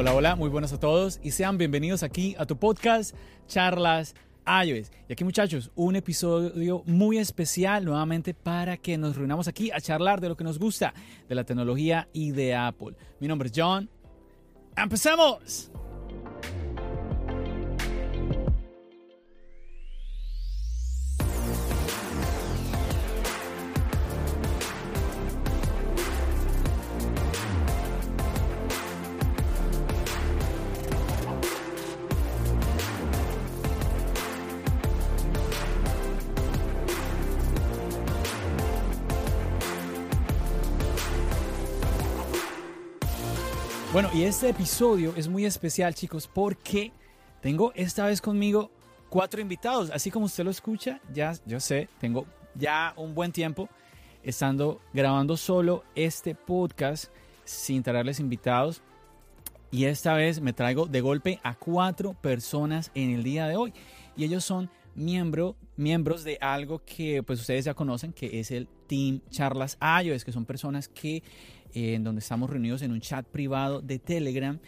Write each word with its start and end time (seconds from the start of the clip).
Hola, 0.00 0.14
hola, 0.14 0.34
muy 0.34 0.48
buenas 0.48 0.72
a 0.72 0.80
todos 0.80 1.20
y 1.22 1.32
sean 1.32 1.58
bienvenidos 1.58 2.02
aquí 2.02 2.34
a 2.38 2.46
tu 2.46 2.56
podcast 2.56 3.14
Charlas 3.46 4.14
iOS. 4.46 4.90
Y 5.10 5.12
aquí 5.12 5.24
muchachos, 5.24 5.70
un 5.74 5.94
episodio 5.94 6.82
muy 6.86 7.18
especial 7.18 7.84
nuevamente 7.84 8.32
para 8.32 8.78
que 8.78 8.96
nos 8.96 9.14
reunamos 9.14 9.46
aquí 9.46 9.70
a 9.70 9.78
charlar 9.78 10.22
de 10.22 10.30
lo 10.30 10.38
que 10.38 10.44
nos 10.44 10.58
gusta 10.58 10.94
de 11.28 11.34
la 11.34 11.44
tecnología 11.44 12.08
y 12.14 12.30
de 12.30 12.54
Apple. 12.54 12.96
Mi 13.20 13.28
nombre 13.28 13.48
es 13.48 13.52
John. 13.54 13.90
¡Empecemos! 14.74 15.70
Y 44.20 44.24
este 44.24 44.50
episodio 44.50 45.14
es 45.16 45.28
muy 45.28 45.46
especial, 45.46 45.94
chicos, 45.94 46.28
porque 46.28 46.92
tengo 47.40 47.72
esta 47.74 48.04
vez 48.04 48.20
conmigo 48.20 48.70
cuatro 49.08 49.40
invitados. 49.40 49.88
Así 49.88 50.10
como 50.10 50.26
usted 50.26 50.44
lo 50.44 50.50
escucha, 50.50 51.00
ya 51.10 51.32
yo 51.46 51.58
sé, 51.58 51.88
tengo 51.98 52.26
ya 52.54 52.92
un 52.98 53.14
buen 53.14 53.32
tiempo 53.32 53.70
estando 54.22 54.78
grabando 54.92 55.38
solo 55.38 55.84
este 55.94 56.34
podcast 56.34 57.10
sin 57.44 57.82
traerles 57.82 58.20
invitados. 58.20 58.82
Y 59.70 59.86
esta 59.86 60.12
vez 60.12 60.42
me 60.42 60.52
traigo 60.52 60.84
de 60.84 61.00
golpe 61.00 61.40
a 61.42 61.54
cuatro 61.54 62.12
personas 62.12 62.90
en 62.94 63.14
el 63.14 63.22
día 63.22 63.46
de 63.46 63.56
hoy. 63.56 63.72
Y 64.18 64.24
ellos 64.24 64.44
son 64.44 64.68
miembro, 64.94 65.56
miembros 65.76 66.24
de 66.24 66.36
algo 66.42 66.82
que 66.84 67.22
pues 67.22 67.40
ustedes 67.40 67.64
ya 67.64 67.72
conocen, 67.72 68.12
que 68.12 68.38
es 68.38 68.50
el 68.50 68.68
Team 68.86 69.22
Charlas 69.30 69.78
iOS, 70.04 70.26
que 70.26 70.32
son 70.32 70.44
personas 70.44 70.88
que 70.88 71.22
en 71.74 72.04
donde 72.04 72.20
estamos 72.20 72.50
reunidos 72.50 72.82
en 72.82 72.92
un 72.92 73.00
chat 73.00 73.26
privado 73.26 73.80
de 73.80 73.98
Telegram 73.98 74.58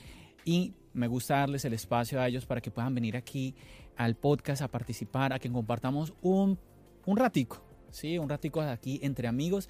y 0.45 0.75
me 0.95 1.07
gusta 1.07 1.39
darles 1.39 1.65
el 1.65 1.73
espacio 1.73 2.21
a 2.21 2.29
ellos 2.29 2.47
para 2.47 2.61
que 2.61 2.71
puedan 2.71 2.95
venir 2.95 3.17
aquí 3.17 3.55
al 3.97 4.17
podcast 4.17 4.63
a 4.63 4.69
participar, 4.69 5.33
a 5.33 5.39
que 5.39 5.51
compartamos 5.51 6.13
un, 6.23 6.59
un 7.07 7.17
ratico, 7.17 7.63
¿sí? 7.91 8.19
Un 8.19 8.29
ratico 8.29 8.61
aquí 8.61 9.01
entre 9.03 9.29
amigos 9.29 9.69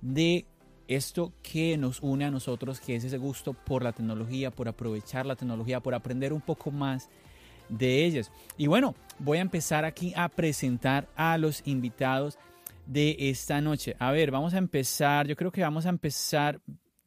de 0.00 0.46
esto 0.88 1.32
que 1.42 1.76
nos 1.78 2.00
une 2.00 2.24
a 2.24 2.30
nosotros, 2.30 2.80
que 2.80 2.96
es 2.96 3.04
ese 3.04 3.18
gusto 3.18 3.52
por 3.52 3.82
la 3.82 3.92
tecnología, 3.92 4.50
por 4.50 4.68
aprovechar 4.68 5.26
la 5.26 5.36
tecnología, 5.36 5.80
por 5.80 5.94
aprender 5.94 6.32
un 6.32 6.40
poco 6.40 6.70
más 6.70 7.08
de 7.68 8.04
ellas. 8.04 8.30
Y 8.56 8.66
bueno, 8.66 8.94
voy 9.18 9.38
a 9.38 9.42
empezar 9.42 9.84
aquí 9.84 10.12
a 10.16 10.28
presentar 10.28 11.08
a 11.16 11.38
los 11.38 11.62
invitados 11.66 12.38
de 12.86 13.16
esta 13.18 13.60
noche. 13.60 13.96
A 13.98 14.12
ver, 14.12 14.30
vamos 14.30 14.54
a 14.54 14.58
empezar, 14.58 15.26
yo 15.26 15.36
creo 15.36 15.50
que 15.50 15.62
vamos 15.62 15.86
a 15.86 15.88
empezar 15.88 16.60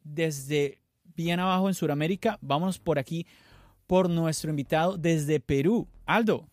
desde 0.04 0.80
bien 1.16 1.40
abajo 1.40 1.68
en 1.68 1.74
Sudamérica. 1.74 2.38
Vamos 2.42 2.80
por 2.80 3.00
aquí 3.00 3.26
por 3.88 4.10
nuestro 4.10 4.50
invitado 4.50 4.98
desde 4.98 5.40
Perú, 5.40 5.88
Aldo. 6.06 6.46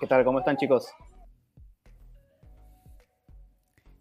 ¿Qué 0.00 0.06
tal? 0.06 0.24
¿Cómo 0.24 0.38
están 0.38 0.56
chicos? 0.56 0.86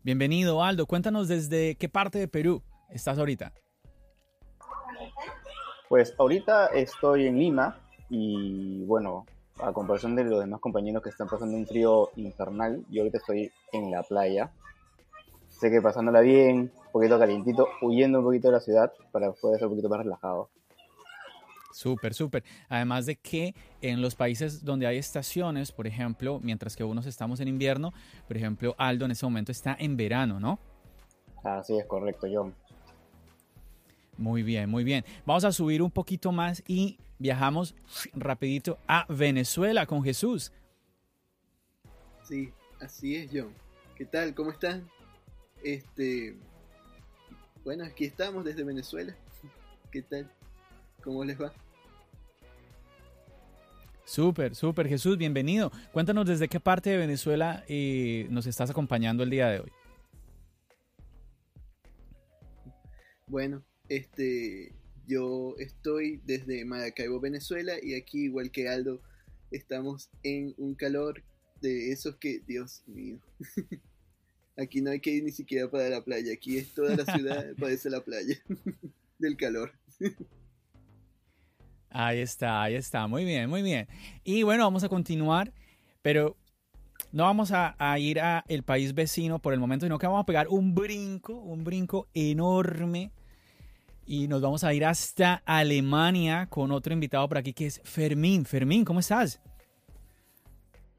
Bienvenido, 0.02 0.64
Aldo. 0.64 0.86
Cuéntanos 0.86 1.28
desde 1.28 1.76
qué 1.76 1.90
parte 1.90 2.20
de 2.20 2.28
Perú 2.28 2.64
estás 2.90 3.20
ahorita. 3.20 3.54
Pues 5.90 6.16
ahorita 6.18 6.68
estoy 6.68 7.28
en 7.28 7.38
Lima 7.38 7.80
y 8.10 8.84
bueno, 8.86 9.26
a 9.62 9.74
comparación 9.74 10.16
de 10.16 10.24
los 10.24 10.40
demás 10.40 10.60
compañeros 10.60 11.04
que 11.04 11.10
están 11.10 11.28
pasando 11.28 11.56
un 11.56 11.68
frío 11.68 12.10
infernal, 12.16 12.84
yo 12.90 13.02
ahorita 13.02 13.18
estoy 13.18 13.52
en 13.72 13.92
la 13.92 14.04
playa. 14.04 14.52
Sé 15.48 15.70
que 15.70 15.82
pasándola 15.82 16.22
bien, 16.22 16.72
un 16.86 16.92
poquito 16.92 17.20
calientito, 17.20 17.68
huyendo 17.82 18.20
un 18.20 18.26
poquito 18.26 18.48
de 18.48 18.54
la 18.54 18.60
ciudad 18.60 18.94
para 19.12 19.32
poder 19.32 19.60
ser 19.60 19.68
un 19.68 19.74
poquito 19.74 19.90
más 19.90 20.00
relajado. 20.00 20.50
Súper, 21.72 22.14
súper. 22.14 22.44
Además 22.68 23.06
de 23.06 23.16
que 23.16 23.54
en 23.82 24.02
los 24.02 24.16
países 24.16 24.64
donde 24.64 24.88
hay 24.88 24.98
estaciones, 24.98 25.72
por 25.72 25.88
ejemplo, 25.88 26.40
mientras 26.42 26.76
que 26.76 26.84
unos 26.84 27.06
estamos 27.06 27.40
en 27.40 27.48
invierno, 27.48 27.94
por 28.28 28.38
ejemplo, 28.38 28.76
Aldo 28.78 29.06
en 29.06 29.12
ese 29.12 29.26
momento 29.26 29.52
está 29.52 29.76
en 29.80 29.96
verano, 29.96 30.40
¿no? 30.40 30.60
Así 31.44 31.78
es, 31.78 31.86
correcto, 31.86 32.28
John. 32.32 32.54
Muy 34.20 34.44
bien, 34.44 34.70
muy 34.70 34.84
bien. 34.84 35.06
Vamos 35.26 35.46
a 35.46 35.52
subir 35.54 35.82
un 35.82 35.90
poquito 35.90 36.34
más 36.34 36.62
y 36.68 36.98
viajamos 37.20 37.74
rapidito 38.14 38.78
a 38.86 39.06
Venezuela 39.08 39.86
con 39.86 40.04
Jesús. 40.04 40.52
Sí, 42.24 42.52
así 42.82 43.16
es, 43.16 43.32
John. 43.34 43.54
¿Qué 43.96 44.04
tal? 44.04 44.36
¿Cómo 44.36 44.52
están? 44.52 44.86
Este, 45.64 46.36
bueno, 47.64 47.86
aquí 47.86 48.04
estamos 48.04 48.44
desde 48.44 48.66
Venezuela. 48.66 49.16
¿Qué 49.92 50.02
tal? 50.02 50.30
¿Cómo 51.02 51.24
les 51.24 51.42
va? 51.42 51.54
Súper, 54.04 54.54
súper, 54.54 54.90
Jesús, 54.90 55.18
bienvenido. 55.18 55.72
Cuéntanos 55.94 56.26
desde 56.26 56.50
qué 56.50 56.60
parte 56.60 56.90
de 56.90 56.98
Venezuela 56.98 57.64
eh, 57.70 58.28
nos 58.30 58.48
estás 58.48 58.70
acompañando 58.70 59.24
el 59.24 59.30
día 59.30 59.48
de 59.48 59.62
hoy. 59.62 59.72
Bueno, 63.28 63.64
este, 63.90 64.72
yo 65.08 65.56
estoy 65.58 66.22
desde 66.24 66.64
Maracaibo, 66.64 67.20
Venezuela, 67.20 67.74
y 67.82 67.96
aquí, 67.96 68.26
igual 68.26 68.52
que 68.52 68.70
Aldo, 68.70 69.02
estamos 69.52 70.10
en 70.24 70.54
un 70.58 70.76
calor 70.76 71.24
de 71.62 71.92
esos 71.92 72.16
que, 72.18 72.42
Dios 72.48 72.84
mío, 72.86 73.20
aquí 74.58 74.82
no 74.82 74.92
hay 74.92 75.00
que 75.00 75.10
ir 75.10 75.24
ni 75.24 75.32
siquiera 75.32 75.70
para 75.70 75.90
la 75.90 76.04
playa, 76.04 76.32
aquí 76.32 76.58
es 76.58 76.74
toda 76.74 76.96
la 76.96 77.06
ciudad, 77.06 77.44
parece 77.60 77.90
la 77.90 78.02
playa 78.02 78.36
del 79.20 79.36
calor. 79.36 79.74
Ahí 81.90 82.20
está, 82.20 82.62
ahí 82.62 82.76
está, 82.76 83.08
muy 83.08 83.26
bien, 83.26 83.50
muy 83.50 83.64
bien. 83.64 83.88
Y 84.24 84.44
bueno, 84.44 84.64
vamos 84.64 84.84
a 84.84 84.90
continuar, 84.90 85.52
pero 86.04 86.38
no 87.12 87.24
vamos 87.24 87.52
a, 87.52 87.76
a 87.80 87.98
ir 87.98 88.20
a 88.20 88.46
el 88.48 88.62
país 88.62 88.94
vecino 88.94 89.40
por 89.40 89.54
el 89.54 89.60
momento, 89.60 89.88
sino 89.88 89.98
que 89.98 90.06
vamos 90.06 90.22
a 90.22 90.26
pegar 90.28 90.48
un 90.50 90.76
brinco, 90.76 91.34
un 91.34 91.64
brinco 91.64 92.08
enorme 92.14 93.12
y 94.10 94.28
nos 94.28 94.42
vamos 94.42 94.64
a 94.64 94.74
ir 94.74 94.86
hasta 94.86 95.44
Alemania 95.46 96.48
con 96.48 96.72
otro 96.72 96.94
invitado 96.94 97.30
por 97.30 97.38
aquí 97.38 97.54
que 97.54 97.68
es 97.68 97.80
Fermín. 97.84 98.44
Fermín, 98.44 98.84
¿cómo 98.84 99.02
estás? 99.02 99.40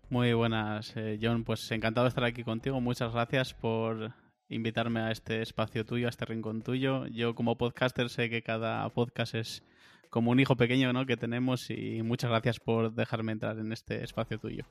Muy 0.09 0.33
buenas, 0.33 0.93
eh, 0.97 1.19
John. 1.21 1.43
Pues 1.43 1.69
encantado 1.73 2.05
de 2.05 2.11
estar 2.11 2.23
aquí 2.23 2.45
contigo. 2.45 2.81
Muchas 2.81 3.13
gracias 3.13 3.53
por 3.53 4.15
invitarme 4.49 5.01
a 5.01 5.11
este 5.11 5.43
espacio 5.43 5.85
tuyo, 5.85 6.07
a 6.07 6.11
este 6.11 6.25
rincón 6.25 6.63
tuyo. 6.63 7.09
Yo 7.09 7.35
como 7.35 7.59
podcaster 7.59 8.11
sé 8.11 8.31
que 8.31 8.43
cada 8.43 8.89
podcast 8.91 9.35
es 9.35 9.65
como 10.09 10.31
un 10.31 10.39
hijo 10.39 10.57
pequeño 10.57 10.93
¿no? 10.93 11.05
que 11.05 11.17
tenemos 11.17 11.69
y 11.69 12.03
muchas 12.03 12.31
gracias 12.31 12.61
por 12.61 12.95
dejarme 12.95 13.33
entrar 13.33 13.59
en 13.59 13.73
este 13.73 14.05
espacio 14.05 14.39
tuyo. 14.39 14.67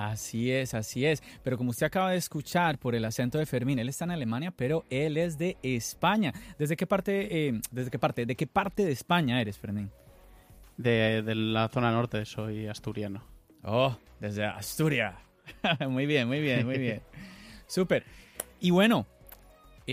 Así 0.00 0.50
es, 0.50 0.72
así 0.72 1.04
es. 1.04 1.22
Pero 1.42 1.58
como 1.58 1.70
usted 1.70 1.84
acaba 1.84 2.12
de 2.12 2.16
escuchar 2.16 2.78
por 2.78 2.94
el 2.94 3.04
acento 3.04 3.36
de 3.36 3.44
Fermín, 3.44 3.78
él 3.78 3.90
está 3.90 4.06
en 4.06 4.12
Alemania, 4.12 4.50
pero 4.50 4.86
él 4.88 5.18
es 5.18 5.36
de 5.36 5.58
España. 5.62 6.32
¿Desde 6.58 6.74
qué 6.74 6.86
parte, 6.86 7.48
eh, 7.48 7.60
desde 7.70 7.90
qué 7.90 7.98
parte, 7.98 8.24
de 8.24 8.34
qué 8.34 8.46
parte 8.46 8.86
de 8.86 8.92
España 8.92 9.38
eres, 9.42 9.58
Fermín? 9.58 9.90
De, 10.78 11.20
de 11.20 11.34
la 11.34 11.68
zona 11.68 11.92
norte, 11.92 12.24
soy 12.24 12.66
asturiano. 12.66 13.22
Oh, 13.62 13.94
desde 14.20 14.46
Asturias. 14.46 15.16
muy 15.86 16.06
bien, 16.06 16.26
muy 16.26 16.40
bien, 16.40 16.64
muy 16.64 16.78
bien. 16.78 17.02
Súper. 17.66 18.04
Y 18.58 18.70
bueno, 18.70 19.06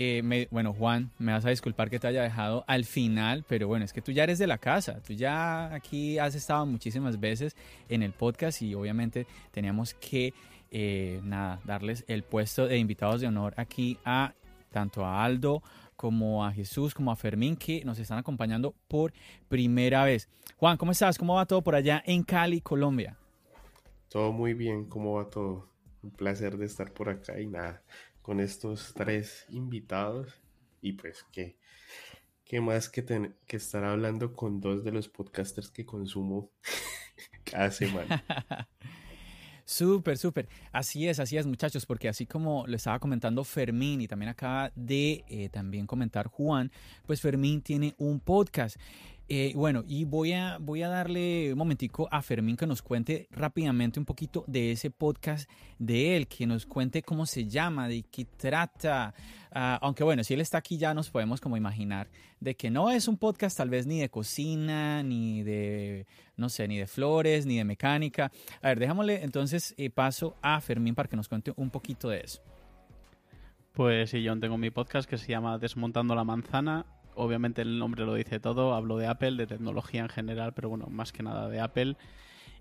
eh, 0.00 0.48
bueno, 0.52 0.72
Juan, 0.72 1.10
me 1.18 1.32
vas 1.32 1.44
a 1.44 1.50
disculpar 1.50 1.90
que 1.90 1.98
te 1.98 2.06
haya 2.06 2.22
dejado 2.22 2.62
al 2.68 2.84
final, 2.84 3.44
pero 3.48 3.66
bueno, 3.66 3.84
es 3.84 3.92
que 3.92 4.00
tú 4.00 4.12
ya 4.12 4.22
eres 4.22 4.38
de 4.38 4.46
la 4.46 4.58
casa, 4.58 5.00
tú 5.02 5.12
ya 5.12 5.74
aquí 5.74 6.20
has 6.20 6.36
estado 6.36 6.64
muchísimas 6.66 7.18
veces 7.18 7.56
en 7.88 8.04
el 8.04 8.12
podcast 8.12 8.62
y 8.62 8.76
obviamente 8.76 9.26
teníamos 9.50 9.94
que, 9.94 10.34
eh, 10.70 11.20
nada, 11.24 11.60
darles 11.64 12.04
el 12.06 12.22
puesto 12.22 12.68
de 12.68 12.78
invitados 12.78 13.20
de 13.20 13.26
honor 13.26 13.54
aquí 13.56 13.98
a 14.04 14.34
tanto 14.70 15.04
a 15.04 15.24
Aldo 15.24 15.64
como 15.96 16.46
a 16.46 16.52
Jesús, 16.52 16.94
como 16.94 17.10
a 17.10 17.16
Fermín, 17.16 17.56
que 17.56 17.84
nos 17.84 17.98
están 17.98 18.18
acompañando 18.18 18.76
por 18.86 19.12
primera 19.48 20.04
vez. 20.04 20.28
Juan, 20.58 20.76
¿cómo 20.76 20.92
estás? 20.92 21.18
¿Cómo 21.18 21.34
va 21.34 21.46
todo 21.46 21.60
por 21.62 21.74
allá 21.74 22.04
en 22.06 22.22
Cali, 22.22 22.60
Colombia? 22.60 23.16
Todo 24.08 24.30
muy 24.30 24.54
bien, 24.54 24.84
¿cómo 24.84 25.14
va 25.14 25.28
todo? 25.28 25.68
Un 26.04 26.12
placer 26.12 26.56
de 26.56 26.66
estar 26.66 26.92
por 26.92 27.08
acá 27.08 27.40
y 27.40 27.48
nada, 27.48 27.82
con 28.28 28.40
estos 28.40 28.92
tres 28.94 29.46
invitados 29.48 30.42
y 30.82 30.92
pues 30.92 31.24
que 31.32 31.56
qué 32.44 32.60
más 32.60 32.90
que, 32.90 33.02
que 33.46 33.56
estar 33.56 33.84
hablando 33.84 34.34
con 34.34 34.60
dos 34.60 34.84
de 34.84 34.92
los 34.92 35.08
podcasters 35.08 35.70
que 35.70 35.86
consumo 35.86 36.50
cada 37.44 37.70
semana. 37.70 38.22
Súper, 39.64 40.16
súper. 40.16 40.48
Así 40.72 41.06
es, 41.08 41.20
así 41.20 41.36
es, 41.36 41.46
muchachos, 41.46 41.84
porque 41.84 42.08
así 42.08 42.24
como 42.24 42.66
lo 42.66 42.74
estaba 42.74 42.98
comentando 42.98 43.44
Fermín 43.44 44.00
y 44.00 44.08
también 44.08 44.30
acaba 44.30 44.72
de 44.74 45.26
eh, 45.28 45.50
también 45.50 45.86
comentar 45.86 46.26
Juan, 46.26 46.72
pues 47.04 47.20
Fermín 47.20 47.60
tiene 47.60 47.94
un 47.98 48.18
podcast. 48.18 48.76
Eh, 49.30 49.52
bueno, 49.54 49.84
y 49.86 50.06
voy 50.06 50.32
a, 50.32 50.56
voy 50.58 50.82
a 50.82 50.88
darle 50.88 51.52
un 51.52 51.58
momentico 51.58 52.08
a 52.10 52.22
Fermín 52.22 52.56
que 52.56 52.66
nos 52.66 52.80
cuente 52.80 53.28
rápidamente 53.30 54.00
un 54.00 54.06
poquito 54.06 54.42
de 54.46 54.72
ese 54.72 54.90
podcast 54.90 55.50
de 55.78 56.16
él, 56.16 56.26
que 56.26 56.46
nos 56.46 56.64
cuente 56.64 57.02
cómo 57.02 57.26
se 57.26 57.46
llama, 57.46 57.88
de 57.88 58.04
qué 58.10 58.24
trata. 58.24 59.12
Ah, 59.52 59.78
aunque 59.82 60.02
bueno, 60.02 60.24
si 60.24 60.32
él 60.32 60.40
está 60.40 60.56
aquí 60.56 60.78
ya 60.78 60.94
nos 60.94 61.10
podemos 61.10 61.42
como 61.42 61.58
imaginar 61.58 62.08
de 62.40 62.54
que 62.54 62.70
no 62.70 62.90
es 62.90 63.06
un 63.06 63.18
podcast 63.18 63.58
tal 63.58 63.68
vez 63.68 63.86
ni 63.86 64.00
de 64.00 64.08
cocina, 64.08 65.02
ni 65.02 65.42
de, 65.42 66.06
no 66.36 66.48
sé, 66.48 66.66
ni 66.66 66.78
de 66.78 66.86
flores, 66.86 67.44
ni 67.44 67.58
de 67.58 67.64
mecánica. 67.64 68.32
A 68.62 68.68
ver, 68.68 68.78
déjamosle 68.78 69.22
entonces 69.24 69.74
eh, 69.76 69.90
paso 69.90 70.36
a 70.40 70.58
Fermín 70.62 70.94
para 70.94 71.06
que 71.06 71.16
nos 71.16 71.28
cuente 71.28 71.52
un 71.56 71.68
poquito 71.68 72.08
de 72.08 72.20
eso. 72.20 72.40
Pues 73.74 74.08
sí, 74.08 74.22
yo 74.22 74.38
tengo 74.40 74.56
mi 74.56 74.70
podcast 74.70 75.08
que 75.08 75.18
se 75.18 75.28
llama 75.28 75.58
Desmontando 75.58 76.14
la 76.14 76.24
Manzana 76.24 76.86
obviamente 77.18 77.62
el 77.62 77.78
nombre 77.78 78.06
lo 78.06 78.14
dice 78.14 78.40
todo, 78.40 78.74
hablo 78.74 78.96
de 78.96 79.06
Apple, 79.06 79.32
de 79.32 79.46
tecnología 79.46 80.02
en 80.02 80.08
general, 80.08 80.52
pero 80.54 80.68
bueno, 80.68 80.86
más 80.86 81.12
que 81.12 81.22
nada 81.22 81.48
de 81.48 81.60
Apple. 81.60 81.96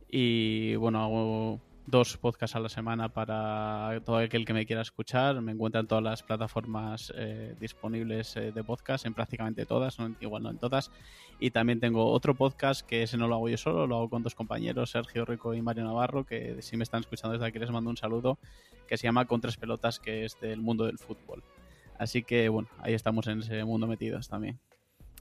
Y 0.09 0.75
bueno, 0.75 1.03
hago 1.03 1.61
dos 1.85 2.17
podcasts 2.17 2.55
a 2.55 2.59
la 2.59 2.67
semana 2.67 3.09
para 3.09 4.01
todo 4.05 4.17
aquel 4.17 4.45
que 4.45 4.53
me 4.53 4.65
quiera 4.65 4.81
escuchar. 4.81 5.41
Me 5.41 5.53
encuentran 5.53 5.87
todas 5.87 6.03
las 6.03 6.23
plataformas 6.23 7.13
eh, 7.15 7.55
disponibles 7.59 8.35
eh, 8.35 8.51
de 8.51 8.63
podcast, 8.63 9.05
en 9.05 9.13
prácticamente 9.13 9.65
todas, 9.65 9.97
igual 10.19 10.43
no 10.43 10.49
en 10.49 10.57
todas. 10.57 10.91
Y 11.39 11.51
también 11.51 11.79
tengo 11.79 12.11
otro 12.11 12.35
podcast 12.35 12.85
que 12.85 13.03
ese 13.03 13.17
no 13.17 13.27
lo 13.27 13.35
hago 13.35 13.49
yo 13.49 13.57
solo, 13.57 13.87
lo 13.87 13.97
hago 13.97 14.09
con 14.09 14.23
dos 14.23 14.35
compañeros, 14.35 14.91
Sergio 14.91 15.23
Rico 15.23 15.53
y 15.53 15.61
Mario 15.61 15.85
Navarro, 15.85 16.25
que 16.25 16.61
si 16.61 16.77
me 16.77 16.83
están 16.83 17.01
escuchando 17.01 17.33
desde 17.33 17.45
aquí 17.45 17.59
les 17.59 17.71
mando 17.71 17.89
un 17.89 17.97
saludo, 17.97 18.37
que 18.87 18.97
se 18.97 19.03
llama 19.03 19.25
Con 19.25 19.39
tres 19.39 19.57
pelotas, 19.57 19.99
que 19.99 20.25
es 20.25 20.39
del 20.39 20.61
mundo 20.61 20.85
del 20.85 20.97
fútbol. 20.97 21.43
Así 21.97 22.23
que 22.23 22.49
bueno, 22.49 22.69
ahí 22.79 22.93
estamos 22.93 23.27
en 23.27 23.39
ese 23.39 23.63
mundo 23.63 23.87
metidos 23.87 24.27
también. 24.27 24.59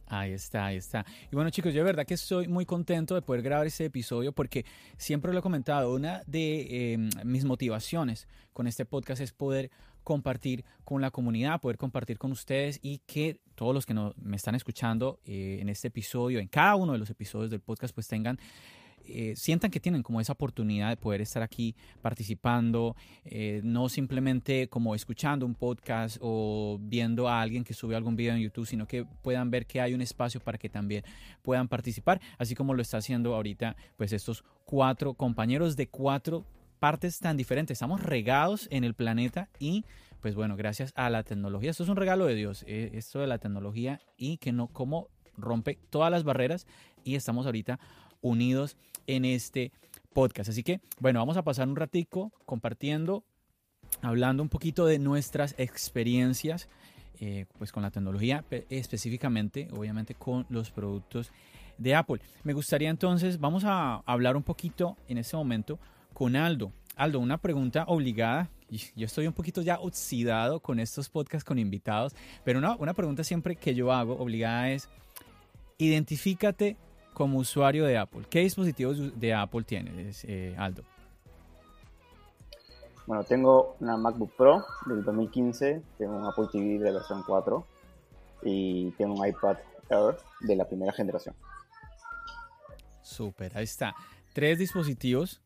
Ahí 0.08 0.32
está, 0.32 0.66
ahí 0.66 0.76
está. 0.76 1.04
Y 1.30 1.34
bueno 1.34 1.50
chicos, 1.50 1.74
yo 1.74 1.80
de 1.80 1.84
verdad 1.84 2.06
que 2.06 2.14
estoy 2.14 2.46
muy 2.46 2.64
contento 2.64 3.14
de 3.14 3.22
poder 3.22 3.42
grabar 3.42 3.66
este 3.66 3.86
episodio 3.86 4.32
porque 4.32 4.64
siempre 4.96 5.32
lo 5.32 5.40
he 5.40 5.42
comentado, 5.42 5.94
una 5.94 6.22
de 6.26 6.92
em, 6.92 7.10
mis 7.24 7.44
motivaciones 7.44 8.28
con 8.52 8.68
este 8.68 8.84
podcast 8.84 9.20
es 9.20 9.32
poder 9.32 9.70
compartir 10.04 10.64
con 10.84 11.02
la 11.02 11.10
comunidad, 11.10 11.60
poder 11.60 11.76
compartir 11.76 12.18
con 12.18 12.30
ustedes 12.30 12.78
y 12.80 12.98
que 12.98 13.40
todos 13.56 13.74
los 13.74 13.84
que 13.84 13.94
me 13.94 14.36
están 14.36 14.54
escuchando 14.54 15.18
eh, 15.24 15.58
en 15.60 15.68
este 15.68 15.88
episodio, 15.88 16.38
en 16.38 16.46
cada 16.46 16.76
uno 16.76 16.92
de 16.92 16.98
los 16.98 17.10
episodios 17.10 17.50
del 17.50 17.58
podcast, 17.58 17.92
pues 17.92 18.06
tengan 18.06 18.38
eh, 19.08 19.34
sientan 19.36 19.70
que 19.70 19.80
tienen 19.80 20.02
como 20.02 20.20
esa 20.20 20.32
oportunidad 20.32 20.90
de 20.90 20.96
poder 20.96 21.20
estar 21.20 21.42
aquí 21.42 21.74
participando, 22.02 22.96
eh, 23.24 23.60
no 23.64 23.88
simplemente 23.88 24.68
como 24.68 24.94
escuchando 24.94 25.46
un 25.46 25.54
podcast 25.54 26.18
o 26.20 26.78
viendo 26.80 27.28
a 27.28 27.40
alguien 27.40 27.64
que 27.64 27.74
sube 27.74 27.96
algún 27.96 28.16
video 28.16 28.34
en 28.34 28.40
YouTube, 28.40 28.66
sino 28.66 28.86
que 28.86 29.04
puedan 29.22 29.50
ver 29.50 29.66
que 29.66 29.80
hay 29.80 29.94
un 29.94 30.02
espacio 30.02 30.40
para 30.40 30.58
que 30.58 30.68
también 30.68 31.04
puedan 31.42 31.68
participar, 31.68 32.20
así 32.38 32.54
como 32.54 32.74
lo 32.74 32.82
está 32.82 32.98
haciendo 32.98 33.34
ahorita 33.34 33.76
pues 33.96 34.12
estos 34.12 34.44
cuatro 34.64 35.14
compañeros 35.14 35.76
de 35.76 35.88
cuatro 35.88 36.44
partes 36.78 37.18
tan 37.18 37.36
diferentes. 37.36 37.76
Estamos 37.76 38.02
regados 38.02 38.68
en 38.70 38.84
el 38.84 38.94
planeta 38.94 39.48
y 39.58 39.84
pues 40.20 40.34
bueno, 40.34 40.56
gracias 40.56 40.92
a 40.96 41.08
la 41.10 41.22
tecnología, 41.22 41.70
esto 41.70 41.84
es 41.84 41.88
un 41.88 41.96
regalo 41.96 42.26
de 42.26 42.34
Dios, 42.34 42.64
eh, 42.66 42.90
esto 42.94 43.20
de 43.20 43.26
la 43.26 43.38
tecnología 43.38 44.00
y 44.16 44.38
que 44.38 44.52
no 44.52 44.68
como 44.68 45.08
rompe 45.36 45.78
todas 45.90 46.10
las 46.10 46.24
barreras 46.24 46.66
y 47.04 47.14
estamos 47.14 47.46
ahorita 47.46 47.78
unidos 48.20 48.76
en 49.06 49.24
este 49.24 49.72
podcast. 50.12 50.50
Así 50.50 50.62
que, 50.62 50.80
bueno, 50.98 51.18
vamos 51.18 51.36
a 51.36 51.42
pasar 51.42 51.68
un 51.68 51.76
ratico 51.76 52.32
compartiendo, 52.44 53.24
hablando 54.02 54.42
un 54.42 54.48
poquito 54.48 54.86
de 54.86 54.98
nuestras 54.98 55.54
experiencias, 55.58 56.68
eh, 57.20 57.46
pues 57.58 57.72
con 57.72 57.82
la 57.82 57.90
tecnología, 57.90 58.44
específicamente, 58.70 59.68
obviamente, 59.72 60.14
con 60.14 60.46
los 60.48 60.70
productos 60.70 61.32
de 61.78 61.94
Apple. 61.94 62.20
Me 62.44 62.52
gustaría 62.52 62.90
entonces, 62.90 63.38
vamos 63.38 63.64
a 63.64 63.96
hablar 64.06 64.36
un 64.36 64.42
poquito 64.42 64.96
en 65.08 65.18
este 65.18 65.36
momento 65.36 65.78
con 66.12 66.36
Aldo. 66.36 66.72
Aldo, 66.96 67.20
una 67.20 67.38
pregunta 67.38 67.84
obligada. 67.86 68.48
Yo 68.70 69.04
estoy 69.04 69.26
un 69.26 69.32
poquito 69.32 69.62
ya 69.62 69.78
oxidado 69.78 70.60
con 70.60 70.80
estos 70.80 71.08
podcasts 71.08 71.44
con 71.44 71.58
invitados, 71.58 72.14
pero 72.42 72.58
una, 72.58 72.74
una 72.76 72.94
pregunta 72.94 73.22
siempre 73.22 73.54
que 73.54 73.74
yo 73.74 73.92
hago 73.92 74.18
obligada 74.18 74.70
es, 74.70 74.88
identifícate 75.78 76.76
como 77.16 77.38
usuario 77.38 77.86
de 77.86 77.96
Apple. 77.96 78.26
¿Qué 78.28 78.40
dispositivos 78.40 79.18
de 79.18 79.32
Apple 79.32 79.62
tienes, 79.62 80.22
eh, 80.24 80.54
Aldo? 80.58 80.82
Bueno, 83.06 83.24
tengo 83.24 83.74
una 83.80 83.96
MacBook 83.96 84.36
Pro 84.36 84.62
del 84.84 85.02
2015, 85.02 85.80
tengo 85.96 86.14
un 86.14 86.26
Apple 86.26 86.44
TV 86.52 86.78
de 86.78 86.92
la 86.92 86.98
versión 86.98 87.22
4 87.26 87.66
y 88.42 88.90
tengo 88.98 89.14
un 89.14 89.26
iPad 89.26 89.56
Air 89.88 90.18
de 90.40 90.56
la 90.56 90.66
primera 90.66 90.92
generación. 90.92 91.34
Súper, 93.00 93.56
ahí 93.56 93.64
está. 93.64 93.94
Tres 94.34 94.58
dispositivos, 94.58 95.40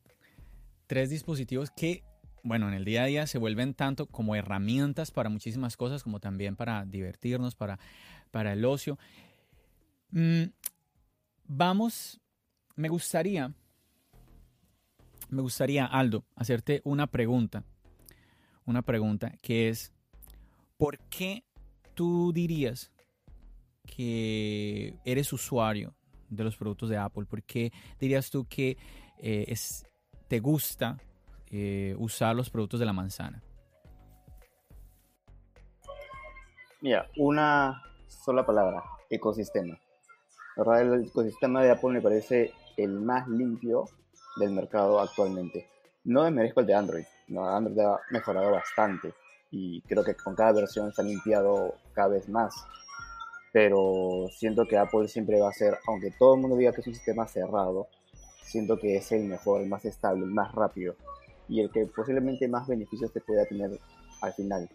tres 0.87 1.09
dispositivos 1.09 1.71
que, 1.71 2.03
bueno, 2.43 2.67
en 2.67 2.73
el 2.73 2.83
día 2.83 3.03
a 3.03 3.05
día 3.05 3.27
se 3.27 3.37
vuelven 3.37 3.75
tanto 3.75 4.07
como 4.07 4.35
herramientas 4.35 5.11
para 5.11 5.29
muchísimas 5.29 5.77
cosas, 5.77 6.03
como 6.03 6.19
también 6.19 6.57
para 6.57 6.83
divertirnos, 6.83 7.55
para, 7.55 7.79
para 8.29 8.51
el 8.51 8.65
ocio. 8.65 8.99
Mm, 10.11 10.47
Vamos, 11.45 12.19
me 12.75 12.89
gustaría, 12.89 13.53
me 15.29 15.41
gustaría, 15.41 15.85
Aldo, 15.85 16.25
hacerte 16.35 16.81
una 16.83 17.07
pregunta. 17.07 17.63
Una 18.65 18.81
pregunta 18.81 19.31
que 19.41 19.69
es, 19.69 19.91
¿por 20.77 20.99
qué 21.09 21.43
tú 21.93 22.31
dirías 22.33 22.91
que 23.85 24.95
eres 25.05 25.31
usuario 25.33 25.95
de 26.29 26.43
los 26.43 26.57
productos 26.57 26.89
de 26.89 26.97
Apple? 26.97 27.25
¿Por 27.25 27.43
qué 27.43 27.71
dirías 27.99 28.29
tú 28.29 28.45
que 28.45 28.77
eh, 29.19 29.45
es, 29.47 29.85
te 30.27 30.39
gusta 30.39 30.97
eh, 31.49 31.95
usar 31.97 32.35
los 32.35 32.49
productos 32.49 32.79
de 32.79 32.85
la 32.85 32.93
manzana? 32.93 33.41
Mira, 36.81 37.09
una 37.17 37.83
sola 38.07 38.45
palabra, 38.45 38.83
ecosistema. 39.09 39.79
La 40.57 40.81
el 40.81 41.05
ecosistema 41.05 41.63
de 41.63 41.71
Apple 41.71 41.91
me 41.91 42.01
parece 42.01 42.51
el 42.77 42.99
más 42.99 43.27
limpio 43.27 43.85
del 44.37 44.51
mercado 44.51 44.99
actualmente. 44.99 45.69
No 46.03 46.23
desmerezco 46.23 46.61
el 46.61 46.65
de 46.65 46.73
Android, 46.73 47.05
no, 47.27 47.47
Android 47.47 47.79
ha 47.79 47.99
mejorado 48.11 48.51
bastante 48.51 49.13
y 49.49 49.81
creo 49.81 50.03
que 50.03 50.15
con 50.15 50.35
cada 50.35 50.53
versión 50.53 50.91
se 50.93 51.01
ha 51.01 51.05
limpiado 51.05 51.75
cada 51.93 52.09
vez 52.09 52.27
más. 52.27 52.53
Pero 53.53 54.27
siento 54.31 54.65
que 54.65 54.77
Apple 54.77 55.07
siempre 55.07 55.39
va 55.39 55.49
a 55.49 55.53
ser, 55.53 55.77
aunque 55.87 56.11
todo 56.17 56.35
el 56.35 56.41
mundo 56.41 56.57
diga 56.57 56.71
que 56.71 56.81
es 56.81 56.87
un 56.87 56.93
sistema 56.95 57.27
cerrado, 57.27 57.87
siento 58.43 58.77
que 58.77 58.97
es 58.97 59.11
el 59.11 59.25
mejor, 59.25 59.61
el 59.61 59.69
más 59.69 59.85
estable, 59.85 60.23
el 60.23 60.31
más 60.31 60.53
rápido 60.53 60.95
y 61.47 61.59
el 61.59 61.69
que 61.69 61.85
posiblemente 61.85 62.47
más 62.47 62.67
beneficios 62.67 63.11
te 63.11 63.21
pueda 63.21 63.45
tener 63.45 63.79
al 64.21 64.33
final. 64.33 64.69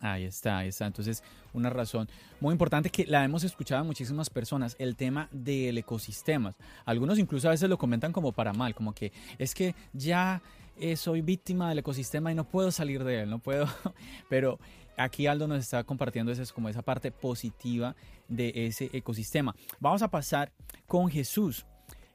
Ahí 0.00 0.24
está, 0.24 0.58
ahí 0.58 0.68
está. 0.68 0.86
Entonces, 0.86 1.22
una 1.54 1.70
razón 1.70 2.08
muy 2.40 2.52
importante 2.52 2.90
que 2.90 3.06
la 3.06 3.24
hemos 3.24 3.44
escuchado 3.44 3.80
a 3.80 3.84
muchísimas 3.84 4.28
personas, 4.28 4.76
el 4.78 4.96
tema 4.96 5.28
del 5.32 5.78
ecosistema. 5.78 6.54
Algunos 6.84 7.18
incluso 7.18 7.48
a 7.48 7.52
veces 7.52 7.68
lo 7.70 7.78
comentan 7.78 8.12
como 8.12 8.32
para 8.32 8.52
mal, 8.52 8.74
como 8.74 8.92
que 8.92 9.12
es 9.38 9.54
que 9.54 9.74
ya 9.92 10.42
eh, 10.78 10.96
soy 10.96 11.22
víctima 11.22 11.70
del 11.70 11.78
ecosistema 11.78 12.30
y 12.30 12.34
no 12.34 12.44
puedo 12.44 12.70
salir 12.70 13.04
de 13.04 13.22
él, 13.22 13.30
no 13.30 13.38
puedo. 13.38 13.66
Pero 14.28 14.58
aquí 14.98 15.26
Aldo 15.26 15.48
nos 15.48 15.60
está 15.60 15.82
compartiendo 15.84 16.30
esa, 16.30 16.44
como 16.52 16.68
esa 16.68 16.82
parte 16.82 17.10
positiva 17.10 17.96
de 18.28 18.52
ese 18.66 18.90
ecosistema. 18.92 19.54
Vamos 19.80 20.02
a 20.02 20.08
pasar 20.08 20.52
con 20.86 21.08
Jesús. 21.08 21.64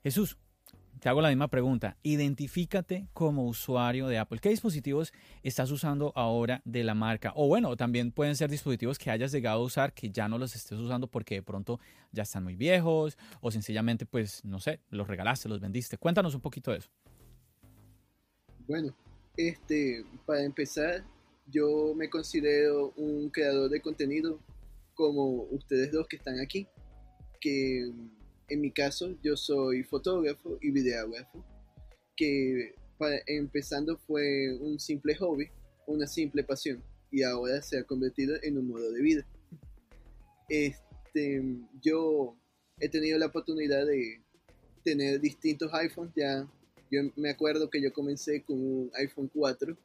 Jesús, 0.04 0.38
te 1.01 1.10
hago 1.10 1.20
la 1.20 1.29
misma 1.29 1.48
pregunta. 1.48 1.98
Identifícate 2.03 3.08
como 3.12 3.48
usuario 3.48 4.08
de 4.08 4.20
Apple. 4.20 4.38
¿Qué 4.39 4.50
dispositivos 4.50 5.12
estás 5.41 5.72
usando 5.72 6.13
ahora 6.15 6.62
de 6.63 6.84
la 6.84 6.93
marca? 6.93 7.34
O 7.36 7.48
bueno, 7.48 7.75
también 7.75 8.12
pueden 8.12 8.36
ser 8.36 8.51
dispositivos 8.51 9.00
que 9.00 9.10
hayas 9.10 9.31
llegado 9.31 9.62
a 9.62 9.63
usar 9.63 9.93
que 9.93 10.12
ya 10.12 10.29
no 10.29 10.38
los 10.38 10.55
estés 10.55 10.77
usando 10.77 11.08
porque 11.08 11.36
de 11.36 11.41
pronto 11.41 11.79
ya 12.12 12.22
están 12.22 12.43
muy 12.43 12.55
viejos 12.55 13.17
o 13.41 13.50
sencillamente, 13.50 14.05
pues, 14.05 14.46
no 14.46 14.60
sé, 14.60 14.79
los 14.91 15.08
regalaste, 15.08 15.50
los 15.50 15.60
vendiste. 15.60 15.98
Cuéntanos 15.98 16.36
un 16.36 16.41
poquito 16.41 16.70
de 16.70 16.77
eso. 16.77 16.89
Bueno, 18.67 18.96
este, 19.36 20.05
para 20.27 20.43
empezar, 20.43 21.03
yo 21.48 21.96
me 21.96 22.12
considero 22.12 22.93
un 22.96 23.31
creador 23.31 23.72
de 23.72 23.81
contenido 23.81 24.39
como 24.93 25.46
ustedes 25.50 25.91
dos 25.91 26.08
que 26.08 26.17
están 26.17 26.39
aquí, 26.39 26.67
que 27.39 27.91
en 28.51 28.60
mi 28.60 28.70
caso, 28.70 29.15
yo 29.24 29.38
soy 29.38 29.84
fotógrafo 29.84 30.58
y 30.62 30.72
videógrafo, 30.72 31.43
que 32.17 32.75
empezando 33.25 33.98
fue 33.98 34.53
un 34.60 34.77
simple 34.77 35.15
hobby, 35.15 35.48
una 35.88 36.05
simple 36.05 36.43
pasión, 36.43 36.84
y 37.10 37.24
ahora 37.24 37.62
se 37.62 37.79
ha 37.79 37.84
convertido 37.86 38.36
en 38.43 38.58
un 38.58 38.67
modo 38.67 38.91
de 38.91 39.01
vida. 39.01 39.25
Este, 40.50 41.41
yo 41.81 42.36
he 42.79 42.89
tenido 42.89 43.17
la 43.17 43.27
oportunidad 43.27 43.86
de 43.86 44.22
tener 44.84 45.22
distintos 45.22 45.72
iPhones 45.74 46.12
ya 46.15 46.46
Yo 46.89 47.01
me 47.15 47.29
acuerdo 47.29 47.70
que 47.70 47.81
yo 47.81 47.93
comencé 47.93 48.43
con 48.43 48.58
un 48.58 48.91
iPhone 48.96 49.31
4, 49.34 49.77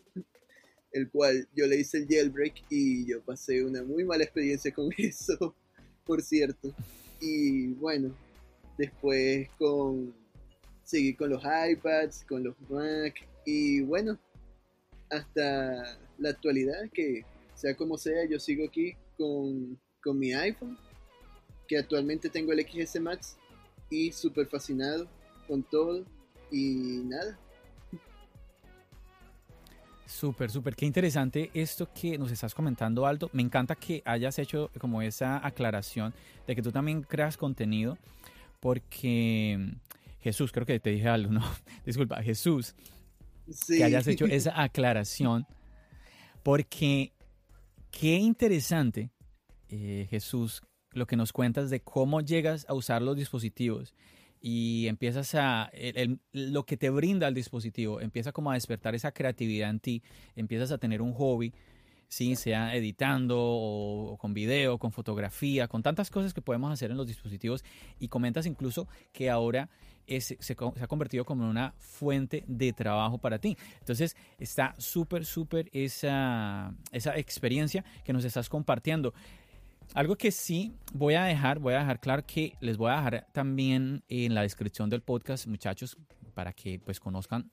el 0.90 1.08
cual 1.10 1.48
yo 1.54 1.68
le 1.68 1.76
hice 1.76 1.98
el 1.98 2.08
jailbreak 2.08 2.64
y 2.68 3.06
yo 3.06 3.22
pasé 3.22 3.62
una 3.62 3.84
muy 3.84 4.02
mala 4.04 4.24
experiencia 4.24 4.74
con 4.74 4.90
eso, 4.98 5.54
por 6.04 6.20
cierto. 6.20 6.74
Y 7.20 7.68
bueno, 7.74 8.14
después 8.76 9.48
con 9.58 10.14
seguí 10.82 11.14
con 11.14 11.30
los 11.30 11.42
iPads, 11.42 12.24
con 12.24 12.44
los 12.44 12.54
Mac 12.70 13.14
y 13.44 13.80
bueno, 13.82 14.18
hasta 15.10 15.98
la 16.18 16.30
actualidad 16.30 16.88
que 16.92 17.24
sea 17.54 17.74
como 17.76 17.98
sea, 17.98 18.24
yo 18.28 18.38
sigo 18.38 18.66
aquí 18.66 18.94
con, 19.16 19.78
con 20.02 20.18
mi 20.18 20.32
iPhone, 20.32 20.78
que 21.66 21.78
actualmente 21.78 22.28
tengo 22.28 22.52
el 22.52 22.60
XS 22.60 23.00
Max 23.00 23.36
y 23.90 24.12
súper 24.12 24.46
fascinado 24.46 25.08
con 25.46 25.62
todo 25.62 26.04
y 26.50 27.02
nada. 27.04 27.38
Súper, 30.06 30.50
súper, 30.50 30.76
qué 30.76 30.86
interesante 30.86 31.50
esto 31.52 31.88
que 31.92 32.16
nos 32.16 32.30
estás 32.30 32.54
comentando, 32.54 33.06
Aldo. 33.06 33.28
Me 33.32 33.42
encanta 33.42 33.74
que 33.74 34.02
hayas 34.04 34.38
hecho 34.38 34.70
como 34.78 35.02
esa 35.02 35.44
aclaración 35.44 36.14
de 36.46 36.54
que 36.54 36.62
tú 36.62 36.70
también 36.70 37.02
creas 37.02 37.36
contenido, 37.36 37.98
porque 38.66 39.76
Jesús, 40.18 40.50
creo 40.50 40.66
que 40.66 40.80
te 40.80 40.90
dije 40.90 41.06
algo, 41.06 41.30
¿no? 41.30 41.40
Disculpa, 41.86 42.20
Jesús, 42.20 42.74
que 43.68 43.84
hayas 43.84 44.08
hecho 44.08 44.24
esa 44.26 44.60
aclaración, 44.60 45.46
porque 46.42 47.12
qué 47.92 48.16
interesante, 48.16 49.12
eh, 49.68 50.08
Jesús, 50.10 50.62
lo 50.90 51.06
que 51.06 51.14
nos 51.14 51.32
cuentas 51.32 51.70
de 51.70 51.78
cómo 51.78 52.22
llegas 52.22 52.66
a 52.68 52.74
usar 52.74 53.02
los 53.02 53.16
dispositivos 53.16 53.94
y 54.40 54.88
empiezas 54.88 55.36
a, 55.36 55.70
lo 56.32 56.66
que 56.66 56.76
te 56.76 56.90
brinda 56.90 57.28
el 57.28 57.34
dispositivo, 57.34 58.00
empieza 58.00 58.32
como 58.32 58.50
a 58.50 58.54
despertar 58.54 58.96
esa 58.96 59.12
creatividad 59.12 59.70
en 59.70 59.78
ti, 59.78 60.02
empiezas 60.34 60.72
a 60.72 60.78
tener 60.78 61.02
un 61.02 61.12
hobby, 61.12 61.54
¿sí? 62.08 62.36
sea 62.36 62.74
editando 62.74 63.36
o, 63.38 64.16
con 64.18 64.34
video, 64.34 64.78
con 64.78 64.92
fotografía, 64.92 65.68
con 65.68 65.82
tantas 65.82 66.10
cosas 66.10 66.34
que 66.34 66.42
podemos 66.42 66.72
hacer 66.72 66.90
en 66.90 66.96
los 66.96 67.06
dispositivos 67.06 67.64
y 67.98 68.08
comentas 68.08 68.46
incluso 68.46 68.88
que 69.12 69.30
ahora 69.30 69.68
se, 70.06 70.36
se, 70.40 70.56
ha 70.80 70.86
convertido 70.86 71.24
como 71.24 71.48
una 71.48 71.74
fuente 71.78 72.44
de 72.46 72.72
trabajo 72.72 73.18
para 73.18 73.38
ti. 73.38 73.56
Entonces 73.80 74.16
está 74.38 74.74
súper, 74.78 75.24
súper 75.24 75.68
esa, 75.72 76.74
esa 76.92 77.16
experiencia 77.16 77.84
que 78.04 78.12
nos 78.12 78.24
estás 78.24 78.48
compartiendo. 78.48 79.12
Algo 79.94 80.16
que 80.16 80.32
sí 80.32 80.74
voy 80.92 81.14
a 81.14 81.24
dejar, 81.24 81.58
voy 81.58 81.74
a 81.74 81.78
dejar 81.78 82.00
claro 82.00 82.24
que 82.26 82.56
les 82.60 82.76
voy 82.76 82.90
a 82.90 82.96
dejar 82.96 83.26
también 83.32 84.02
en 84.08 84.34
la 84.34 84.42
descripción 84.42 84.90
del 84.90 85.02
podcast, 85.02 85.46
muchachos, 85.46 85.96
para 86.34 86.52
que 86.52 86.78
pues 86.78 87.00
conozcan 87.00 87.50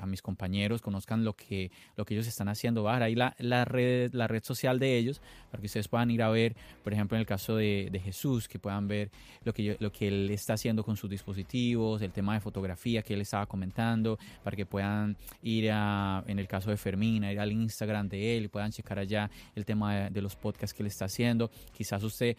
a 0.00 0.06
mis 0.06 0.22
compañeros, 0.22 0.82
conozcan 0.82 1.24
lo 1.24 1.34
que, 1.34 1.70
lo 1.96 2.04
que 2.04 2.14
ellos 2.14 2.26
están 2.26 2.48
haciendo. 2.48 2.88
A 2.88 2.96
ahí 2.96 3.14
la, 3.14 3.34
la, 3.38 3.64
red, 3.64 4.12
la 4.12 4.26
red 4.26 4.42
social 4.42 4.78
de 4.78 4.96
ellos 4.96 5.20
para 5.50 5.60
que 5.60 5.66
ustedes 5.66 5.88
puedan 5.88 6.10
ir 6.10 6.22
a 6.22 6.28
ver, 6.28 6.56
por 6.82 6.92
ejemplo, 6.92 7.16
en 7.16 7.20
el 7.20 7.26
caso 7.26 7.56
de, 7.56 7.88
de 7.90 8.00
Jesús, 8.00 8.48
que 8.48 8.58
puedan 8.58 8.88
ver 8.88 9.10
lo 9.44 9.52
que, 9.52 9.76
lo 9.78 9.90
que 9.92 10.08
él 10.08 10.30
está 10.30 10.54
haciendo 10.54 10.84
con 10.84 10.96
sus 10.96 11.10
dispositivos, 11.10 12.02
el 12.02 12.12
tema 12.12 12.34
de 12.34 12.40
fotografía 12.40 13.02
que 13.02 13.14
él 13.14 13.20
estaba 13.20 13.46
comentando, 13.46 14.18
para 14.42 14.56
que 14.56 14.66
puedan 14.66 15.16
ir 15.42 15.70
a, 15.72 16.24
en 16.26 16.38
el 16.38 16.48
caso 16.48 16.70
de 16.70 16.76
Fermín, 16.76 17.24
a 17.24 17.32
ir 17.32 17.40
al 17.40 17.52
Instagram 17.52 18.08
de 18.08 18.36
él 18.36 18.44
y 18.44 18.48
puedan 18.48 18.70
checar 18.70 18.98
allá 18.98 19.30
el 19.54 19.64
tema 19.64 19.94
de, 19.94 20.10
de 20.10 20.22
los 20.22 20.36
podcasts 20.36 20.74
que 20.74 20.82
él 20.82 20.88
está 20.88 21.06
haciendo. 21.06 21.50
Quizás 21.72 22.02
usted, 22.02 22.36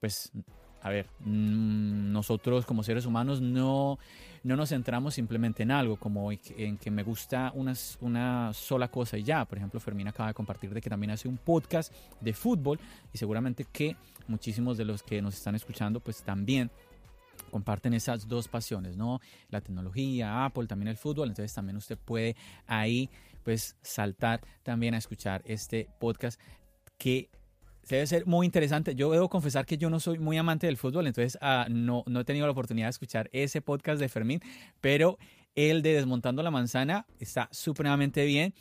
pues, 0.00 0.30
a 0.82 0.90
ver, 0.90 1.06
mm, 1.20 2.12
nosotros 2.12 2.66
como 2.66 2.82
seres 2.82 3.06
humanos 3.06 3.40
no 3.40 3.98
no 4.44 4.56
nos 4.56 4.70
centramos 4.70 5.14
simplemente 5.14 5.62
en 5.62 5.70
algo, 5.70 5.96
como 5.96 6.30
en 6.32 6.76
que 6.76 6.90
me 6.90 7.02
gusta 7.02 7.52
una, 7.54 7.74
una 8.00 8.52
sola 8.52 8.88
cosa 8.88 9.16
y 9.16 9.22
ya. 9.22 9.44
Por 9.44 9.58
ejemplo, 9.58 9.78
Fermín 9.78 10.08
acaba 10.08 10.28
de 10.28 10.34
compartir 10.34 10.74
de 10.74 10.80
que 10.80 10.90
también 10.90 11.12
hace 11.12 11.28
un 11.28 11.36
podcast 11.36 11.92
de 12.20 12.32
fútbol 12.32 12.80
y 13.12 13.18
seguramente 13.18 13.64
que 13.70 13.96
muchísimos 14.26 14.76
de 14.76 14.84
los 14.84 15.02
que 15.02 15.22
nos 15.22 15.34
están 15.34 15.54
escuchando 15.54 16.00
pues 16.00 16.22
también 16.22 16.70
comparten 17.50 17.94
esas 17.94 18.26
dos 18.26 18.48
pasiones, 18.48 18.96
¿no? 18.96 19.20
La 19.50 19.60
tecnología, 19.60 20.44
Apple, 20.44 20.66
también 20.66 20.88
el 20.88 20.96
fútbol, 20.96 21.28
entonces 21.28 21.54
también 21.54 21.76
usted 21.76 21.98
puede 21.98 22.34
ahí 22.66 23.10
pues 23.44 23.76
saltar 23.82 24.40
también 24.62 24.94
a 24.94 24.98
escuchar 24.98 25.42
este 25.44 25.88
podcast 25.98 26.40
que 26.98 27.30
debe 27.88 28.06
ser 28.06 28.26
muy 28.26 28.46
interesante. 28.46 28.94
Yo 28.94 29.10
debo 29.10 29.28
confesar 29.28 29.66
que 29.66 29.78
yo 29.78 29.90
no 29.90 30.00
soy 30.00 30.18
muy 30.18 30.38
amante 30.38 30.66
del 30.66 30.76
fútbol, 30.76 31.06
entonces 31.06 31.38
uh, 31.42 31.70
no, 31.70 32.04
no 32.06 32.20
he 32.20 32.24
tenido 32.24 32.46
la 32.46 32.52
oportunidad 32.52 32.86
de 32.86 32.90
escuchar 32.90 33.28
ese 33.32 33.60
podcast 33.60 34.00
de 34.00 34.08
Fermín, 34.08 34.40
pero 34.80 35.18
el 35.54 35.82
de 35.82 35.94
Desmontando 35.94 36.42
la 36.42 36.50
Manzana 36.50 37.06
está 37.18 37.48
supremamente 37.52 38.24
bien 38.24 38.54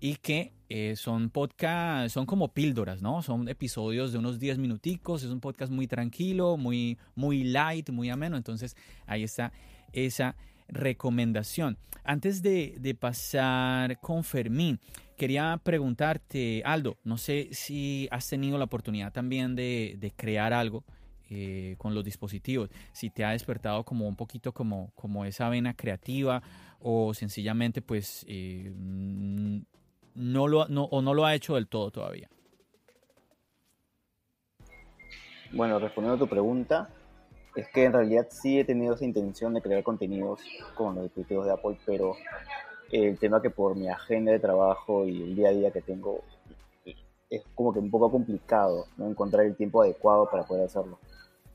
y 0.00 0.16
que 0.16 0.52
eh, 0.68 0.94
son 0.96 1.30
podcast, 1.30 2.14
son 2.14 2.26
como 2.26 2.52
píldoras, 2.52 3.02
¿no? 3.02 3.22
Son 3.22 3.48
episodios 3.48 4.12
de 4.12 4.18
unos 4.18 4.38
10 4.38 4.58
minuticos, 4.58 5.22
es 5.22 5.30
un 5.30 5.40
podcast 5.40 5.72
muy 5.72 5.86
tranquilo, 5.86 6.56
muy, 6.56 6.98
muy 7.14 7.44
light, 7.44 7.90
muy 7.90 8.10
ameno, 8.10 8.36
entonces 8.36 8.76
ahí 9.06 9.22
está 9.22 9.52
esa 9.92 10.36
recomendación. 10.68 11.78
Antes 12.04 12.42
de 12.42 12.96
pasar 12.98 14.00
con 14.00 14.22
Fermín, 14.22 14.80
Quería 15.16 15.58
preguntarte, 15.62 16.62
Aldo, 16.64 16.98
no 17.02 17.16
sé 17.16 17.48
si 17.52 18.06
has 18.10 18.28
tenido 18.28 18.58
la 18.58 18.64
oportunidad 18.64 19.12
también 19.12 19.56
de, 19.56 20.12
crear 20.14 20.52
algo 20.52 20.84
eh, 21.30 21.74
con 21.78 21.94
los 21.94 22.04
dispositivos, 22.04 22.68
si 22.92 23.08
te 23.08 23.24
ha 23.24 23.30
despertado 23.30 23.82
como 23.84 24.06
un 24.06 24.16
poquito 24.16 24.52
como, 24.52 24.92
esa 25.24 25.48
vena 25.48 25.74
creativa 25.74 26.42
o 26.80 27.14
sencillamente 27.14 27.80
pues 27.80 28.26
eh, 28.28 28.70
no, 28.76 30.48
lo, 30.48 30.60
o 30.62 31.02
no 31.02 31.14
lo 31.14 31.24
ha 31.24 31.34
hecho 31.34 31.54
del 31.54 31.66
todo 31.66 31.90
todavía. 31.90 32.28
Bueno, 35.50 35.78
respondiendo 35.78 36.16
a 36.16 36.18
tu 36.18 36.28
pregunta, 36.28 36.90
es 37.54 37.66
que 37.68 37.84
en 37.84 37.94
realidad 37.94 38.26
sí 38.30 38.58
he 38.58 38.64
tenido 38.64 38.94
esa 38.94 39.06
intención 39.06 39.54
de 39.54 39.62
crear 39.62 39.82
contenidos 39.82 40.42
con 40.74 40.94
los 40.94 41.04
dispositivos 41.04 41.46
de 41.46 41.52
Apple, 41.52 41.78
pero 41.86 42.14
el 42.90 43.18
tema 43.18 43.42
que 43.42 43.50
por 43.50 43.76
mi 43.76 43.88
agenda 43.88 44.32
de 44.32 44.38
trabajo 44.38 45.04
y 45.06 45.22
el 45.22 45.36
día 45.36 45.48
a 45.48 45.52
día 45.52 45.70
que 45.70 45.82
tengo 45.82 46.22
es 47.30 47.42
como 47.54 47.72
que 47.72 47.78
un 47.78 47.90
poco 47.90 48.10
complicado 48.10 48.86
no 48.96 49.08
encontrar 49.08 49.46
el 49.46 49.56
tiempo 49.56 49.82
adecuado 49.82 50.28
para 50.30 50.44
poder 50.44 50.66
hacerlo. 50.66 50.98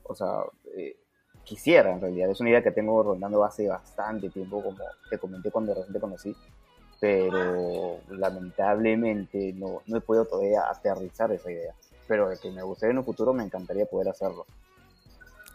O 0.04 0.14
sea, 0.14 0.42
eh, 0.76 0.96
quisiera 1.44 1.92
en 1.92 2.00
realidad, 2.00 2.30
es 2.30 2.40
una 2.40 2.50
idea 2.50 2.62
que 2.62 2.70
tengo 2.70 3.02
rondando 3.02 3.44
hace 3.44 3.68
bastante 3.68 4.30
tiempo, 4.30 4.62
como 4.62 4.78
te 5.08 5.18
comenté 5.18 5.50
cuando 5.50 5.74
recién 5.74 5.92
te 5.92 6.00
conocí, 6.00 6.36
pero 7.00 7.98
lamentablemente 8.10 9.52
no, 9.54 9.82
no 9.86 9.96
he 9.96 10.00
podido 10.00 10.26
todavía 10.26 10.68
aterrizar 10.70 11.32
esa 11.32 11.50
idea. 11.50 11.74
Pero 12.06 12.28
de 12.28 12.38
que 12.38 12.50
me 12.50 12.62
gustaría 12.62 12.92
en 12.92 12.98
un 12.98 13.04
futuro 13.04 13.32
me 13.32 13.42
encantaría 13.42 13.86
poder 13.86 14.08
hacerlo. 14.08 14.46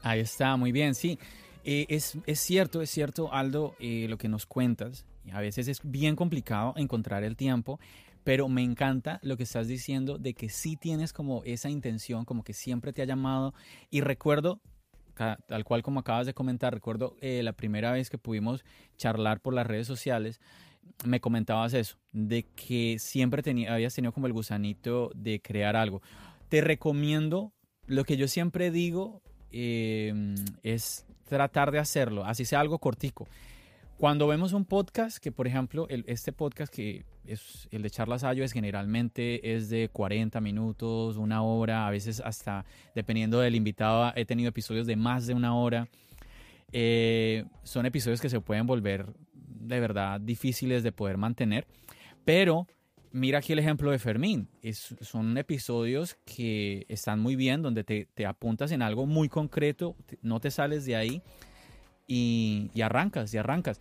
Ahí 0.02 0.22
está, 0.22 0.56
muy 0.58 0.72
bien, 0.72 0.96
sí. 0.96 1.20
Eh, 1.64 1.86
es, 1.90 2.18
es, 2.26 2.40
cierto, 2.40 2.82
es 2.82 2.90
cierto, 2.90 3.34
Aldo, 3.34 3.76
eh, 3.80 4.08
lo 4.10 4.18
que 4.18 4.30
nos 4.30 4.46
cuentas. 4.46 5.06
A 5.34 5.42
veces 5.42 5.68
es 5.68 5.82
bien 5.84 6.16
complicado 6.16 6.74
encontrar 6.78 7.24
el 7.24 7.36
tiempo, 7.36 7.80
pero 8.24 8.50
me 8.50 8.62
encanta 8.62 9.20
lo 9.24 9.38
que 9.38 9.44
estás 9.44 9.68
diciendo 9.68 10.18
de 10.18 10.34
que 10.34 10.50
sí 10.50 10.76
tienes 10.76 11.14
como 11.14 11.44
esa 11.46 11.70
intención, 11.70 12.26
como 12.26 12.44
que 12.44 12.54
siempre 12.54 12.92
te 12.92 13.02
ha 13.02 13.06
llamado. 13.06 13.54
Y 13.90 14.02
recuerdo, 14.02 14.60
tal 15.16 15.64
cual 15.64 15.82
como 15.82 16.02
acabas 16.02 16.26
de 16.26 16.34
comentar, 16.34 16.74
recuerdo 16.74 17.16
eh, 17.22 17.42
la 17.42 17.54
primera 17.54 17.92
vez 17.92 18.10
que 18.10 18.18
pudimos 18.18 18.66
charlar 18.98 19.40
por 19.40 19.54
las 19.54 19.66
redes 19.66 19.88
sociales, 19.88 20.40
me 21.06 21.20
comentabas 21.20 21.74
eso, 21.74 21.98
de 22.12 22.44
que 22.44 22.98
siempre 23.00 23.44
tenía, 23.44 23.74
habías 23.74 23.94
tenido 23.94 24.12
como 24.12 24.28
el 24.28 24.34
gusanito 24.34 25.12
de 25.16 25.42
crear 25.42 25.76
algo. 25.76 26.02
Te 26.50 26.62
recomiendo, 26.62 27.54
lo 27.86 28.04
que 28.04 28.18
yo 28.18 28.28
siempre 28.28 28.72
digo 28.72 29.22
em, 29.52 30.36
es 30.64 31.06
tratar 31.28 31.72
de 31.72 31.80
hacerlo, 31.80 32.26
así 32.26 32.46
sea 32.46 32.60
algo 32.60 32.80
cortico. 32.80 33.28
Cuando 33.98 34.28
vemos 34.28 34.54
un 34.54 34.64
podcast, 34.64 35.18
que 35.18 35.32
por 35.32 35.48
ejemplo, 35.48 35.88
este 35.90 36.32
podcast 36.32 36.72
que 36.72 37.04
es 37.26 37.68
el 37.72 37.82
de 37.82 37.90
Charlas 37.90 38.24
Ayo 38.24 38.44
es 38.44 38.52
generalmente 38.52 39.56
es 39.56 39.70
de 39.70 39.90
40 39.90 40.40
minutos, 40.40 41.18
una 41.18 41.42
hora, 41.42 41.88
a 41.88 41.90
veces 41.90 42.22
hasta, 42.24 42.64
dependiendo 42.94 43.40
del 43.40 43.56
invitado, 43.56 44.14
he 44.16 44.24
tenido 44.24 44.50
episodios 44.50 44.86
de 44.86 44.96
más 44.96 45.26
de 45.26 45.34
una 45.34 45.56
hora. 45.56 45.88
Eh, 46.72 47.46
son 47.64 47.88
episodios 47.88 48.22
que 48.22 48.30
se 48.30 48.40
pueden 48.40 48.68
volver 48.68 49.08
de 49.34 49.80
verdad 49.80 50.22
difíciles 50.22 50.84
de 50.84 50.92
poder 50.92 51.18
mantener, 51.18 51.66
pero 52.24 52.68
mira 53.12 53.40
aquí 53.40 53.54
el 53.54 53.60
ejemplo 53.60 53.90
de 53.90 53.98
Fermín. 53.98 54.48
Es, 54.62 54.96
son 55.02 55.36
episodios 55.40 56.20
que 56.24 56.86
están 56.88 57.20
muy 57.20 57.36
bien, 57.36 57.64
donde 57.64 57.84
te, 57.84 58.08
te, 58.14 58.28
apuntas 58.28 58.72
en 58.72 58.84
algo 58.84 59.08
muy 59.08 59.28
concreto, 59.28 59.96
no 60.22 60.40
te 60.40 60.52
sales 60.52 60.86
de 60.86 60.96
ahí 60.96 61.24
y, 62.08 62.72
arrancas, 62.82 63.34
y 63.34 63.38
arrancas. 63.38 63.80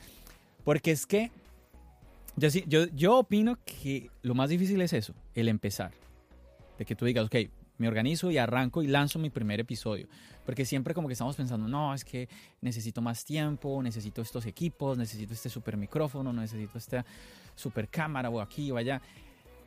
Porque 0.65 0.91
es 0.91 1.07
que 1.07 1.31
yo, 2.37 2.49
yo, 2.67 2.87
yo 2.89 3.19
opino 3.19 3.59
que 3.65 4.11
lo 4.23 4.35
más 4.35 4.51
difícil 4.51 4.81
es 4.81 4.93
eso, 4.93 5.15
el 5.35 5.49
empezar. 5.49 5.93
De 6.79 6.85
que 6.85 6.95
tú 6.95 7.07
digas, 7.07 7.27
ok, 7.27 7.37
me 7.79 7.89
organizo 7.89 8.31
y 8.31 8.39
arranco 8.39 8.83
y 8.83 8.87
lanzo 8.87 9.19
mi 9.19 9.31
primer 9.31 9.61
episodio. 9.61 10.09
Porque 10.45 10.65
siempre 10.65 10.95
como 10.95 11.09
que 11.09 11.13
estamos 11.13 11.37
pensando, 11.37 11.69
no, 11.69 11.95
es 11.95 12.05
que 12.05 12.29
necesito 12.61 13.03
más 13.03 13.25
tiempo, 13.25 13.83
necesito 13.83 14.23
estos 14.23 14.47
equipos, 14.47 14.97
necesito 14.97 15.35
este 15.35 15.49
super 15.49 15.77
micrófono, 15.77 16.33
necesito 16.33 16.79
esta 16.79 17.05
super 17.55 17.89
cámara 17.89 18.31
o 18.31 18.41
aquí 18.41 18.71
o 18.71 18.77
allá. 18.77 19.01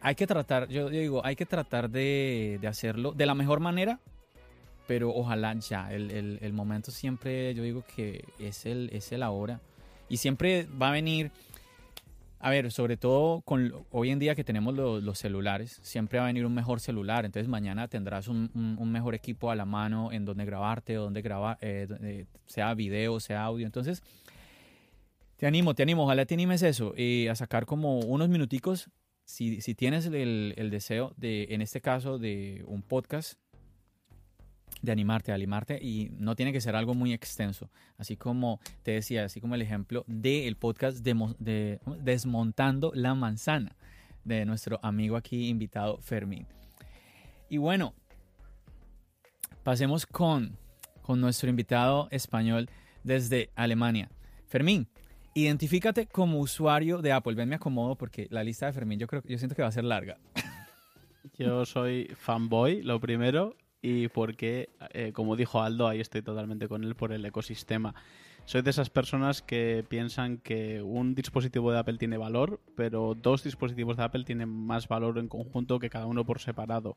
Hay 0.02 0.16
que 0.16 0.26
tratar, 0.26 0.70
yo 0.70 0.90
digo, 0.90 1.26
hay 1.26 1.36
que 1.36 1.46
tratar 1.46 1.90
de, 1.90 2.58
de 2.62 2.68
hacerlo 2.68 3.12
de 3.12 3.26
la 3.26 3.36
mejor 3.36 3.60
manera, 3.60 4.00
pero 4.90 5.14
ojalá 5.14 5.54
ya, 5.54 5.94
el, 5.94 6.10
el, 6.10 6.40
el, 6.42 6.52
momento 6.52 6.90
siempre, 6.90 7.54
yo 7.54 7.62
digo 7.62 7.84
que 7.96 8.26
es 8.40 8.66
el, 8.66 8.90
es 8.92 9.12
el 9.12 9.22
ahora. 9.22 9.62
Y 10.10 10.18
siempre 10.18 10.66
va 10.82 10.90
a 10.90 10.92
venir 10.94 11.30
a 12.40 12.50
ver, 12.50 12.72
sobre 12.72 12.98
todo 12.98 13.42
con 13.42 13.72
hoy 13.92 14.10
en 14.10 14.18
día 14.18 14.34
que 14.34 14.44
tenemos 14.44 14.74
los, 14.74 15.20
celulares, 15.20 15.80
siempre 15.84 16.18
va 16.18 16.26
a 16.26 16.28
venir 16.28 16.44
un 16.44 16.56
mejor 16.56 16.80
celular. 16.80 17.24
Entonces 17.24 17.48
mañana 17.48 17.88
tendrás 17.88 18.28
un, 18.28 18.50
mejor 18.92 19.14
equipo 19.14 19.52
a 19.52 19.56
la 19.56 19.66
mano 19.66 20.12
en 20.12 20.26
donde 20.26 20.44
grabarte 20.44 20.98
o 20.98 21.04
donde 21.04 21.22
grabar, 21.22 21.60
eh, 21.62 21.88
eh, 22.02 22.26
sea 22.48 22.74
video, 22.74 23.20
sea 23.20 23.44
audio. 23.44 23.68
Entonces, 23.68 24.02
te 25.38 25.46
animo, 25.46 25.76
te 25.76 25.84
animo, 25.84 26.06
ojalá 26.06 26.26
te 26.26 26.34
animes 26.34 26.64
eso, 26.64 26.96
y 26.98 27.28
a 27.28 27.36
sacar 27.36 27.68
como 27.68 28.00
unos 28.00 28.28
minuticos, 28.28 28.90
si, 29.24 29.62
si 29.62 29.76
tienes 29.76 30.08
el, 30.08 30.56
el 30.58 30.72
deseo 30.72 31.14
de, 31.16 31.50
en 31.52 31.62
este 31.62 31.80
caso, 31.80 32.18
de 32.18 32.64
un 32.66 32.82
podcast 32.82 33.40
de 34.82 34.92
animarte, 34.92 35.32
de 35.32 35.36
animarte 35.36 35.80
y 35.82 36.12
no 36.18 36.36
tiene 36.36 36.54
que 36.54 36.62
ser 36.62 36.76
algo 36.76 36.94
muy 36.94 37.14
extenso. 37.14 37.70
Así 37.98 38.16
como 38.16 38.60
te 38.84 38.92
decía, 38.92 39.26
así 39.26 39.42
como 39.42 39.56
el 39.56 39.62
ejemplo 39.62 40.04
del 40.08 40.56
podcast 40.56 41.00
de, 41.00 41.80
Desmontando 42.02 42.92
la 42.94 43.16
Manzana 43.16 43.76
de 44.24 44.46
nuestro 44.46 44.80
amigo 44.84 45.18
aquí 45.18 45.50
invitado 45.50 46.00
Fermín. 46.02 46.48
Y 47.50 47.58
bueno, 47.58 47.94
pasemos 49.64 50.06
con, 50.06 50.58
con 51.02 51.20
nuestro 51.20 51.50
invitado 51.50 52.08
español 52.12 52.70
desde 53.04 53.50
Alemania. 53.56 54.10
Fermín, 54.48 54.88
identifícate 55.34 56.08
como 56.08 56.40
usuario 56.40 57.02
de 57.02 57.12
Apple. 57.12 57.36
Ven, 57.36 57.50
me 57.50 57.56
acomodo 57.56 57.96
porque 57.96 58.28
la 58.30 58.44
lista 58.44 58.68
de 58.68 58.74
Fermín 58.74 59.00
yo 59.00 59.08
creo 59.08 59.24
yo 59.26 59.38
siento 59.38 59.56
que 59.56 59.62
va 59.62 59.68
a 59.68 59.72
ser 59.72 59.84
larga. 59.84 60.18
Yo 61.38 61.66
soy 61.66 62.12
fanboy, 62.18 62.82
lo 62.82 63.00
primero, 63.00 63.56
y 63.82 64.10
porque, 64.10 64.70
eh, 64.94 65.12
como 65.14 65.36
dijo 65.36 65.62
Aldo, 65.62 65.88
ahí 65.88 66.00
estoy 66.00 66.22
totalmente 66.22 66.68
con 66.68 66.84
él 66.84 66.96
por 66.96 67.14
el 67.14 67.26
ecosistema. 67.26 67.96
Soy 68.46 68.62
de 68.62 68.72
esas 68.72 68.90
personas 68.90 69.42
que 69.42 69.86
piensan 69.88 70.38
que 70.38 70.82
un 70.82 71.14
dispositivo 71.14 71.72
de 71.72 71.80
Apple 71.80 71.98
tiene 71.98 72.18
valor, 72.18 72.60
pero 72.76 73.16
dos 73.16 73.44
dispositivos 73.44 73.98
de 73.98 74.04
Apple 74.04 74.24
tienen 74.24 74.50
más 74.50 74.88
valor 74.88 75.20
en 75.20 75.28
conjunto 75.28 75.80
que 75.80 75.90
cada 75.90 76.08
uno 76.08 76.26
por 76.26 76.40
separado. 76.40 76.96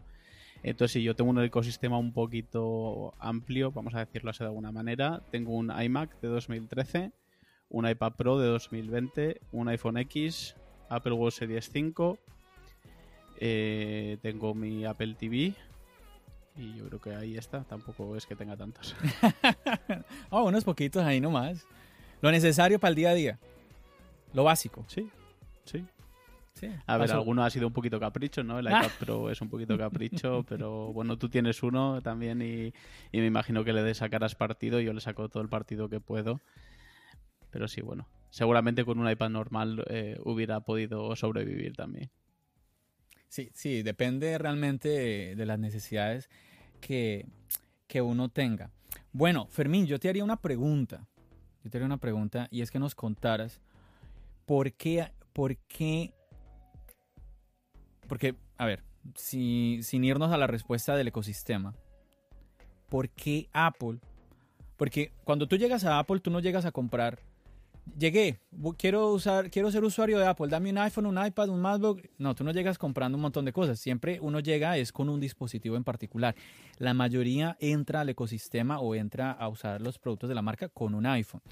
Entonces, 0.63 0.93
si 0.93 1.03
yo 1.03 1.15
tengo 1.15 1.31
un 1.31 1.43
ecosistema 1.43 1.99
un 1.99 2.13
poquito 2.13 3.15
amplio, 3.19 3.73
vamos 3.73 3.95
a 3.95 4.01
decirlo 4.01 4.31
así 4.31 4.39
de 4.41 4.47
alguna 4.47 4.73
manera, 4.73 5.23
tengo 5.31 5.53
un 5.53 5.71
iMac 5.71 6.21
de 6.21 6.29
2013, 6.29 7.13
un 7.69 7.89
iPad 7.89 8.13
Pro 8.15 8.39
de 8.39 8.47
2020, 8.47 9.41
un 9.51 9.69
iPhone 9.69 9.99
X, 9.99 10.57
Apple 10.89 11.13
Watch 11.13 11.35
Series 11.35 11.71
5, 11.71 12.19
eh, 13.41 14.19
tengo 14.23 14.55
mi 14.55 14.85
Apple 14.85 15.17
TV, 15.19 15.55
y 16.57 16.75
yo 16.75 16.87
creo 16.87 17.01
que 17.01 17.15
ahí 17.15 17.37
está, 17.37 17.65
tampoco 17.65 18.17
es 18.17 18.27
que 18.27 18.37
tenga 18.37 18.57
tantos. 18.57 18.95
oh, 20.31 20.45
unos 20.45 20.65
poquitos 20.65 21.03
ahí 21.03 21.21
nomás. 21.21 21.67
Lo 22.21 22.31
necesario 22.31 22.79
para 22.79 22.91
el 22.91 22.95
día 22.97 23.11
a 23.11 23.15
día. 23.15 23.39
Lo 24.35 24.45
básico. 24.45 24.85
Sí, 24.89 25.09
sí. 25.65 25.85
sí 26.55 26.69
a 26.87 26.97
ver, 26.99 27.11
alguno 27.13 27.43
ha 27.43 27.51
sido 27.51 27.67
un 27.67 27.73
poquito 27.73 27.99
capricho, 27.99 28.45
¿no? 28.45 28.59
El 28.59 28.67
iPad 28.69 28.91
Pro 29.01 29.31
es 29.31 29.41
un 29.41 29.49
poquito 29.49 29.79
capricho, 29.79 30.45
pero 30.49 30.93
bueno, 30.93 31.17
tú 31.17 31.29
tienes 31.29 31.63
uno 31.63 32.01
también 32.03 32.43
y, 32.43 32.73
me 33.13 33.27
imagino 33.27 33.65
que 33.65 33.73
le 33.73 33.95
sacarás 33.95 34.35
partido. 34.35 34.81
Yo 34.81 34.93
le 34.93 35.01
saco 35.01 35.29
todo 35.29 35.43
el 35.43 35.49
partido 35.49 35.89
que 35.89 36.01
puedo. 36.01 36.41
Pero 37.51 37.69
sí, 37.69 37.83
bueno, 37.83 38.09
seguramente 38.31 38.85
con 38.85 38.99
un 38.99 39.11
iPad 39.11 39.31
normal 39.31 39.85
eh, 39.89 40.19
hubiera 40.25 40.61
podido 40.61 41.15
sobrevivir 41.17 41.77
también. 41.77 42.11
Sí, 43.33 43.49
sí, 43.55 43.83
depende 43.83 44.37
realmente 44.37 45.35
de 45.35 45.47
las 45.47 45.59
necesidades 45.59 46.29
que, 46.83 47.25
uno 47.95 48.29
tenga. 48.29 48.71
Bueno, 49.11 49.47
Fermín, 49.49 49.87
yo 49.87 49.99
te 49.99 50.11
haría 50.11 50.23
una 50.23 50.37
pregunta. 50.37 51.09
Yo 51.65 51.71
te 51.71 51.79
haría 51.79 51.87
una 51.87 51.97
pregunta 51.97 52.49
y 52.51 52.61
es 52.61 52.71
que 52.71 52.79
nos 52.79 52.95
contaras 52.95 53.63
por 54.45 54.71
qué, 54.75 55.13
por 55.33 55.57
qué, 55.57 56.13
porque, 58.07 58.35
a 58.59 58.67
ver, 58.67 58.83
si, 59.15 59.81
sin 59.83 60.05
irnos 60.05 60.31
a 60.31 60.37
la 60.37 60.47
respuesta 60.47 60.95
del 60.95 61.09
ecosistema, 61.09 61.75
¿por 62.91 63.09
qué 63.09 63.49
Apple? 63.55 63.99
Porque 64.77 65.11
cuando 65.25 65.49
tú 65.49 65.57
llegas 65.57 65.87
a 65.87 65.99
Apple, 65.99 66.21
tú 66.21 66.31
no 66.31 66.41
llegas 66.41 66.67
a 66.67 66.73
comprar 66.73 67.19
llegué, 67.99 68.39
quiero 68.77 69.13
usar, 69.13 69.51
quiero 69.51 69.71
ser 69.71 69.85
usuario 69.85 70.19
de 70.19 70.27
Apple, 70.27 70.49
dame 70.49 70.71
un 70.71 70.79
iPhone, 70.79 71.07
un 71.07 71.25
iPad, 71.25 71.49
un 71.49 71.61
MacBook. 71.61 72.03
No, 72.19 72.35
tú 72.35 72.45
no 72.45 72.53
llegas 72.53 72.79
comprando 72.79 73.17
un 73.17 73.23
montón 73.23 73.45
de 73.45 73.53
cosas. 73.53 73.79
Siempre 73.79 74.19
uno 74.21 74.41
llega 74.41 74.77
es 74.77 74.93
con 74.93 75.09
un 75.09 75.21
dispositivo 75.21 75.77
en 75.77 75.85
particular. 75.85 76.35
La 76.79 76.95
mayoría 76.95 77.57
entra 77.61 78.01
al 78.01 78.09
ecosistema 78.09 78.81
o 78.81 78.95
entra 78.95 79.33
a 79.33 79.49
usar 79.49 79.81
los 79.81 79.99
productos 79.99 80.29
de 80.29 80.35
la 80.35 80.43
marca 80.43 80.69
con 80.69 80.95
un 80.95 81.07
iPhone. 81.07 81.43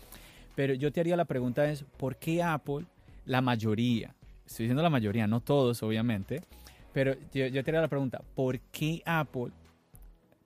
Pero 0.54 0.74
yo 0.74 0.92
te 0.92 1.00
haría 1.00 1.16
la 1.16 1.24
pregunta 1.24 1.70
es, 1.70 1.84
¿por 1.96 2.16
qué 2.16 2.42
Apple, 2.42 2.84
la 3.24 3.40
mayoría, 3.40 4.14
estoy 4.44 4.64
diciendo 4.64 4.82
la 4.82 4.90
mayoría, 4.90 5.26
no 5.26 5.40
todos 5.40 5.82
obviamente, 5.82 6.42
pero 6.92 7.14
yo, 7.32 7.46
yo 7.46 7.62
te 7.62 7.70
haría 7.70 7.80
la 7.80 7.88
pregunta, 7.88 8.20
¿por 8.34 8.58
qué 8.58 9.02
Apple, 9.06 9.52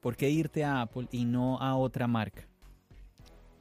por 0.01 0.17
qué 0.17 0.29
irte 0.29 0.63
a 0.63 0.83
Apple 0.83 1.09
y 1.11 1.25
no 1.25 1.59
a 1.59 1.77
otra 1.77 2.07
marca? 2.07 2.47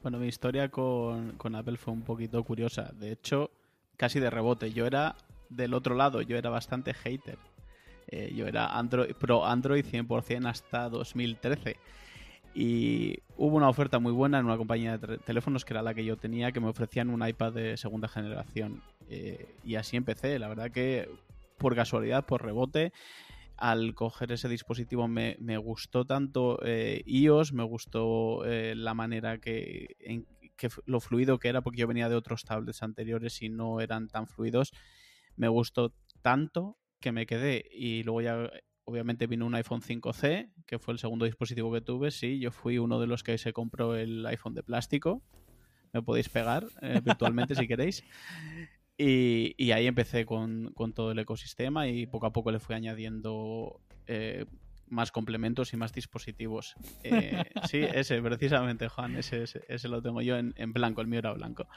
Bueno, 0.03 0.19
mi 0.19 0.27
historia 0.27 0.67
con, 0.67 1.55
Apple 1.55 1.77
fue 1.77 1.93
un 1.93 2.01
poquito 2.01 2.43
curiosa. 2.43 2.91
De 2.99 3.13
hecho, 3.13 3.51
casi 3.95 4.19
de 4.19 4.29
rebote. 4.29 4.73
Yo 4.73 4.85
era 4.85 5.15
del 5.49 5.73
otro 5.73 5.95
lado, 5.95 6.21
yo 6.21 6.35
era 6.35 6.49
bastante 6.49 6.93
hater. 6.93 7.37
Eh, 8.07 8.33
yo 8.35 8.45
era 8.45 8.77
Android, 8.77 9.13
pro 9.13 9.45
Android 9.45 9.85
100% 9.85 10.45
hasta 10.49 10.89
2013. 10.89 11.77
Y 12.53 13.19
hubo 13.37 13.55
una 13.55 13.69
oferta 13.69 13.97
muy 13.99 14.11
buena 14.11 14.39
en 14.39 14.45
una 14.45 14.57
compañía 14.57 14.97
de 14.97 15.19
teléfonos 15.19 15.63
que 15.63 15.73
era 15.73 15.81
la 15.81 15.93
que 15.93 16.03
yo 16.03 16.17
tenía, 16.17 16.51
que 16.51 16.59
me 16.59 16.67
ofrecían 16.67 17.09
un 17.09 17.25
iPad 17.25 17.53
de 17.53 17.77
segunda 17.77 18.09
generación. 18.09 18.83
Eh, 19.09 19.55
y 19.63 19.75
así 19.75 19.95
empecé. 19.95 20.37
La 20.37 20.49
verdad 20.49 20.69
que 20.69 21.09
por 21.57 21.75
casualidad, 21.75 22.25
por 22.25 22.43
rebote, 22.43 22.91
al 23.57 23.93
coger 23.93 24.31
ese 24.31 24.49
dispositivo 24.49 25.07
me, 25.07 25.35
gustó 25.57 26.05
tanto 26.05 26.59
eh, 26.63 27.03
iOS, 27.05 27.53
me 27.53 27.63
gustó 27.63 28.45
eh, 28.45 28.75
la 28.75 28.93
manera 28.93 29.39
que, 29.39 29.95
lo 30.85 30.99
fluido 30.99 31.39
que 31.39 31.49
era, 31.49 31.61
porque 31.61 31.81
yo 31.81 31.87
venía 31.87 32.09
de 32.09 32.15
otros 32.15 32.43
tablets 32.43 32.83
anteriores 32.83 33.41
y 33.41 33.49
no 33.49 33.79
eran 33.79 34.07
tan 34.07 34.27
fluidos. 34.27 34.71
Me 35.35 35.47
gustó 35.47 35.93
tanto 36.21 36.77
que 36.99 37.11
me 37.11 37.25
quedé 37.25 37.65
y 37.71 38.03
luego 38.03 38.21
ya 38.21 38.49
obviamente 38.85 39.27
vino 39.27 39.45
un 39.45 39.55
iPhone 39.55 39.81
5C, 39.81 40.51
que 40.65 40.79
fue 40.79 40.93
el 40.93 40.99
segundo 40.99 41.25
dispositivo 41.25 41.71
que 41.71 41.81
tuve. 41.81 42.11
Sí, 42.11 42.39
yo 42.39 42.51
fui 42.51 42.77
uno 42.77 42.99
de 42.99 43.07
los 43.07 43.23
que 43.23 43.37
se 43.37 43.53
compró 43.53 43.95
el 43.95 44.25
iPhone 44.25 44.53
de 44.53 44.63
plástico. 44.63 45.21
Me 45.91 46.01
podéis 46.01 46.29
pegar 46.29 46.65
eh, 46.81 47.01
virtualmente 47.03 47.55
si 47.55 47.67
queréis. 47.67 48.03
Y, 49.05 49.71
ahí 49.73 49.85
empecé 49.87 50.25
con, 50.25 50.73
todo 50.95 51.11
el 51.11 51.19
ecosistema 51.19 51.89
y 51.89 52.05
poco 52.05 52.25
a 52.25 52.31
poco 52.31 52.51
le 52.51 52.59
fui 52.59 52.73
añadiendo 52.73 53.81
eh, 54.07 54.45
más 54.87 55.11
complementos 55.11 55.73
y 55.73 55.77
más 55.77 55.91
dispositivos. 55.91 56.75
Eh, 57.03 57.43
sí, 57.69 57.81
ese, 57.81 58.21
precisamente, 58.21 58.87
Juan, 58.87 59.17
ese, 59.17 59.43
ese, 59.67 59.87
lo 59.89 60.01
tengo 60.01 60.21
yo 60.21 60.37
en, 60.37 60.73
blanco, 60.73 61.01
el 61.01 61.07
mío 61.07 61.19
era 61.19 61.33
blanco. 61.33 61.67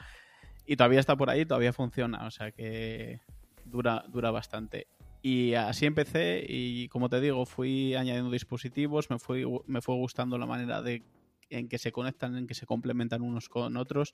Y 0.65 0.77
todavía 0.77 1.01
está 1.01 1.17
por 1.17 1.29
ahí, 1.29 1.45
todavía 1.45 1.73
funciona, 1.73 2.25
o 2.25 2.31
sea 2.31 2.51
que 2.51 3.19
dura, 3.65 4.05
dura 4.07 4.31
bastante. 4.31 4.87
Y 5.21 5.53
así 5.55 5.85
empecé 5.85 6.45
y 6.47 6.87
como 6.87 7.09
te 7.09 7.19
digo, 7.19 7.45
fui 7.45 7.93
añadiendo 7.95 8.31
dispositivos, 8.31 9.09
me 9.09 9.19
fue, 9.19 9.43
me 9.65 9.81
fue 9.81 9.95
gustando 9.95 10.37
la 10.37 10.45
manera 10.45 10.81
de 10.81 11.03
en 11.49 11.67
que 11.67 11.77
se 11.77 11.91
conectan, 11.91 12.37
en 12.37 12.47
que 12.47 12.53
se 12.53 12.65
complementan 12.65 13.21
unos 13.21 13.49
con 13.49 13.75
otros 13.75 14.13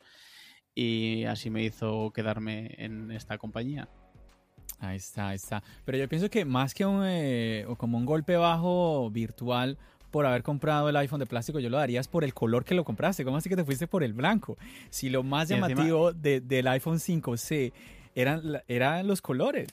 y 0.76 1.26
así 1.26 1.50
me 1.50 1.64
hizo 1.64 2.12
quedarme 2.12 2.76
en 2.78 3.12
esta 3.12 3.38
compañía. 3.38 3.88
Ahí 4.80 4.98
está, 4.98 5.30
ahí 5.30 5.36
está. 5.36 5.64
Pero 5.86 5.98
yo 5.98 6.10
pienso 6.10 6.30
que 6.30 6.46
más 6.46 6.74
que 6.74 6.86
un, 6.86 7.04
eh, 7.06 7.66
como 7.78 7.98
un 7.98 8.06
golpe 8.06 8.36
bajo 8.36 9.10
virtual 9.12 9.78
por 10.12 10.26
haber 10.26 10.44
comprado 10.44 10.90
el 10.90 10.96
iPhone 10.98 11.20
de 11.20 11.26
plástico, 11.26 11.60
yo 11.60 11.70
lo 11.70 11.78
darías 11.78 12.08
por 12.08 12.24
el 12.24 12.34
color 12.34 12.66
que 12.66 12.76
lo 12.76 12.84
compraste. 12.84 13.24
¿Cómo 13.24 13.38
así 13.38 13.50
que 13.50 13.56
te 13.56 13.64
fuiste 13.64 13.88
por 13.88 14.04
el 14.04 14.14
blanco? 14.14 14.58
Si 14.90 15.10
lo 15.10 15.24
más 15.24 15.50
llamativo 15.50 16.14
del 16.14 16.68
iPhone 16.68 17.00
5C 17.00 17.74
eran, 18.14 18.62
eran 18.68 19.08
los 19.08 19.22
colores. 19.22 19.70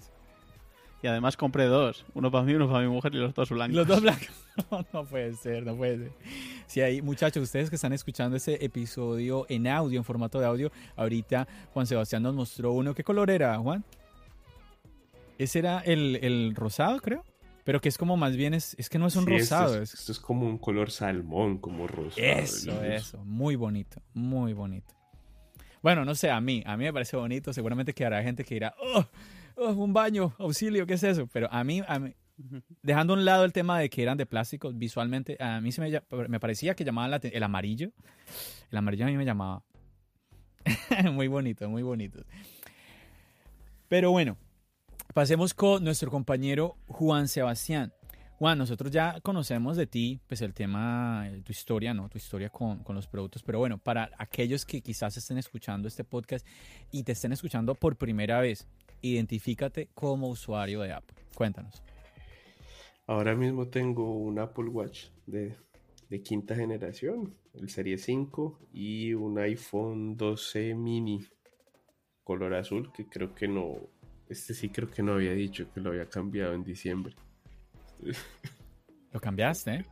Y 1.03 1.07
además 1.07 1.37
compré 1.37 1.65
dos, 1.65 2.05
uno 2.13 2.31
para 2.31 2.45
mí, 2.45 2.53
uno 2.53 2.69
para 2.71 2.81
mi 2.87 2.93
mujer 2.93 3.15
y 3.15 3.19
los 3.19 3.33
dos 3.35 3.49
blancos. 3.51 3.75
Los 3.77 3.87
dos 3.87 4.01
blancos. 4.03 4.29
No, 4.93 5.05
puede 5.07 5.33
ser, 5.37 5.65
no 5.65 5.75
puede 5.75 5.97
ser. 5.99 6.13
Si 6.67 6.83
hay 6.83 7.01
muchachos, 7.01 7.43
ustedes 7.45 7.71
que 7.71 7.77
están 7.77 7.95
escuchando 7.95 8.37
ese 8.37 8.63
episodio 8.63 9.47
en 9.49 9.67
audio, 9.67 9.97
en 9.99 10.05
formato 10.05 10.39
de 10.39 10.45
audio, 10.45 10.71
ahorita 10.97 11.49
Juan 11.73 11.87
Sebastián 11.87 12.23
nos 12.23 12.35
mostró 12.35 12.73
uno. 12.73 12.93
¿Qué 12.95 13.03
color 13.03 13.31
era, 13.31 13.57
Juan? 13.59 13.83
Ese 15.39 15.61
era 15.61 15.79
el, 15.81 16.17
el 16.23 16.55
rosado, 16.55 17.01
creo. 17.01 17.25
Pero 17.65 17.81
que 17.81 17.89
es 17.89 17.97
como 17.97 18.17
más 18.19 18.37
bien, 18.37 18.53
es, 18.53 18.75
es 18.79 18.91
que 18.91 18.99
no 18.99 19.07
es 19.07 19.17
un 19.17 19.25
Sí, 19.25 19.35
esto 19.35 19.55
rosado. 19.57 19.83
es- 19.83 19.95
es- 19.95 20.01
Esto 20.01 20.13
es 20.13 20.19
como 20.21 20.47
un 20.47 20.59
color 20.59 20.91
salmón, 20.91 21.59
como 21.59 21.87
rosado. 21.87 22.27
Eso, 22.27 22.83
eso. 22.85 23.25
Muy 23.25 23.57
bonito, 23.57 24.03
muy 24.13 24.53
bonito. 24.53 24.93
Bueno, 25.83 26.05
no 26.05 26.15
sé, 26.15 26.31
a 26.31 26.41
mí, 26.41 26.63
a 26.67 26.77
mí 26.77 26.85
me 26.85 26.93
parece 26.93 27.17
bonito. 27.17 27.53
Seguramente 27.55 27.95
que 27.95 28.05
habrá 28.05 28.23
gente 28.23 28.45
que 28.45 28.55
dirá, 28.57 28.75
oh, 28.95 29.07
oh, 29.61 29.73
un 29.73 29.93
baño, 29.93 30.35
auxilio, 30.39 30.87
¿qué 30.87 30.95
es 30.95 31.03
eso? 31.03 31.29
Pero 31.33 31.53
a 31.53 31.63
mí, 31.63 31.83
a 31.87 31.99
mí, 31.99 32.15
dejando 32.83 33.13
a 33.13 33.17
un 33.17 33.25
lado 33.25 33.45
el 33.45 33.53
tema 33.53 33.79
de 33.79 33.89
que 33.91 34.03
eran 34.03 34.17
de 34.17 34.27
plástico, 34.27 34.73
visualmente, 34.73 35.37
a 35.41 35.61
mí 35.61 35.71
se 35.73 35.81
me, 35.81 36.03
me 36.29 36.41
parecía 36.41 36.75
que 36.75 36.85
llamaban 36.85 37.11
la 37.11 37.21
el 37.23 37.43
amarillo. 37.43 37.91
El 38.71 38.79
amarillo 38.79 39.05
a 39.05 39.09
mí 39.09 39.17
me 39.17 39.25
llamaba. 39.25 39.63
muy 41.13 41.29
bonito, 41.29 41.69
muy 41.69 41.83
bonito. 41.83 42.25
Pero 43.89 44.11
bueno, 44.11 44.37
pasemos 45.15 45.55
con 45.55 45.85
nuestro 45.85 46.11
compañero 46.11 46.77
Juan 46.87 47.29
Sebastián. 47.29 47.93
Juan, 48.41 48.57
nosotros 48.57 48.91
ya 48.91 49.21
conocemos 49.21 49.77
de 49.77 49.87
ti, 49.87 50.19
pues 50.27 50.41
el 50.41 50.55
tema, 50.55 51.29
eh, 51.29 51.43
tu 51.43 51.53
historia, 51.53 51.93
¿no? 51.93 52.09
Tu 52.09 52.17
historia 52.17 52.49
con, 52.49 52.83
con 52.83 52.97
los 52.97 53.07
productos, 53.07 53.43
pero 53.43 53.59
bueno, 53.59 53.77
para 53.77 54.11
aquellos 54.17 54.65
que 54.65 54.81
quizás 54.81 55.15
estén 55.19 55.37
escuchando 55.37 55.87
este 55.87 56.05
podcast 56.05 56.47
y 56.91 57.03
te 57.03 57.13
estén 57.13 57.33
escuchando 57.33 57.75
por 57.75 57.97
primera 57.97 58.41
vez, 58.41 58.67
identifícate 59.03 59.89
como 59.95 60.29
usuario 60.29 60.81
de 60.81 60.93
Apple. 60.93 61.17
Cuéntanos. 61.35 61.83
Ahora 63.07 63.35
mismo 63.35 63.69
tengo 63.69 64.17
un 64.19 64.39
Apple 64.39 64.69
Watch 64.69 65.07
de, 65.27 65.57
de 66.09 66.23
quinta 66.23 66.55
generación, 66.55 67.35
el 67.55 67.69
Serie 67.69 67.99
5, 67.99 68.61
y 68.73 69.15
un 69.15 69.39
iPhone 69.39 70.17
12 70.17 70.75
mini 70.75 71.27
color 72.25 72.55
azul, 72.55 72.93
que 72.93 73.07
creo 73.09 73.35
que 73.35 73.49
no, 73.49 73.77
este 74.29 74.55
sí 74.55 74.69
creo 74.69 74.89
que 74.89 75.03
no 75.03 75.15
había 75.15 75.33
dicho 75.33 75.73
que 75.73 75.81
lo 75.81 75.91
había 75.91 76.09
cambiado 76.09 76.55
en 76.55 76.63
diciembre. 76.63 77.15
¿Lo 79.13 79.21
cambiaste? 79.21 79.75
eh? 79.75 79.85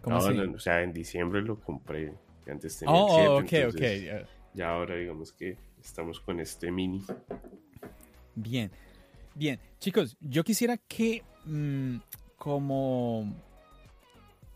¿Cómo 0.00 0.16
No, 0.16 0.26
así? 0.26 0.34
no, 0.34 0.52
o 0.54 0.58
sea, 0.58 0.82
en 0.82 0.92
diciembre 0.92 1.42
lo 1.42 1.60
compré, 1.60 2.14
antes 2.46 2.78
tenía 2.78 2.94
Oh, 2.94 3.06
el 3.20 3.28
oh, 3.28 3.40
7, 3.48 3.66
ok, 3.66 3.74
ok. 3.74 3.82
entonces 3.82 4.28
Ya 4.54 4.70
ahora 4.70 4.96
digamos 4.96 5.32
que 5.32 5.58
estamos 5.82 6.20
con 6.20 6.40
este 6.40 6.70
mini. 6.70 7.04
Bien, 8.34 8.70
bien. 9.34 9.60
Chicos, 9.78 10.16
yo 10.20 10.44
quisiera 10.44 10.76
que 10.76 11.22
mm, 11.44 11.96
como 12.36 13.34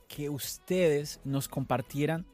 que 0.08 0.28
ustedes 0.28 1.20
nos 1.24 1.48
compartieran 1.48 2.26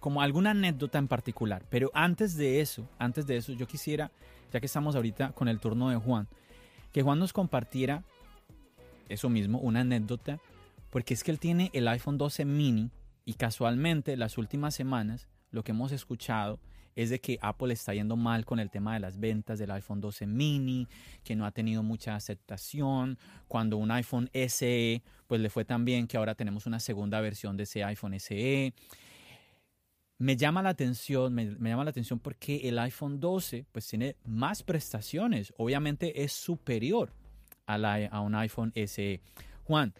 como 0.00 0.22
alguna 0.22 0.50
anécdota 0.50 0.98
en 0.98 1.08
particular. 1.08 1.64
Pero 1.70 1.90
antes 1.94 2.36
de 2.36 2.60
eso, 2.60 2.88
antes 2.98 3.26
de 3.26 3.36
eso, 3.36 3.52
yo 3.52 3.66
quisiera, 3.66 4.10
ya 4.52 4.60
que 4.60 4.66
estamos 4.66 4.96
ahorita 4.96 5.32
con 5.32 5.48
el 5.48 5.60
turno 5.60 5.90
de 5.90 5.96
Juan, 5.96 6.28
que 6.92 7.02
Juan 7.02 7.18
nos 7.18 7.32
compartiera 7.32 8.04
eso 9.08 9.28
mismo, 9.28 9.58
una 9.58 9.80
anécdota, 9.80 10.40
porque 10.90 11.14
es 11.14 11.22
que 11.22 11.30
él 11.30 11.38
tiene 11.38 11.70
el 11.72 11.88
iPhone 11.88 12.18
12 12.18 12.44
mini 12.44 12.90
y 13.24 13.34
casualmente 13.34 14.16
las 14.16 14.38
últimas 14.38 14.74
semanas 14.74 15.28
lo 15.50 15.62
que 15.62 15.72
hemos 15.72 15.92
escuchado 15.92 16.58
es 16.98 17.10
de 17.10 17.20
que 17.20 17.38
Apple 17.40 17.72
está 17.72 17.94
yendo 17.94 18.16
mal 18.16 18.44
con 18.44 18.58
el 18.58 18.70
tema 18.70 18.94
de 18.94 18.98
las 18.98 19.20
ventas 19.20 19.60
del 19.60 19.70
iPhone 19.70 20.00
12 20.00 20.26
mini, 20.26 20.88
que 21.22 21.36
no 21.36 21.46
ha 21.46 21.52
tenido 21.52 21.84
mucha 21.84 22.16
aceptación, 22.16 23.18
cuando 23.46 23.76
un 23.76 23.92
iPhone 23.92 24.28
SE 24.32 25.00
pues 25.28 25.40
le 25.40 25.48
fue 25.48 25.64
tan 25.64 25.84
bien 25.84 26.08
que 26.08 26.16
ahora 26.16 26.34
tenemos 26.34 26.66
una 26.66 26.80
segunda 26.80 27.20
versión 27.20 27.56
de 27.56 27.62
ese 27.62 27.84
iPhone 27.84 28.18
SE. 28.18 28.74
Me 30.18 30.36
llama 30.36 30.60
la 30.60 30.70
atención, 30.70 31.32
me, 31.32 31.46
llama 31.46 31.84
la 31.84 31.90
atención 31.90 32.18
porque 32.18 32.68
el 32.68 32.76
iPhone 32.80 33.20
12 33.20 33.64
pues 33.70 33.86
tiene 33.86 34.16
más 34.24 34.64
prestaciones, 34.64 35.54
obviamente 35.56 36.24
es 36.24 36.32
superior 36.32 37.12
a, 37.68 37.76
a 38.10 38.20
un 38.22 38.34
iPhone 38.34 38.72
SE. 38.74 39.20
Juan, 39.62 39.94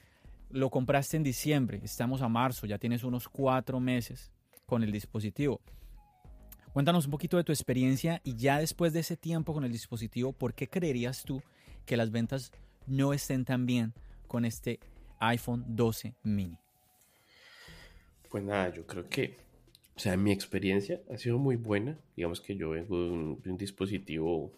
lo 0.51 0.69
compraste 0.69 1.17
en 1.17 1.23
diciembre, 1.23 1.81
estamos 1.85 2.23
a 2.23 2.29
marzo, 2.29 2.67
ya 2.67 2.79
tienes 2.79 3.05
unos 3.05 3.29
cuatro 3.29 3.79
meses 3.79 4.33
con 4.67 4.83
el 4.83 4.91
dispositivo. 4.91 5.61
Cuéntanos 6.79 7.07
un 7.07 7.11
poquito 7.11 7.37
de 7.37 7.43
tu 7.43 7.51
experiencia 7.51 8.21
y 8.23 8.37
ya 8.37 8.61
después 8.61 8.93
de 8.93 9.01
ese 9.01 9.17
tiempo 9.17 9.53
con 9.53 9.65
el 9.65 9.73
dispositivo, 9.73 10.33
¿por 10.33 10.55
qué 10.55 10.69
creerías 10.69 11.25
tú 11.25 11.43
que 11.85 11.97
las 11.97 12.13
ventas 12.13 12.53
no 12.87 13.13
estén 13.13 13.45
tan 13.45 13.67
bien 13.67 13.93
con 14.29 14.45
este 14.45 14.79
iPhone 15.19 15.65
12 15.67 16.15
mini? 16.23 16.57
Pues 18.31 18.45
nada, 18.45 18.73
yo 18.73 18.87
creo 18.87 19.09
que, 19.09 19.39
o 19.97 19.99
sea, 19.99 20.17
mi 20.17 20.31
experiencia 20.31 21.01
ha 21.13 21.19
sido 21.19 21.37
muy 21.37 21.57
buena. 21.57 21.99
Digamos 22.15 22.41
que 22.41 22.55
yo 22.55 22.71
vengo 22.71 22.97
de 22.97 23.11
un, 23.11 23.57
dispositivo 23.59 24.53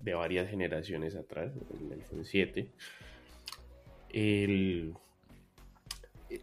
de 0.00 0.12
varias 0.12 0.50
generaciones 0.50 1.14
atrás, 1.14 1.52
el 1.80 1.92
iPhone 1.92 2.24
7. 2.24 2.68
El, 4.08 4.92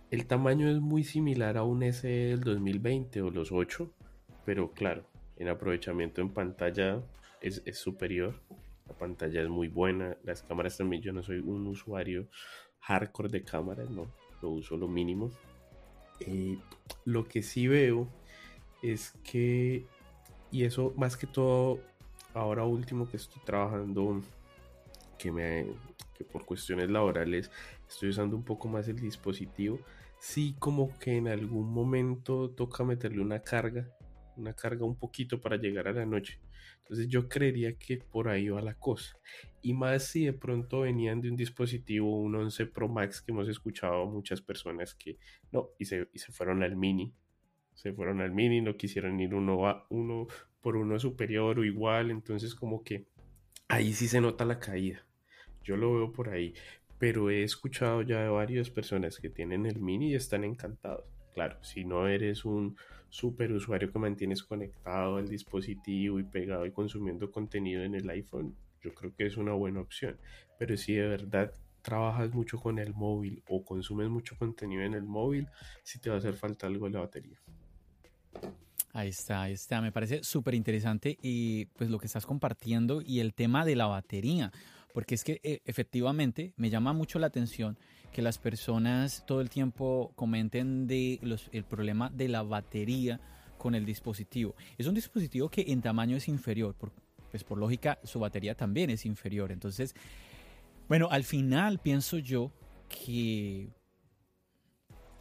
el 0.10 0.26
tamaño 0.26 0.70
es 0.70 0.80
muy 0.80 1.04
similar 1.04 1.58
a 1.58 1.64
un 1.64 1.84
S 1.84 2.08
del 2.08 2.40
2020 2.40 3.22
o 3.24 3.30
los 3.30 3.52
8, 3.52 3.92
pero 4.46 4.72
claro, 4.72 5.04
en 5.38 5.50
aprovechamiento 5.50 6.22
en 6.22 6.30
pantalla 6.30 7.02
es, 7.42 7.62
superior. 7.74 8.36
La 8.88 8.96
pantalla 8.96 9.42
es 9.42 9.50
muy 9.50 9.68
buena. 9.68 10.18
Las 10.24 10.44
cámaras 10.44 10.78
también, 10.78 11.02
yo 11.02 11.14
no 11.14 11.24
soy 11.24 11.40
un 11.40 11.68
usuario 11.68 12.28
hardcore 12.82 13.30
de 13.30 13.44
cámaras, 13.44 13.90
no, 13.90 14.08
lo 14.42 14.50
uso 14.50 14.78
lo 14.78 14.88
mínimo. 14.88 15.32
Eh, 16.20 16.58
lo 17.06 17.28
que 17.28 17.42
sí 17.42 17.68
veo 17.68 18.08
es 18.82 19.12
que, 19.24 19.86
y 20.52 20.64
eso 20.64 20.94
más 20.98 21.16
que 21.18 21.28
todo, 21.28 21.80
ahora 22.34 22.64
último 22.66 23.10
que 23.10 23.18
estoy 23.18 23.42
trabajando, 23.44 24.22
que, 25.18 25.32
me, 25.32 25.68
que 26.16 26.24
por 26.24 26.46
cuestiones 26.46 26.90
laborales 26.90 27.52
estoy 27.88 28.10
usando 28.10 28.36
un 28.36 28.44
poco 28.44 28.68
más 28.68 28.88
el 28.88 29.00
dispositivo, 29.00 29.80
sí 30.20 30.56
como 30.60 30.98
que 31.00 31.18
en 31.18 31.28
algún 31.28 31.72
momento 31.72 32.50
toca 32.50 32.84
meterle 32.84 33.22
una 33.22 33.40
carga, 33.40 33.88
una 34.38 34.54
carga 34.54 34.86
un 34.86 34.98
poquito 34.98 35.40
para 35.42 35.58
llegar 35.58 35.88
a 35.88 35.94
la 35.94 36.06
noche. 36.06 36.40
Entonces 36.92 37.08
yo 37.08 37.30
creería 37.30 37.78
que 37.78 37.98
por 37.98 38.28
ahí 38.28 38.50
va 38.50 38.62
la 38.62 38.74
cosa. 38.74 39.18
Y 39.62 39.74
más 39.74 40.04
si 40.04 40.26
de 40.26 40.34
pronto 40.34 40.82
venían 40.82 41.22
de 41.22 41.30
un 41.30 41.38
dispositivo, 41.38 42.20
un 42.20 42.36
11 42.36 42.66
Pro 42.66 42.90
Max, 42.90 43.22
que 43.22 43.32
hemos 43.32 43.48
escuchado 43.48 44.04
a 44.04 44.06
muchas 44.06 44.42
personas 44.42 44.94
que 44.96 45.18
no, 45.52 45.70
y 45.80 45.86
se, 45.86 46.10
y 46.14 46.20
se 46.20 46.32
fueron 46.32 46.64
al 46.64 46.76
mini. 46.76 47.14
Se 47.74 47.94
fueron 47.94 48.22
al 48.22 48.32
mini, 48.32 48.62
no 48.62 48.76
quisieron 48.76 49.20
ir 49.20 49.34
uno, 49.34 49.68
a, 49.68 49.86
uno 49.90 50.28
por 50.60 50.76
uno 50.76 51.00
superior 51.00 51.60
o 51.60 51.64
igual. 51.64 52.12
Entonces 52.12 52.56
como 52.56 52.84
que 52.84 53.06
ahí 53.68 53.94
sí 53.94 54.08
se 54.08 54.20
nota 54.20 54.44
la 54.46 54.60
caída. 54.60 55.06
Yo 55.64 55.78
lo 55.78 55.94
veo 55.94 56.12
por 56.12 56.30
ahí. 56.30 56.54
Pero 56.98 57.30
he 57.30 57.44
escuchado 57.44 58.02
ya 58.02 58.22
de 58.22 58.30
varias 58.30 58.70
personas 58.70 59.18
que 59.18 59.30
tienen 59.30 59.66
el 59.66 59.80
mini 59.80 60.12
y 60.12 60.16
están 60.16 60.44
encantados. 60.44 61.06
Claro, 61.34 61.58
si 61.64 61.86
no 61.86 62.08
eres 62.08 62.46
un 62.46 62.76
super 63.10 63.52
usuario 63.52 63.92
que 63.92 64.00
mantienes 64.00 64.44
conectado 64.44 65.18
al 65.18 65.28
dispositivo 65.28 66.20
y 66.20 66.24
pegado 66.24 66.66
y 66.66 66.72
consumiendo 66.72 67.32
contenido 67.32 67.84
en 67.84 67.96
el 67.96 68.10
iPhone, 68.10 68.56
yo 68.82 68.94
creo 68.94 69.16
que 69.16 69.26
es 69.26 69.38
una 69.38 69.54
buena 69.54 69.82
opción. 69.82 70.18
Pero 70.58 70.76
si 70.78 70.94
de 70.94 71.08
verdad 71.08 71.54
trabajas 71.82 72.34
mucho 72.34 72.58
con 72.60 72.80
el 72.80 72.94
móvil 72.94 73.44
o 73.48 73.64
consumes 73.64 74.10
mucho 74.10 74.38
contenido 74.38 74.84
en 74.84 74.94
el 74.94 75.04
móvil, 75.04 75.48
sí 75.84 76.00
te 76.00 76.10
va 76.10 76.16
a 76.16 76.20
hacer 76.20 76.36
falta 76.36 76.68
algo 76.68 76.86
de 76.86 76.92
la 76.92 77.00
batería. 77.00 77.40
Ahí 78.94 79.10
está, 79.10 79.44
ahí 79.44 79.54
está. 79.54 79.82
Me 79.82 79.92
parece 79.92 80.24
súper 80.24 80.54
interesante 80.54 81.18
y 81.22 81.66
pues 81.78 81.90
lo 81.90 81.98
que 81.98 82.08
estás 82.08 82.26
compartiendo 82.26 83.02
y 83.02 83.20
el 83.20 83.34
tema 83.34 83.66
de 83.66 83.76
la 83.76 83.88
batería, 83.88 84.52
porque 84.94 85.16
es 85.16 85.24
que 85.24 85.40
eh, 85.44 85.62
efectivamente 85.66 86.54
me 86.58 86.70
llama 86.70 86.92
mucho 86.94 87.18
la 87.18 87.28
atención 87.28 87.78
que 88.12 88.22
las 88.22 88.38
personas 88.38 89.24
todo 89.26 89.42
el 89.42 89.50
tiempo 89.50 90.12
comenten 90.16 90.88
el 90.90 91.64
problema 91.64 92.10
de 92.10 92.28
la 92.28 92.44
batería 92.44 93.20
con 93.58 93.76
el 93.76 93.86
dispositivo. 93.86 94.56
Es 94.78 94.88
un 94.88 94.96
dispositivo 94.96 95.50
que 95.50 95.66
en 95.68 95.82
tamaño 95.82 96.18
es 96.18 96.28
inferior, 96.28 96.76
por, 96.76 96.92
pues 97.30 97.44
por 97.44 97.58
lógica 97.58 98.00
su 98.04 98.20
batería 98.20 98.56
también 98.56 98.90
es 98.90 99.06
inferior. 99.06 99.52
Entonces, 99.52 99.96
bueno, 100.88 101.08
al 101.12 101.24
final 101.24 101.80
pienso 101.80 102.18
yo 102.18 102.52
que 102.90 103.70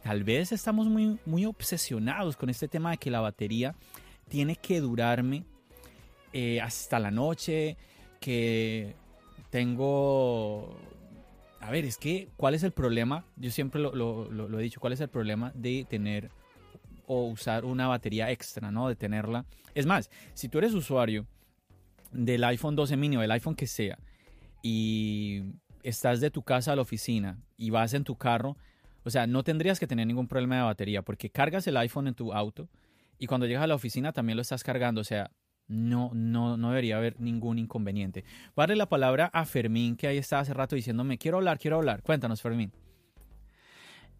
tal 0.03 0.23
vez 0.23 0.51
estamos 0.51 0.87
muy, 0.87 1.19
muy 1.25 1.45
obsesionados 1.45 2.35
con 2.35 2.49
este 2.49 2.67
tema 2.67 2.91
de 2.91 2.97
que 2.97 3.11
la 3.11 3.21
batería 3.21 3.75
tiene 4.27 4.55
que 4.55 4.81
durarme 4.81 5.45
eh, 6.33 6.59
hasta 6.61 6.99
la 6.99 7.11
noche, 7.11 7.77
que 8.19 8.95
tengo... 9.49 10.77
A 11.61 11.69
ver, 11.69 11.85
es 11.85 11.97
que, 11.97 12.29
¿cuál 12.37 12.55
es 12.55 12.63
el 12.63 12.71
problema? 12.71 13.23
Yo 13.37 13.51
siempre 13.51 13.79
lo, 13.79 14.59
he 14.59 14.63
dicho, 14.63 14.79
¿cuál 14.79 14.93
es 14.93 14.99
el 14.99 15.09
problema 15.09 15.51
de 15.55 15.85
tener 15.87 16.31
o 17.05 17.27
usar 17.27 17.65
una 17.65 17.87
batería 17.87 18.31
extra, 18.31 18.71
¿no? 18.71 18.87
De 18.87 18.95
tenerla. 18.95 19.45
Es 19.75 19.85
más, 19.85 20.09
si 20.33 20.49
tú 20.49 20.57
eres 20.57 20.73
usuario 20.73 21.27
del 22.11 22.43
iPhone 22.43 22.75
12 22.75 22.97
mini 22.97 23.17
o 23.17 23.21
del 23.21 23.31
iPhone 23.31 23.55
que 23.55 23.67
sea 23.67 23.99
y 24.63 25.43
estás 25.83 26.19
de 26.19 26.31
tu 26.31 26.41
casa 26.41 26.73
a 26.73 26.75
la 26.75 26.81
oficina 26.81 27.37
y 27.57 27.69
vas 27.69 27.93
en 27.93 28.03
tu 28.03 28.15
carro, 28.15 28.57
o 29.03 29.09
sea, 29.09 29.27
no 29.27 29.43
tendrías 29.43 29.79
que 29.79 29.87
tener 29.87 30.07
ningún 30.07 30.27
problema 30.27 30.55
de 30.57 30.63
batería 30.63 31.03
porque 31.03 31.29
cargas 31.29 31.67
el 31.67 31.77
iPhone 31.77 32.07
en 32.07 32.15
tu 32.15 32.33
auto 32.33 32.69
y 33.19 33.27
cuando 33.27 33.45
llegas 33.45 33.63
a 33.63 33.67
la 33.67 33.75
oficina 33.75 34.13
también 34.13 34.35
lo 34.35 34.41
estás 34.41 34.63
cargando. 34.63 34.99
O 35.01 35.05
sea, 35.05 35.29
No, 35.67 36.11
no, 36.13 36.57
no 36.57 36.69
debería 36.69 36.97
haber 36.97 37.19
ningún 37.19 37.57
inconveniente. 37.57 38.25
Darle 38.55 38.75
la 38.75 38.89
palabra 38.89 39.29
a 39.33 39.45
Fermín, 39.45 39.95
que 39.95 40.07
ahí 40.07 40.17
estaba 40.17 40.41
hace 40.41 40.53
rato 40.53 40.75
diciéndome, 40.75 41.17
quiero 41.17 41.37
hablar, 41.37 41.59
quiero 41.59 41.77
hablar. 41.77 42.03
Cuéntanos, 42.03 42.41
Fermín. 42.41 42.71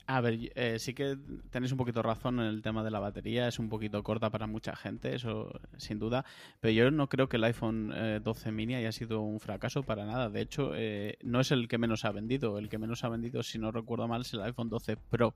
A 0.08 0.20
ver, 0.20 0.52
eh, 0.56 0.78
sí 0.78 0.94
que 0.94 1.18
tenéis 1.52 1.72
un 1.72 1.78
poquito 1.78 2.02
razón 2.02 2.40
en 2.40 2.48
el 2.48 2.62
tema 2.62 2.84
de 2.84 2.92
la 2.92 3.00
batería, 3.00 3.48
es 3.48 3.60
un 3.60 3.70
poquito 3.70 4.04
corta 4.04 4.30
para 4.30 4.46
mucha 4.46 4.76
gente, 4.76 5.16
eso 5.16 5.58
sin 5.78 6.00
duda, 6.00 6.26
pero 6.60 6.74
yo 6.74 6.92
no 6.92 7.08
creo 7.08 7.30
que 7.30 7.38
el 7.38 7.44
iPhone 7.46 7.94
12 8.22 8.50
eh, 8.50 8.52
mini 8.52 8.76
haya 8.76 8.92
sido 8.92 9.22
un 9.22 9.40
fracaso 9.40 9.84
para 9.84 10.06
nada, 10.06 10.30
de 10.30 10.42
hecho 10.42 10.72
eh, 10.76 11.18
no 11.24 11.40
es 11.40 11.52
el 11.52 11.70
que 11.70 11.78
menos 11.78 12.04
ha 12.04 12.12
vendido, 12.12 12.58
el 12.58 12.68
que 12.68 12.78
menos 12.78 13.06
ha 13.06 13.10
vendido, 13.10 13.42
si 13.42 13.58
no 13.58 13.72
recuerdo 13.72 14.08
mal, 14.10 14.22
es 14.22 14.34
el 14.34 14.42
iPhone 14.42 14.70
12 14.70 14.98
Pro, 14.98 15.34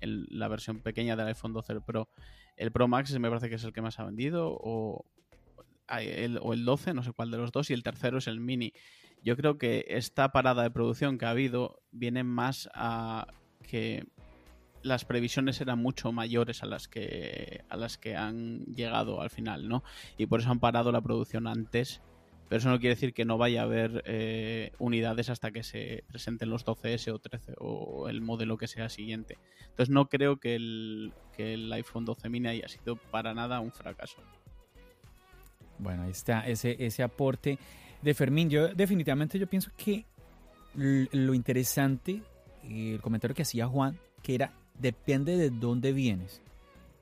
la 0.00 0.48
versión 0.48 0.80
pequeña 0.80 1.14
del 1.14 1.28
iPhone 1.28 1.52
12 1.52 1.80
Pro. 1.82 2.08
El 2.56 2.72
Pro 2.72 2.88
Max 2.88 3.16
me 3.20 3.28
parece 3.28 3.48
que 3.48 3.54
es 3.54 3.62
el 3.62 3.72
que 3.72 3.82
más 3.82 4.00
ha 4.00 4.04
vendido, 4.04 4.58
o 6.40 6.52
el 6.52 6.64
12, 6.64 6.94
no 6.94 7.02
sé 7.02 7.12
cuál 7.12 7.30
de 7.30 7.38
los 7.38 7.52
dos, 7.52 7.70
y 7.70 7.74
el 7.74 7.82
tercero 7.82 8.18
es 8.18 8.26
el 8.26 8.40
mini. 8.40 8.72
Yo 9.22 9.36
creo 9.36 9.58
que 9.58 9.84
esta 9.88 10.30
parada 10.30 10.62
de 10.62 10.70
producción 10.70 11.18
que 11.18 11.26
ha 11.26 11.30
habido 11.30 11.80
viene 11.90 12.22
más 12.24 12.68
a 12.74 13.26
que 13.62 14.06
las 14.82 15.04
previsiones 15.04 15.60
eran 15.60 15.80
mucho 15.80 16.12
mayores 16.12 16.62
a 16.62 16.66
las 16.66 16.88
que 16.88 17.64
a 17.68 17.76
las 17.76 17.98
que 17.98 18.16
han 18.16 18.64
llegado 18.66 19.20
al 19.20 19.30
final, 19.30 19.68
¿no? 19.68 19.82
Y 20.16 20.26
por 20.26 20.40
eso 20.40 20.50
han 20.50 20.60
parado 20.60 20.92
la 20.92 21.00
producción 21.00 21.46
antes. 21.46 22.00
Pero 22.48 22.60
eso 22.60 22.70
no 22.70 22.78
quiere 22.78 22.94
decir 22.94 23.12
que 23.12 23.26
no 23.26 23.36
vaya 23.36 23.60
a 23.60 23.64
haber 23.64 24.02
eh, 24.06 24.72
unidades 24.78 25.28
hasta 25.28 25.50
que 25.50 25.62
se 25.62 26.04
presenten 26.08 26.48
los 26.48 26.64
12S 26.64 27.12
o 27.12 27.18
13 27.18 27.56
o 27.58 28.08
el 28.08 28.22
modelo 28.22 28.56
que 28.56 28.66
sea 28.66 28.88
siguiente. 28.88 29.36
Entonces 29.60 29.90
no 29.90 30.08
creo 30.08 30.38
que 30.38 30.54
el, 30.54 31.12
que 31.36 31.52
el 31.52 31.70
iPhone 31.74 32.06
12 32.06 32.30
mini 32.30 32.48
haya 32.48 32.68
sido 32.68 32.96
para 32.96 33.34
nada 33.34 33.60
un 33.60 33.70
fracaso. 33.70 34.22
Bueno, 35.78 36.02
ahí 36.02 36.10
está 36.10 36.46
ese, 36.46 36.76
ese 36.84 37.02
aporte 37.02 37.58
de 38.02 38.14
Fermín. 38.14 38.50
Yo 38.50 38.68
definitivamente 38.68 39.38
yo 39.38 39.46
pienso 39.46 39.70
que 39.76 40.04
lo 40.74 41.34
interesante 41.34 42.22
el 42.64 43.00
comentario 43.00 43.34
que 43.34 43.42
hacía 43.42 43.66
Juan, 43.66 43.98
que 44.22 44.34
era, 44.34 44.52
depende 44.78 45.36
de 45.36 45.50
dónde 45.50 45.92
vienes. 45.92 46.42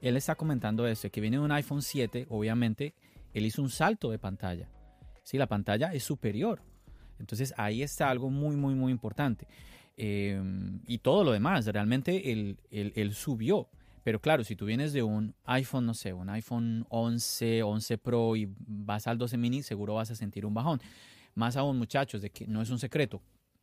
Él 0.01 0.17
está 0.17 0.35
comentando 0.35 0.87
eso, 0.87 1.11
que 1.11 1.21
viene 1.21 1.39
de 1.39 1.45
un 1.45 1.53
iPhone 1.53 1.83
7, 1.83 2.27
obviamente, 2.31 2.95
él 3.35 3.47
hizo 3.47 3.63
un 3.63 3.71
salto 3.71 4.11
de 4.11 4.19
pantalla. 4.19 4.69
Sí, 5.23 5.39
la 5.39 5.47
pantalla 5.47 5.93
es 5.93 6.05
superior. 6.05 6.63
Entonces 7.19 7.55
ahí 7.57 7.83
está 7.83 8.11
algo 8.11 8.31
muy, 8.31 8.57
muy, 8.57 8.75
muy 8.75 8.93
importante. 8.93 9.47
Em, 9.97 10.81
y 10.87 10.99
todo 10.99 11.25
lo 11.25 11.33
demás, 11.33 11.67
realmente 11.67 12.31
él, 12.31 12.59
él, 12.71 13.15
subió. 13.15 13.69
Pero 14.07 14.21
claro, 14.21 14.45
si 14.45 14.55
tú 14.55 14.67
vienes 14.67 14.93
de 14.93 15.03
un 15.03 15.35
iPhone, 15.47 15.85
no 15.85 15.93
sé, 15.93 16.13
un 16.13 16.31
iPhone 16.31 16.87
11, 16.91 17.65
11 17.65 17.99
Pro 17.99 18.37
y 18.37 18.49
vas 18.57 19.09
al 19.09 19.19
12 19.19 19.37
mini, 19.37 19.65
seguro 19.65 19.95
vas 19.95 20.13
a 20.13 20.15
sentir 20.15 20.47
un 20.47 20.55
bajón. 20.55 20.81
Más 21.35 21.57
aún, 21.57 21.77
muchachos, 21.77 22.23
de 22.23 22.31
que 22.31 22.47
no 22.47 22.63
es 22.63 22.71
un 22.71 22.79
secreto. 22.79 23.21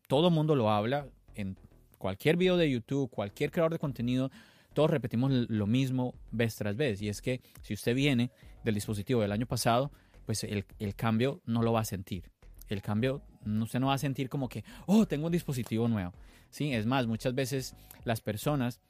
Todo 0.10 0.28
el 0.28 0.34
mundo 0.34 0.54
lo 0.58 0.70
habla 0.70 1.08
en 1.36 1.56
cualquier 1.98 2.36
video 2.36 2.58
de 2.58 2.70
YouTube, 2.70 3.10
cualquier 3.10 3.52
creador 3.52 3.72
de 3.72 3.80
contenido, 3.80 4.32
todos 4.74 4.90
repetimos 4.90 5.32
lo 5.32 5.66
mismo 5.66 6.14
vez 6.30 6.58
tras 6.58 6.76
vez. 6.76 7.02
Y 7.02 7.08
es 7.08 7.22
que 7.22 7.40
si 7.62 7.74
usted 7.74 7.96
viene 7.96 8.30
del 8.66 8.76
dispositivo 8.76 9.22
del 9.22 9.32
año 9.32 9.46
pasado, 9.46 9.94
pues 10.26 10.44
el, 10.44 10.66
cambio 10.98 11.42
no 11.46 11.62
lo 11.62 11.72
va 11.72 11.80
a 11.80 11.86
sentir. 11.86 12.30
El 12.68 12.82
cambio, 12.82 13.22
usted 13.46 13.80
no 13.80 13.88
va 13.88 13.94
a 13.94 13.98
sentir 13.98 14.28
como 14.28 14.50
que, 14.50 14.66
oh, 14.88 15.06
tengo 15.06 15.28
un 15.28 15.32
dispositivo 15.32 15.88
nuevo. 15.88 16.12
¿Sí? 16.50 16.74
Es 16.74 16.86
más, 16.86 17.08
muchas 17.08 17.34
veces 17.34 17.78
las 18.04 18.20
personas 18.20 18.82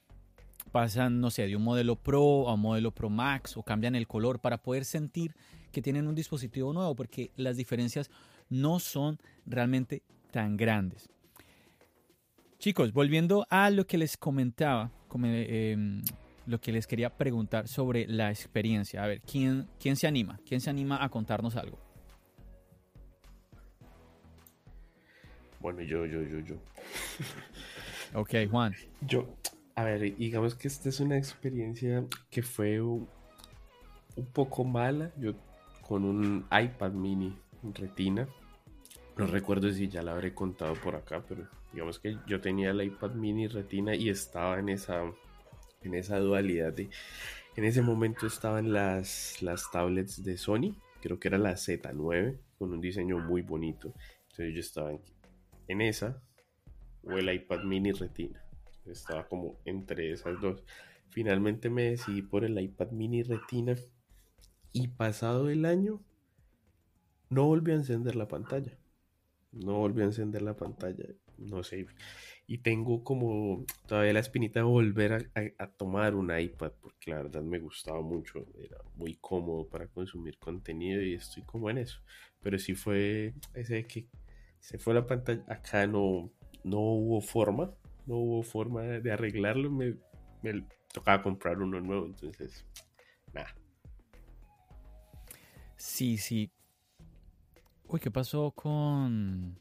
pasan, 0.71 1.19
no 1.19 1.29
sé, 1.29 1.47
de 1.47 1.55
un 1.55 1.63
modelo 1.63 1.95
Pro 1.95 2.49
a 2.49 2.53
un 2.53 2.61
modelo 2.61 2.91
Pro 2.91 3.09
Max 3.09 3.57
o 3.57 3.63
cambian 3.63 3.95
el 3.95 4.07
color 4.07 4.39
para 4.39 4.57
poder 4.57 4.85
sentir 4.85 5.35
que 5.71 5.81
tienen 5.81 6.07
un 6.07 6.15
dispositivo 6.15 6.73
nuevo, 6.73 6.95
porque 6.95 7.31
las 7.35 7.57
diferencias 7.57 8.09
no 8.49 8.79
son 8.79 9.19
realmente 9.45 10.03
tan 10.31 10.57
grandes. 10.57 11.09
Chicos, 12.59 12.93
volviendo 12.93 13.45
a 13.49 13.69
lo 13.69 13.85
que 13.85 13.97
les 13.97 14.15
comentaba, 14.15 14.91
como, 15.07 15.25
em, 15.27 16.01
lo 16.45 16.61
que 16.61 16.71
les 16.71 16.87
quería 16.87 17.09
preguntar 17.09 17.67
sobre 17.67 18.07
la 18.07 18.29
experiencia. 18.29 19.03
A 19.03 19.07
ver, 19.07 19.21
¿quién, 19.21 19.67
¿quién 19.79 19.95
se 19.95 20.07
anima? 20.07 20.39
¿Quién 20.47 20.61
se 20.61 20.69
anima 20.69 21.03
a 21.03 21.09
contarnos 21.09 21.55
algo? 21.55 21.79
Bueno, 25.59 25.81
yo, 25.81 26.05
yo, 26.05 26.21
yo, 26.23 26.39
yo. 26.39 26.55
ok, 28.13 28.49
Juan. 28.49 28.73
Yo, 29.01 29.27
a 29.75 29.83
ver, 29.83 30.15
digamos 30.15 30.55
que 30.55 30.67
esta 30.67 30.89
es 30.89 30.99
una 30.99 31.17
experiencia 31.17 32.05
que 32.29 32.41
fue 32.41 32.81
un, 32.81 33.07
poco 34.33 34.63
mala. 34.63 35.11
Yo 35.17 35.33
con 35.81 36.05
un 36.05 36.45
iPad 36.51 36.91
mini 36.91 37.35
retina. 37.73 38.27
No 39.17 39.27
recuerdo 39.27 39.71
si 39.71 39.87
ya 39.87 40.01
la 40.01 40.11
habré 40.11 40.33
contado 40.33 40.73
por 40.75 40.95
acá, 40.95 41.23
pero 41.27 41.47
Digamos 41.73 41.97
que 41.97 42.17
yo 42.27 42.39
tenía 42.39 42.69
el 42.69 42.83
iPad 42.83 43.13
mini 43.15 43.47
retina 43.47 43.95
y 43.95 44.09
estaba 44.09 44.59
en 44.59 44.69
esa, 44.69 45.11
en 45.81 45.95
esa 45.95 46.19
dualidad 46.19 46.71
de... 46.71 46.89
En 47.55 47.65
ese 47.65 47.81
momento 47.81 48.25
estaban 48.25 48.71
las, 48.71 49.41
las 49.41 49.69
tablets 49.71 50.23
de 50.23 50.37
Sony, 50.37 50.75
creo 51.01 51.19
que 51.19 51.27
era 51.27 51.37
la 51.37 51.53
Z9, 51.53 52.37
con 52.57 52.73
un 52.73 52.81
diseño 52.81 53.19
muy 53.19 53.41
bonito. 53.41 53.93
Entonces 54.29 54.53
yo 54.53 54.59
estaba 54.59 54.91
en, 55.67 55.81
esa 55.81 56.21
o 57.03 57.13
el 57.13 57.31
iPad 57.31 57.63
mini 57.63 57.91
retina. 57.91 58.42
Estaba 58.85 59.27
como 59.27 59.59
entre 59.65 60.11
esas 60.11 60.39
dos. 60.41 60.63
Finalmente 61.09 61.69
me 61.69 61.91
decidí 61.91 62.21
por 62.21 62.43
el 62.43 62.59
iPad 62.59 62.91
mini 62.91 63.23
retina 63.23 63.75
y 64.71 64.87
pasado 64.89 65.49
el 65.49 65.65
año 65.65 66.01
no 67.29 67.45
volví 67.45 67.71
a 67.71 67.75
encender 67.75 68.15
la 68.15 68.27
pantalla. 68.27 68.77
No 69.51 69.73
volví 69.77 70.01
a 70.01 70.05
encender 70.05 70.41
la 70.41 70.55
pantalla 70.55 71.05
no 71.37 71.63
sé. 71.63 71.85
Y 72.47 72.59
tengo 72.59 73.03
como 73.03 73.65
todavía 73.87 74.13
la 74.13 74.19
espinita 74.19 74.59
de 74.59 74.65
volver 74.65 75.31
a, 75.57 75.67
tomar 75.67 76.15
un 76.15 76.37
iPad, 76.37 76.71
porque 76.81 77.11
la 77.11 77.17
verdad 77.17 77.41
me 77.41 77.59
gustaba 77.59 78.01
mucho, 78.01 78.45
era 78.59 78.77
muy 78.95 79.15
cómodo 79.15 79.67
para 79.67 79.87
consumir 79.87 80.37
contenido 80.37 81.01
y 81.01 81.13
estoy 81.13 81.43
como 81.43 81.69
en 81.69 81.79
eso. 81.79 81.99
Pero 82.41 82.59
si 82.59 82.75
fue 82.75 83.33
ese 83.53 83.85
que 83.87 84.07
se 84.59 84.77
fue 84.77 84.93
la 84.93 85.05
pantalla, 85.07 85.43
acá 85.47 85.87
no, 85.87 86.31
no 86.63 86.79
hubo 86.79 87.21
forma, 87.21 87.73
no 88.05 88.15
hubo 88.15 88.43
forma 88.43 88.81
de 88.83 89.11
arreglarlo, 89.11 89.69
me, 89.71 89.95
me 90.41 90.65
tocaba 90.91 91.21
comprar 91.21 91.59
uno 91.59 91.79
nuevo, 91.79 92.05
entonces, 92.05 92.65
nada. 93.33 93.55
Sí, 95.75 96.17
sí. 96.17 96.51
Uy, 97.87 97.99
¿qué 97.99 98.09
pasó 98.09 98.51
con 98.51 99.57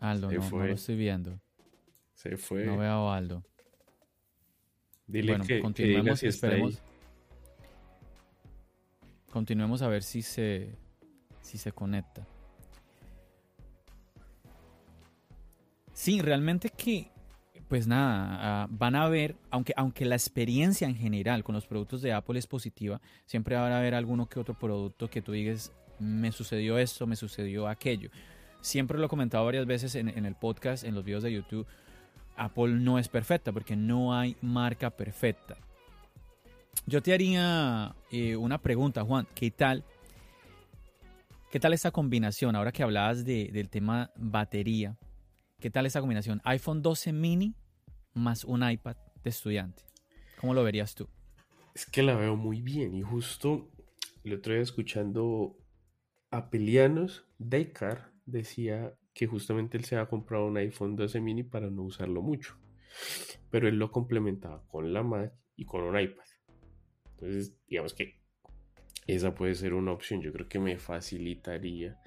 Aldo, 0.00 0.30
no, 0.30 0.50
lo 0.50 0.72
estoy 0.72 0.96
viendo. 0.96 1.38
Se 2.14 2.36
fue. 2.38 2.64
No 2.64 2.78
veo 2.78 3.10
a 3.10 3.16
Aldo. 3.16 3.44
Dile 5.06 5.32
bueno, 5.32 5.44
que, 5.44 5.60
continuemos 5.60 6.22
y 6.22 6.26
esperemos. 6.26 6.82
Continuemos 9.30 9.82
a 9.82 9.88
ver 9.88 10.02
si 10.02 10.22
se, 10.22 10.74
si 11.42 11.58
se 11.58 11.72
conecta. 11.72 12.26
Sí, 16.00 16.22
realmente 16.22 16.70
que, 16.70 17.10
pues 17.68 17.86
nada, 17.86 18.38
ah, 18.40 18.66
van 18.70 18.96
a 18.96 19.06
ver, 19.08 19.36
aunque, 19.50 19.74
aunque 19.76 20.06
la 20.06 20.14
experiencia 20.14 20.88
en 20.88 20.96
general 20.96 21.44
con 21.44 21.54
los 21.54 21.66
productos 21.66 22.00
de 22.00 22.14
Apple 22.14 22.38
es 22.38 22.46
positiva, 22.46 23.02
siempre 23.26 23.56
va 23.56 23.68
a 23.68 23.78
haber 23.78 23.94
alguno 23.94 24.26
que 24.26 24.40
otro 24.40 24.54
producto 24.54 25.10
que 25.10 25.20
tú 25.20 25.32
digas, 25.32 25.72
me 25.98 26.32
sucedió 26.32 26.78
esto, 26.78 27.06
me 27.06 27.16
sucedió 27.16 27.68
aquello 27.68 28.10
siempre 28.60 28.98
lo 28.98 29.06
he 29.06 29.08
comentado 29.08 29.44
varias 29.44 29.66
veces 29.66 29.94
en, 29.94 30.08
el 30.08 30.34
podcast, 30.34 30.84
en 30.84 30.94
los 30.94 31.04
videos 31.04 31.22
de 31.22 31.32
YouTube, 31.32 31.66
Apple 32.36 32.74
no 32.74 32.98
es 32.98 33.08
perfecta 33.08 33.52
porque 33.52 33.76
no 33.76 34.14
hay 34.14 34.36
marca 34.40 34.90
perfecta. 34.90 35.56
Yo 36.86 37.02
te 37.02 37.12
haría 37.12 37.94
eh, 38.10 38.36
una 38.36 38.58
pregunta, 38.58 39.04
Juan. 39.04 39.26
¿Qué 39.34 39.50
tal? 39.50 39.84
¿Qué 41.50 41.60
tal 41.60 41.72
esta 41.72 41.90
combinación? 41.90 42.54
Ahora 42.56 42.72
que 42.72 42.82
hablabas 42.82 43.24
del 43.24 43.68
tema 43.68 44.10
batería, 44.16 44.96
¿qué 45.60 45.70
tal 45.70 45.86
esta 45.86 46.00
combinación? 46.00 46.40
iPhone 46.44 46.82
12 46.82 47.12
mini 47.12 47.54
más 48.14 48.44
un 48.44 48.68
iPad 48.68 48.96
de 49.22 49.30
estudiante. 49.30 49.84
¿Cómo 50.40 50.54
lo 50.54 50.64
verías 50.64 50.94
tú? 50.94 51.08
Es 51.74 51.86
que 51.86 52.02
la 52.02 52.16
veo 52.16 52.34
muy 52.34 52.62
bien 52.62 52.94
y 52.94 53.02
justo 53.02 53.70
el 54.24 54.34
otro 54.34 54.54
día 54.54 54.62
escuchando 54.62 55.56
a 56.30 56.50
Pelianos 56.50 57.26
Descartes 57.38 58.10
decía 58.24 58.94
que 59.12 59.26
justamente 59.26 59.76
él 59.76 59.84
se 59.84 59.96
había 59.96 60.08
comprado 60.08 60.46
un 60.46 60.56
iPhone 60.56 60.96
12 60.96 61.20
mini 61.20 61.42
para 61.42 61.70
no 61.70 61.82
usarlo 61.82 62.22
mucho. 62.22 62.56
Pero 63.50 63.68
él 63.68 63.76
lo 63.76 63.92
complementaba 63.92 64.66
con 64.66 64.92
la 64.92 65.02
Mac 65.02 65.34
y 65.56 65.64
con 65.66 65.82
un 65.82 65.98
iPad. 65.98 66.24
Entonces, 67.12 67.54
digamos 67.66 67.92
que 67.92 68.18
esa 69.06 69.34
puede 69.34 69.54
ser 69.54 69.74
una 69.74 69.92
opción. 69.92 70.22
Yo 70.22 70.32
creo 70.32 70.48
que 70.48 70.58
me 70.58 70.78
facilitaría 70.78 72.00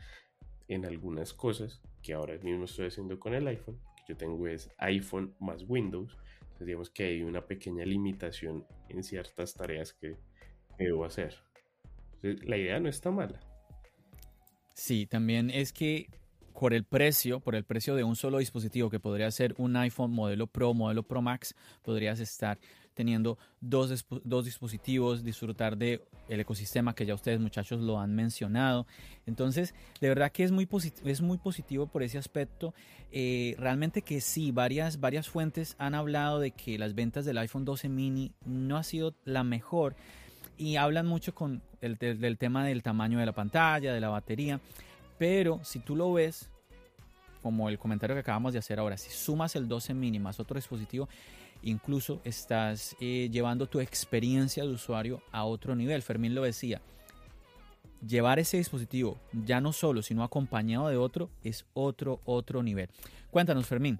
en 0.68 0.86
algunas 0.86 1.34
cosas 1.34 1.82
que 2.04 2.14
ahora 2.14 2.38
mismo 2.44 2.66
estoy 2.66 2.88
haciendo 2.88 3.20
con 3.20 3.34
el 3.34 3.48
iPhone. 3.48 3.80
Que 4.06 4.14
yo 4.14 4.18
tengo 4.18 4.48
es 4.48 4.70
iPhone 4.78 5.34
más 5.40 5.64
Windows. 5.68 6.18
Entonces, 6.42 6.68
digamos 6.68 6.90
que 6.92 7.06
hay 7.06 7.24
una 7.24 7.46
pequeña 7.46 7.86
limitación 7.86 8.66
en 8.90 9.04
ciertas 9.04 9.56
tareas 9.56 9.94
que 9.94 10.18
debo 10.78 11.06
hacer. 11.06 11.36
La 12.22 12.58
idea 12.58 12.80
no 12.80 12.90
está 12.90 13.10
mala. 13.10 13.40
Sí, 14.76 15.06
también 15.06 15.50
es 15.50 15.74
que 15.74 16.08
por 16.64 16.74
el 16.74 16.86
precio, 16.86 17.42
por 17.42 17.56
el 17.56 17.66
precio 17.66 17.94
de 17.94 18.06
un 18.06 18.16
solo 18.16 18.38
dispositivo 18.38 18.90
que 18.90 18.98
podría 18.98 19.30
ser 19.32 19.54
un 19.58 19.76
iPhone 19.76 20.12
modelo 20.12 20.48
Pro, 20.48 20.74
modelo 20.74 21.04
Pro 21.04 21.22
Max, 21.22 21.56
podrías 21.82 22.22
estar 22.22 22.58
teniendo 22.94 23.38
dos, 23.62 24.06
dos 24.24 24.46
dispositivos, 24.46 25.24
disfrutar 25.24 25.78
del 25.78 26.02
el 26.30 26.40
ecosistema 26.40 26.96
que 26.96 27.06
ya 27.06 27.16
ustedes 27.16 27.40
muchachos 27.40 27.82
lo 27.82 28.00
han 28.00 28.16
mencionado. 28.16 28.88
Entonces, 29.26 29.74
de 30.00 30.10
verdad 30.10 30.32
que 30.32 30.44
es 30.44 30.52
muy, 30.52 30.68
es 31.06 31.22
muy 31.22 31.38
positivo 31.38 31.88
por 31.88 32.04
ese 32.04 32.18
aspecto. 32.18 32.74
Eh, 33.12 33.56
realmente 33.60 34.02
que 34.02 34.22
sí, 34.22 34.52
varias, 34.52 35.00
varias 35.00 35.30
fuentes 35.30 35.76
han 35.78 35.96
hablado 35.96 36.40
de 36.40 36.52
que 36.52 36.78
las 36.78 36.96
ventas 36.96 37.26
del 37.26 37.38
iPhone 37.38 37.66
12 37.66 37.90
mini 37.90 38.32
no 38.46 38.78
ha 38.78 38.84
sido 38.84 39.14
la 39.26 39.44
mejor 39.44 39.96
y 40.58 40.76
hablan 40.76 41.08
mucho 41.08 41.34
con 41.34 41.62
el, 41.82 41.98
del 41.98 42.38
tema 42.38 42.66
del 42.66 42.84
tamaño 42.84 43.20
de 43.20 43.26
la 43.26 43.34
pantalla, 43.34 43.94
de 43.94 44.00
la 44.00 44.10
batería. 44.10 44.60
Pero 45.18 45.60
si 45.64 45.80
tú 45.80 45.96
lo 45.96 46.12
ves, 46.14 46.50
como 47.42 47.70
el 47.70 47.78
comentario 47.78 48.16
que 48.16 48.22
acabamos 48.22 48.54
de 48.54 48.60
hacer 48.60 48.80
ahora, 48.80 48.98
si 48.98 49.12
sumas 49.12 49.56
el 49.56 49.68
12 49.68 49.94
mini 49.94 50.20
más 50.20 50.40
otro 50.40 50.56
dispositivo, 50.56 51.10
incluso 51.64 52.22
estás 52.24 52.96
eh, 53.00 53.30
llevando 53.32 53.68
tu 53.68 53.80
experiencia 53.80 54.64
de 54.64 54.70
usuario 54.70 55.22
a 55.32 55.46
otro 55.46 55.76
nivel. 55.76 56.02
Fermín 56.02 56.36
lo 56.36 56.44
decía, 56.44 56.82
llevar 58.06 58.40
ese 58.40 58.58
dispositivo 58.58 59.20
ya 59.32 59.62
no 59.62 59.74
solo, 59.74 60.02
sino 60.02 60.24
acompañado 60.24 60.90
de 60.90 60.98
otro, 60.98 61.30
es 61.44 61.66
otro, 61.74 62.22
otro 62.26 62.64
nivel. 62.64 62.90
Cuéntanos, 63.32 63.66
Fermín. 63.66 64.00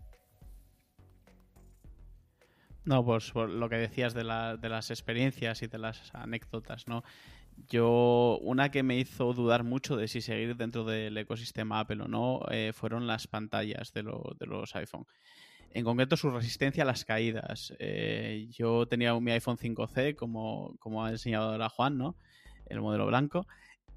No, 2.86 3.04
pues 3.06 3.32
por 3.32 3.50
lo 3.50 3.70
que 3.70 3.78
decías 3.78 4.14
de, 4.14 4.24
de 4.24 4.70
las 4.70 4.92
experiencias 4.92 5.62
y 5.62 5.68
de 5.68 5.78
las 5.78 6.14
anécdotas, 6.14 6.88
¿no? 6.88 7.04
Yo, 7.70 8.40
una 8.42 8.70
que 8.72 8.84
me 8.84 8.98
hizo 8.98 9.32
dudar 9.34 9.64
mucho 9.64 9.96
de 9.96 10.08
si 10.08 10.22
seguir 10.22 10.58
dentro 10.58 10.84
del 10.84 11.18
ecosistema 11.18 11.80
Apple 11.80 12.04
o 12.04 12.08
no, 12.08 12.42
eh, 12.50 12.72
fueron 12.74 13.08
las 13.08 13.28
pantallas 13.28 13.94
de, 13.94 14.02
de, 14.02 14.46
los 14.46 14.76
iPhone. 14.76 15.06
En 15.74 15.84
concreto, 15.84 16.16
su 16.18 16.30
resistencia 16.30 16.84
a 16.84 16.86
las 16.86 17.04
caídas. 17.04 17.74
Eh, 17.80 18.48
yo 18.52 18.88
tenía 18.88 19.20
mi 19.20 19.32
iPhone 19.32 19.58
5C, 19.58 20.16
como, 20.16 20.76
como 20.80 21.04
ha 21.04 21.10
enseñado 21.10 21.52
ahora 21.52 21.68
Juan, 21.70 21.98
¿no? 21.98 22.16
El 22.68 22.80
modelo 22.82 23.08
blanco. 23.08 23.48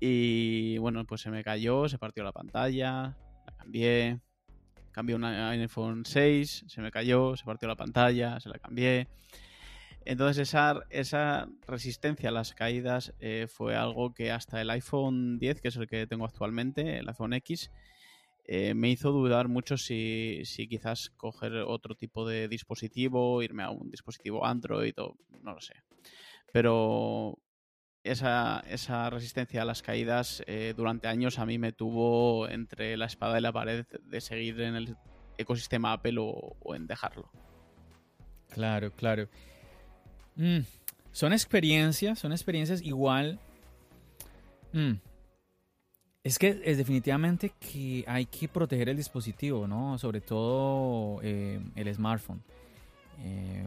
Y 0.00 0.78
bueno, 0.78 1.04
pues 1.04 1.20
se 1.20 1.30
me 1.30 1.44
cayó, 1.44 1.88
se 1.88 1.98
partió 1.98 2.24
la 2.24 2.32
pantalla, 2.32 3.16
la 3.46 3.52
cambié. 3.58 4.20
Cambié 4.90 5.16
un 5.16 5.24
iPhone 5.24 6.06
6, 6.06 6.64
se 6.66 6.80
me 6.80 6.90
cayó, 6.90 7.36
se 7.36 7.44
partió 7.44 7.68
la 7.68 7.76
pantalla, 7.76 8.40
se 8.40 8.48
la 8.48 8.58
cambié. 8.58 9.08
Entonces 10.06 10.48
esa, 10.48 10.80
esa 10.88 11.48
resistencia 11.66 12.30
a 12.30 12.32
las 12.32 12.54
caídas 12.54 13.12
eh, 13.18 13.48
fue 13.50 13.76
algo 13.76 14.14
que 14.14 14.30
hasta 14.30 14.62
el 14.62 14.70
iPhone 14.70 15.38
10, 15.38 15.60
que 15.60 15.68
es 15.68 15.76
el 15.76 15.86
que 15.86 16.06
tengo 16.06 16.24
actualmente, 16.24 16.98
el 16.98 17.08
iPhone 17.08 17.34
X, 17.34 17.70
eh, 18.48 18.74
me 18.74 18.90
hizo 18.90 19.10
dudar 19.10 19.48
mucho 19.48 19.76
si, 19.76 20.42
si, 20.44 20.68
quizás 20.68 21.10
coger 21.10 21.52
otro 21.66 21.96
tipo 21.96 22.26
de 22.26 22.46
dispositivo, 22.46 23.42
irme 23.42 23.64
a 23.64 23.70
un 23.70 23.90
dispositivo 23.90 24.46
Android 24.46 24.94
o 24.98 25.16
no 25.42 25.54
lo 25.54 25.60
sé. 25.60 25.74
Pero 26.52 27.38
esa, 28.04 28.62
esa 28.68 29.10
resistencia 29.10 29.62
a 29.62 29.64
las 29.64 29.82
caídas 29.82 30.44
eh, 30.46 30.74
durante 30.76 31.08
años 31.08 31.40
a 31.40 31.46
mí 31.46 31.58
me 31.58 31.72
tuvo 31.72 32.48
entre 32.48 32.96
la 32.96 33.06
espada 33.06 33.38
y 33.38 33.42
la 33.42 33.52
pared 33.52 33.84
de 34.00 34.20
seguir 34.20 34.60
en 34.60 34.76
el 34.76 34.96
ecosistema 35.38 35.92
Apple 35.92 36.16
o, 36.20 36.56
o 36.60 36.74
en 36.76 36.86
dejarlo. 36.86 37.30
Claro, 38.50 38.92
claro. 38.92 39.28
Mm, 40.36 40.60
son 41.10 41.32
experiencias, 41.32 42.20
son 42.20 42.30
experiencias 42.30 42.80
igual. 42.80 43.40
Mm, 44.72 44.92
es 46.26 46.40
que 46.40 46.60
es 46.64 46.76
definitivamente 46.76 47.50
que 47.50 48.02
hay 48.08 48.26
que 48.26 48.48
proteger 48.48 48.88
el 48.88 48.96
dispositivo, 48.96 49.68
¿no? 49.68 49.96
Sobre 49.96 50.20
todo 50.20 51.20
eh, 51.22 51.60
el 51.76 51.94
smartphone. 51.94 52.42
Eh, 53.22 53.62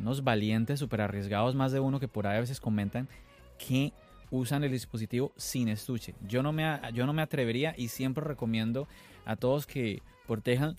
unos 0.00 0.24
valientes, 0.24 0.80
súper 0.80 1.02
arriesgados, 1.02 1.54
más 1.54 1.70
de 1.70 1.78
uno 1.78 2.00
que 2.00 2.08
por 2.08 2.26
ahí 2.26 2.38
a 2.38 2.40
veces 2.40 2.58
comentan 2.58 3.08
que 3.56 3.92
usan 4.32 4.64
el 4.64 4.72
dispositivo 4.72 5.32
sin 5.36 5.68
estuche. 5.68 6.16
Yo 6.26 6.42
no 6.42 6.52
me, 6.52 6.76
yo 6.92 7.06
no 7.06 7.12
me 7.12 7.22
atrevería 7.22 7.72
y 7.78 7.86
siempre 7.86 8.24
recomiendo 8.24 8.88
a 9.24 9.36
todos 9.36 9.64
que 9.64 10.02
protejan 10.26 10.76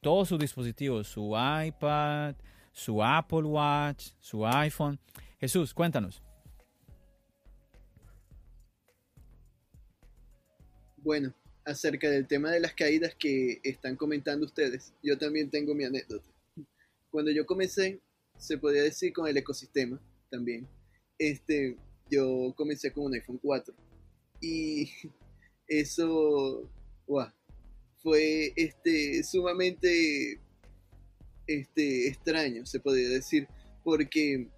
todos 0.00 0.26
sus 0.26 0.40
dispositivos, 0.40 1.06
su 1.06 1.36
iPad, 1.36 2.34
su 2.72 3.04
Apple 3.04 3.42
Watch, 3.42 4.08
su 4.18 4.44
iPhone. 4.44 4.98
Jesús, 5.38 5.72
cuéntanos. 5.72 6.25
Bueno, 11.06 11.32
acerca 11.64 12.10
del 12.10 12.26
tema 12.26 12.50
de 12.50 12.58
las 12.58 12.74
caídas 12.74 13.14
que 13.14 13.60
están 13.62 13.94
comentando 13.94 14.44
ustedes, 14.44 14.92
yo 15.04 15.16
también 15.16 15.48
tengo 15.48 15.72
mi 15.72 15.84
anécdota. 15.84 16.26
Cuando 17.12 17.30
yo 17.30 17.46
comencé, 17.46 18.00
se 18.36 18.58
podría 18.58 18.82
decir 18.82 19.12
con 19.12 19.28
el 19.28 19.36
ecosistema 19.36 20.00
también, 20.32 20.66
este, 21.16 21.76
yo 22.10 22.52
comencé 22.56 22.90
con 22.90 23.04
un 23.04 23.14
iPhone 23.14 23.38
4 23.40 23.72
y 24.40 24.90
eso, 25.68 26.68
fue 27.98 28.52
este, 28.56 29.22
sumamente 29.22 30.40
este, 31.46 32.08
extraño, 32.08 32.66
se 32.66 32.80
podría 32.80 33.10
decir, 33.10 33.46
porque 33.84 34.48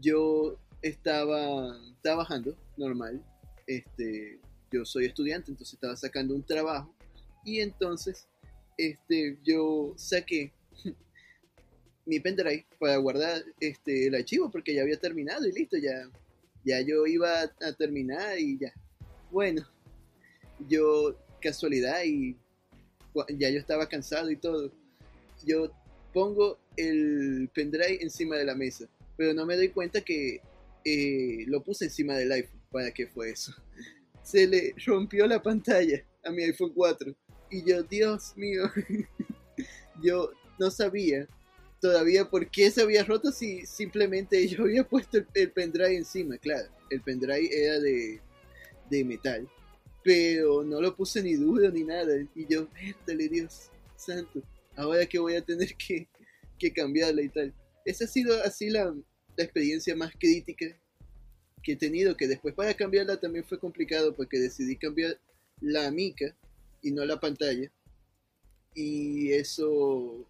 yo 0.00 0.58
estaba 0.80 1.78
trabajando 2.00 2.56
normal, 2.78 3.22
este, 3.66 4.40
yo 4.70 4.84
soy 4.84 5.06
estudiante, 5.06 5.50
entonces 5.50 5.74
estaba 5.74 5.96
sacando 5.96 6.34
un 6.34 6.42
trabajo 6.42 6.94
y 7.44 7.60
entonces 7.60 8.26
este, 8.76 9.38
yo 9.44 9.94
saqué 9.96 10.52
mi 12.06 12.20
pendrive 12.20 12.66
para 12.78 12.96
guardar 12.96 13.42
este, 13.60 14.06
el 14.06 14.14
archivo 14.14 14.50
porque 14.50 14.74
ya 14.74 14.82
había 14.82 14.98
terminado 14.98 15.46
y 15.46 15.52
listo, 15.52 15.76
ya, 15.76 16.08
ya 16.64 16.80
yo 16.80 17.06
iba 17.06 17.42
a 17.42 17.72
terminar 17.76 18.38
y 18.38 18.58
ya. 18.58 18.72
Bueno, 19.30 19.66
yo 20.68 21.16
casualidad 21.40 22.04
y 22.04 22.36
ya 23.36 23.50
yo 23.50 23.58
estaba 23.58 23.88
cansado 23.88 24.30
y 24.30 24.36
todo. 24.36 24.72
Yo 25.44 25.72
pongo 26.12 26.58
el 26.76 27.48
pendrive 27.54 28.02
encima 28.02 28.36
de 28.36 28.44
la 28.44 28.54
mesa, 28.54 28.88
pero 29.16 29.34
no 29.34 29.46
me 29.46 29.56
doy 29.56 29.68
cuenta 29.68 30.00
que 30.00 30.40
eh, 30.84 31.44
lo 31.46 31.62
puse 31.62 31.86
encima 31.86 32.14
del 32.14 32.32
iPhone. 32.32 32.60
¿Para 32.70 32.92
qué 32.92 33.06
fue 33.06 33.30
eso? 33.30 33.52
Se 34.22 34.46
le 34.46 34.74
rompió 34.86 35.26
la 35.26 35.42
pantalla 35.42 36.04
a 36.24 36.30
mi 36.30 36.42
iPhone 36.42 36.72
4 36.74 37.14
y 37.50 37.64
yo, 37.64 37.82
Dios 37.82 38.36
mío, 38.36 38.64
yo 40.02 40.30
no 40.58 40.70
sabía 40.70 41.26
todavía 41.80 42.28
por 42.28 42.48
qué 42.50 42.70
se 42.70 42.82
había 42.82 43.04
roto 43.04 43.32
si 43.32 43.64
simplemente 43.66 44.46
yo 44.46 44.64
había 44.64 44.84
puesto 44.84 45.18
el, 45.34 45.50
pendrive 45.50 45.96
encima. 45.96 46.38
Claro, 46.38 46.68
el 46.90 47.00
pendrive 47.00 47.48
era 47.52 47.80
de, 47.80 48.20
de 48.90 49.04
metal, 49.04 49.48
pero 50.04 50.62
no 50.62 50.80
lo 50.80 50.94
puse 50.94 51.22
ni 51.22 51.34
duro 51.34 51.70
ni 51.70 51.82
nada. 51.82 52.14
Y 52.34 52.46
yo, 52.46 52.68
vértale, 52.74 53.28
Dios 53.28 53.70
santo 53.96 54.42
ahora 54.76 55.06
que 55.06 55.18
voy 55.18 55.36
a 55.36 55.42
tener 55.42 55.74
que, 55.76 56.08
cambiarla 56.74 57.22
y 57.22 57.28
tal. 57.28 57.54
Esa 57.84 58.04
ha 58.04 58.08
sido 58.08 58.42
así 58.42 58.70
la, 58.70 58.94
experiencia 59.36 59.96
más 59.96 60.12
crítica 60.18 60.66
que 61.62 61.72
he 61.72 61.76
tenido, 61.76 62.16
que 62.16 62.28
después 62.28 62.54
para 62.54 62.74
cambiarla 62.74 63.20
también 63.20 63.44
fue 63.44 63.58
complicado 63.58 64.14
porque 64.14 64.38
decidí 64.38 64.76
cambiar 64.76 65.18
la 65.60 65.90
mica 65.90 66.36
y 66.82 66.90
no 66.92 67.04
la 67.04 67.20
pantalla. 67.20 67.70
Y 68.74 69.32
eso, 69.32 70.26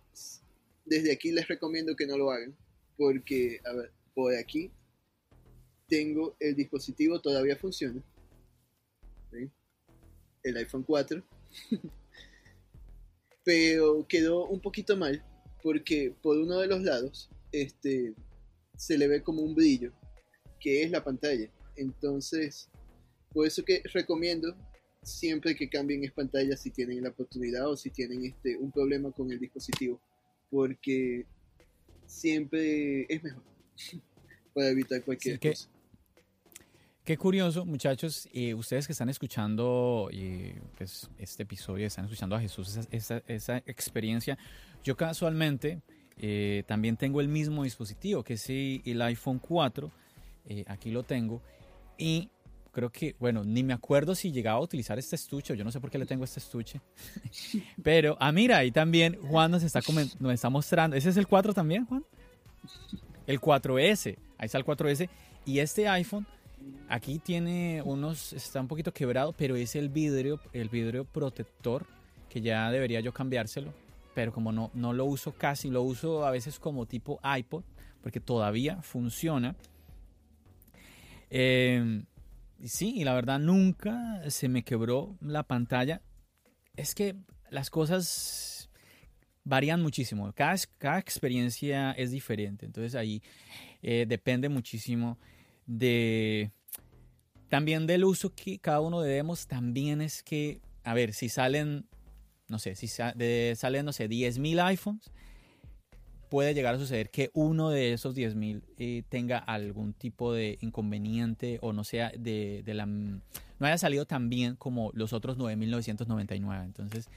desde 0.85 1.12
aquí 1.12 1.31
les 1.33 1.47
recomiendo 1.47 1.95
que 1.95 2.07
no 2.07 2.16
lo 2.16 2.31
hagan, 2.31 2.57
porque, 2.97 3.61
a 3.64 3.73
ver, 3.73 3.93
por 4.14 4.35
aquí 4.35 4.71
tengo 5.88 6.37
el 6.40 6.55
dispositivo, 6.57 7.21
todavía 7.21 7.57
funciona. 7.57 8.03
El 10.43 10.57
iPhone 10.57 10.85
4. 10.85 11.23
pero 13.45 14.07
quedó 14.07 14.47
un 14.47 14.61
poquito 14.61 14.97
mal 14.97 15.25
porque 15.62 16.14
por 16.23 16.38
uno 16.38 16.59
de 16.59 16.66
los 16.66 16.83
lados 16.83 17.29
este, 17.53 18.14
se 18.77 18.97
le 18.99 19.09
ve 19.09 19.23
como 19.23 19.43
un 19.43 19.55
brillo, 19.55 19.93
que 20.61 20.83
es 20.83 20.90
la 20.90 21.03
pantalla. 21.03 21.51
Entonces, 21.77 22.68
por 23.32 23.47
eso 23.47 23.64
que 23.64 23.82
recomiendo 23.93 24.55
siempre 25.03 25.57
que 25.57 25.68
cambien 25.68 26.05
es 26.05 26.12
pantalla 26.12 26.57
si 26.57 26.70
tienen 26.70 27.03
la 27.03 27.11
oportunidad 27.11 27.68
o 27.68 27.76
si 27.76 27.91
tienen 27.91 28.24
este, 28.24 28.57
un 28.57 28.70
problema 28.70 29.11
con 29.12 29.30
el 29.32 29.39
dispositivo, 29.39 30.01
porque 30.51 31.26
siempre 32.07 33.07
es 33.09 33.22
mejor 33.22 33.43
para 34.55 34.68
evitar 34.68 35.03
cualquier 35.03 35.41
cosa. 35.41 35.68
Qué 37.05 37.16
curioso, 37.16 37.64
muchachos, 37.64 38.28
eh, 38.32 38.55
ustedes 38.55 38.87
que 38.87 38.93
están 38.93 39.09
escuchando 39.09 40.09
eh, 40.12 40.61
pues, 40.76 41.11
este 41.18 41.45
episodio, 41.45 41.87
están 41.87 42.05
escuchando 42.05 42.37
a 42.37 42.41
Jesús, 42.41 42.78
esa, 42.91 43.57
experiencia. 43.66 44.39
Yo 44.84 44.97
casualmente 44.97 45.80
eh, 46.18 46.62
también 46.68 46.97
tengo 46.97 47.20
el 47.20 47.28
mismo 47.28 47.64
dispositivo, 47.64 48.22
que 48.22 48.34
es 48.34 48.49
el 48.49 49.01
iPhone 49.03 49.39
4, 49.39 49.91
aquí 50.66 50.91
lo 50.91 51.03
tengo, 51.03 51.43
y 51.99 52.30
creo 52.72 52.91
que, 52.91 53.16
bueno, 53.18 53.45
ni 53.45 53.62
me 53.62 53.72
acuerdo 53.72 54.14
si 54.14 54.32
llegaba 54.32 54.59
a 54.59 54.62
utilizar 54.62 54.99
este 54.99 55.16
estuche, 55.16 55.57
yo 55.57 55.64
no 55.64 55.70
sé 55.70 55.80
por 55.80 55.91
qué 55.91 55.99
le 55.99 56.07
tengo 56.07 56.24
este 56.24 56.41
estuche. 56.41 56.80
Pero, 57.82 58.16
ah, 58.20 58.32
mira, 58.32 58.59
ahí 58.59 58.70
también 58.70 59.18
Juan 59.28 59.51
nos 59.51 59.62
está, 59.62 59.80
nos 60.18 60.32
está 60.32 60.51
mostrando. 60.51 60.97
¿Ese 60.97 61.11
es 61.11 61.16
el 61.16 61.26
4 61.26 61.53
también, 61.53 61.84
Juan? 61.86 62.05
El 63.26 63.41
4S, 63.41 64.16
ahí 64.38 64.47
está 64.47 64.59
el 64.59 64.64
4S. 64.64 65.09
Y 65.45 65.59
este 65.59 65.88
iPhone, 65.88 66.26
aquí 66.88 67.18
tiene 67.18 67.82
unos, 67.84 68.32
está 68.32 68.61
un 68.61 68.68
poquito 68.68 68.93
quebrado, 68.93 69.32
pero 69.32 69.57
es 69.57 69.74
el 69.74 69.88
vidrio, 69.88 70.41
el 70.53 70.68
vidrio 70.68 71.05
protector, 71.05 71.86
que 72.28 72.41
ya 72.41 72.70
debería 72.70 73.01
yo 73.01 73.12
cambiárselo. 73.12 73.72
Pero 74.14 74.32
como 74.32 74.53
no, 74.53 74.70
no 74.74 74.93
lo 74.93 75.05
uso 75.05 75.32
casi, 75.32 75.70
lo 75.70 75.82
uso 75.82 76.26
a 76.26 76.30
veces 76.30 76.59
como 76.59 76.86
tipo 76.86 77.20
iPod, 77.24 77.62
porque 78.03 78.20
todavía 78.20 78.82
funciona. 78.82 79.57
Eh, 81.31 82.03
sí, 82.64 82.93
y 82.97 83.05
la 83.05 83.14
verdad 83.14 83.39
nunca 83.39 84.20
se 84.28 84.49
me 84.49 84.64
quebró 84.64 85.16
la 85.20 85.45
pantalla. 85.45 86.03
Es 86.76 86.95
que 86.95 87.16
las 87.51 87.70
cosas 87.70 88.70
varían 89.45 89.83
muchísimo. 89.83 90.33
Cada, 90.33 90.57
cada 90.78 90.99
experiencia 90.99 91.93
es 91.93 92.11
diferente. 92.11 92.66
Entonces 92.66 92.95
ahí 92.95 93.22
eh, 93.83 94.07
depende 94.09 94.49
muchísimo 94.49 95.18
de... 95.66 96.51
También 97.49 97.87
del 97.89 98.05
uso 98.05 98.33
que 98.33 98.61
cada 98.61 98.81
uno 98.81 99.01
debemos. 99.01 99.49
También 99.49 100.01
es 100.01 100.22
que, 100.22 100.61
a 100.85 100.95
ver, 100.95 101.12
si 101.12 101.28
salen, 101.28 101.89
no 102.47 102.61
sé, 102.61 102.76
si 102.76 102.87
salen, 102.87 103.85
no 103.85 103.93
sé, 103.93 104.09
10.000 104.09 104.64
iPhones, 104.66 105.11
puede 106.31 106.55
llegar 106.55 106.74
a 106.74 106.78
suceder 106.78 107.11
que 107.11 107.31
uno 107.35 107.68
de 107.68 107.93
esos 107.93 108.16
10.000 108.16 108.62
eh, 108.78 109.03
tenga 109.09 109.37
algún 109.37 109.93
tipo 109.93 110.33
de 110.33 110.57
inconveniente 110.62 111.59
o 111.61 111.74
no 111.74 111.85
sea 111.85 112.12
de, 112.16 112.62
la 112.66 112.87
no 112.87 113.20
haya 113.66 113.76
salido 113.76 114.07
tan 114.07 114.31
bien 114.31 114.57
como 114.57 114.91
los 114.95 115.12
otros 115.12 115.37
9.999. 115.37 116.64
Entonces, 116.64 117.11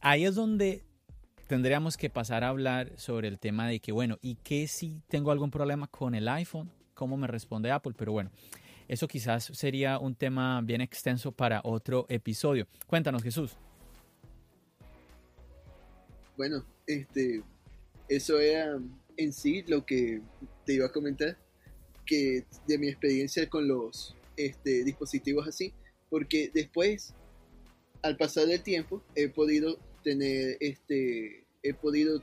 ahí 0.00 0.24
es 0.24 0.36
donde 0.36 0.84
tendríamos 1.48 1.96
que 1.96 2.10
pasar 2.10 2.44
a 2.44 2.48
hablar 2.48 2.92
sobre 2.96 3.26
el 3.26 3.40
tema 3.40 3.66
de 3.66 3.80
que, 3.80 3.90
bueno, 3.90 4.18
¿y 4.20 4.36
qué 4.36 4.68
si 4.68 5.02
tengo 5.08 5.32
algún 5.32 5.50
problema 5.50 5.88
con 5.88 6.14
el 6.14 6.28
iPhone? 6.28 6.70
¿Cómo 6.92 7.16
me 7.16 7.26
responde 7.26 7.72
Apple? 7.72 7.94
Pero 7.96 8.12
bueno, 8.12 8.30
eso 8.86 9.08
quizás 9.08 9.50
sería 9.54 9.98
un 9.98 10.14
tema 10.14 10.60
bien 10.62 10.82
extenso 10.82 11.32
para 11.32 11.62
otro 11.64 12.06
episodio. 12.08 12.68
Cuéntanos, 12.86 13.22
Jesús. 13.22 13.56
Bueno, 16.36 16.64
este, 16.86 17.42
eso 18.08 18.38
era 18.38 18.78
en 19.16 19.32
sí 19.32 19.64
lo 19.66 19.84
que 19.84 20.20
te 20.64 20.74
iba 20.74 20.86
a 20.86 20.92
comentar, 20.92 21.38
que 22.06 22.44
de 22.66 22.78
mi 22.78 22.88
experiencia 22.88 23.48
con 23.48 23.66
los 23.68 24.16
este, 24.36 24.84
dispositivos 24.84 25.46
así, 25.46 25.72
porque 26.10 26.50
después, 26.52 27.14
al 28.02 28.16
pasar 28.16 28.46
del 28.46 28.62
tiempo, 28.62 29.02
he 29.14 29.28
podido 29.28 29.78
tener, 30.02 30.56
este, 30.60 31.46
he 31.62 31.74
podido 31.74 32.22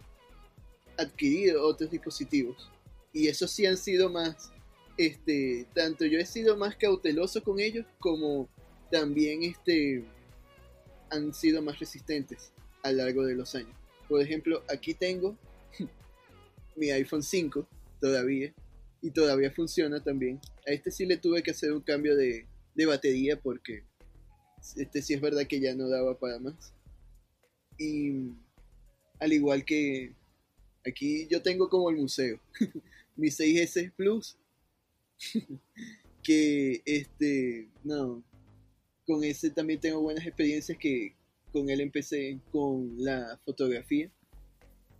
adquirir 0.98 1.56
otros 1.56 1.90
dispositivos 1.90 2.70
y 3.14 3.28
esos 3.28 3.52
sí 3.52 3.66
han 3.66 3.78
sido 3.78 4.10
más, 4.10 4.52
este, 4.98 5.66
tanto 5.74 6.06
yo 6.06 6.20
he 6.20 6.26
sido 6.26 6.56
más 6.58 6.76
cauteloso 6.76 7.44
con 7.44 7.60
ellos 7.60 7.86
como 8.00 8.48
también, 8.92 9.44
este, 9.44 10.04
han 11.10 11.34
sido 11.34 11.62
más 11.62 11.80
resistentes 11.80 12.52
a 12.84 12.92
lo 12.92 13.04
largo 13.04 13.26
de 13.26 13.36
los 13.36 13.56
años. 13.56 13.76
Por 14.08 14.22
ejemplo, 14.22 14.64
aquí 14.70 14.94
tengo 14.94 15.38
mi 16.76 16.90
iPhone 16.92 17.24
5 17.24 17.68
todavía 18.00 18.54
y 19.02 19.12
todavía 19.12 19.52
funciona 19.52 20.04
también. 20.04 20.40
A 20.68 20.72
este 20.72 20.92
sí 20.92 21.06
le 21.06 21.18
tuve 21.18 21.44
que 21.44 21.52
hacer 21.52 21.72
un 21.72 21.82
cambio 21.82 22.16
de, 22.16 22.48
batería 22.86 23.40
porque 23.40 23.84
este 24.76 25.04
sí 25.04 25.14
es 25.14 25.22
verdad 25.22 25.46
que 25.46 25.60
ya 25.60 25.76
no 25.76 25.88
daba 25.88 26.18
para 26.18 26.40
más. 26.40 26.74
Y 27.78 28.32
al 29.20 29.34
igual 29.34 29.64
que 29.66 30.16
aquí 30.86 31.28
yo 31.30 31.42
tengo 31.42 31.70
como 31.70 31.90
el 31.90 31.98
museo, 31.98 32.40
mi 33.16 33.28
6S 33.28 33.92
Plus, 33.96 34.38
que 36.24 36.82
este, 36.86 37.70
no, 37.84 38.24
con 39.06 39.24
ese 39.24 39.52
también 39.52 39.80
tengo 39.80 40.02
buenas 40.02 40.26
experiencias 40.26 40.78
que 40.78 41.16
con 41.52 41.70
él 41.70 41.82
empecé 41.82 42.40
con 42.52 42.96
la 42.98 43.40
fotografía 43.46 44.12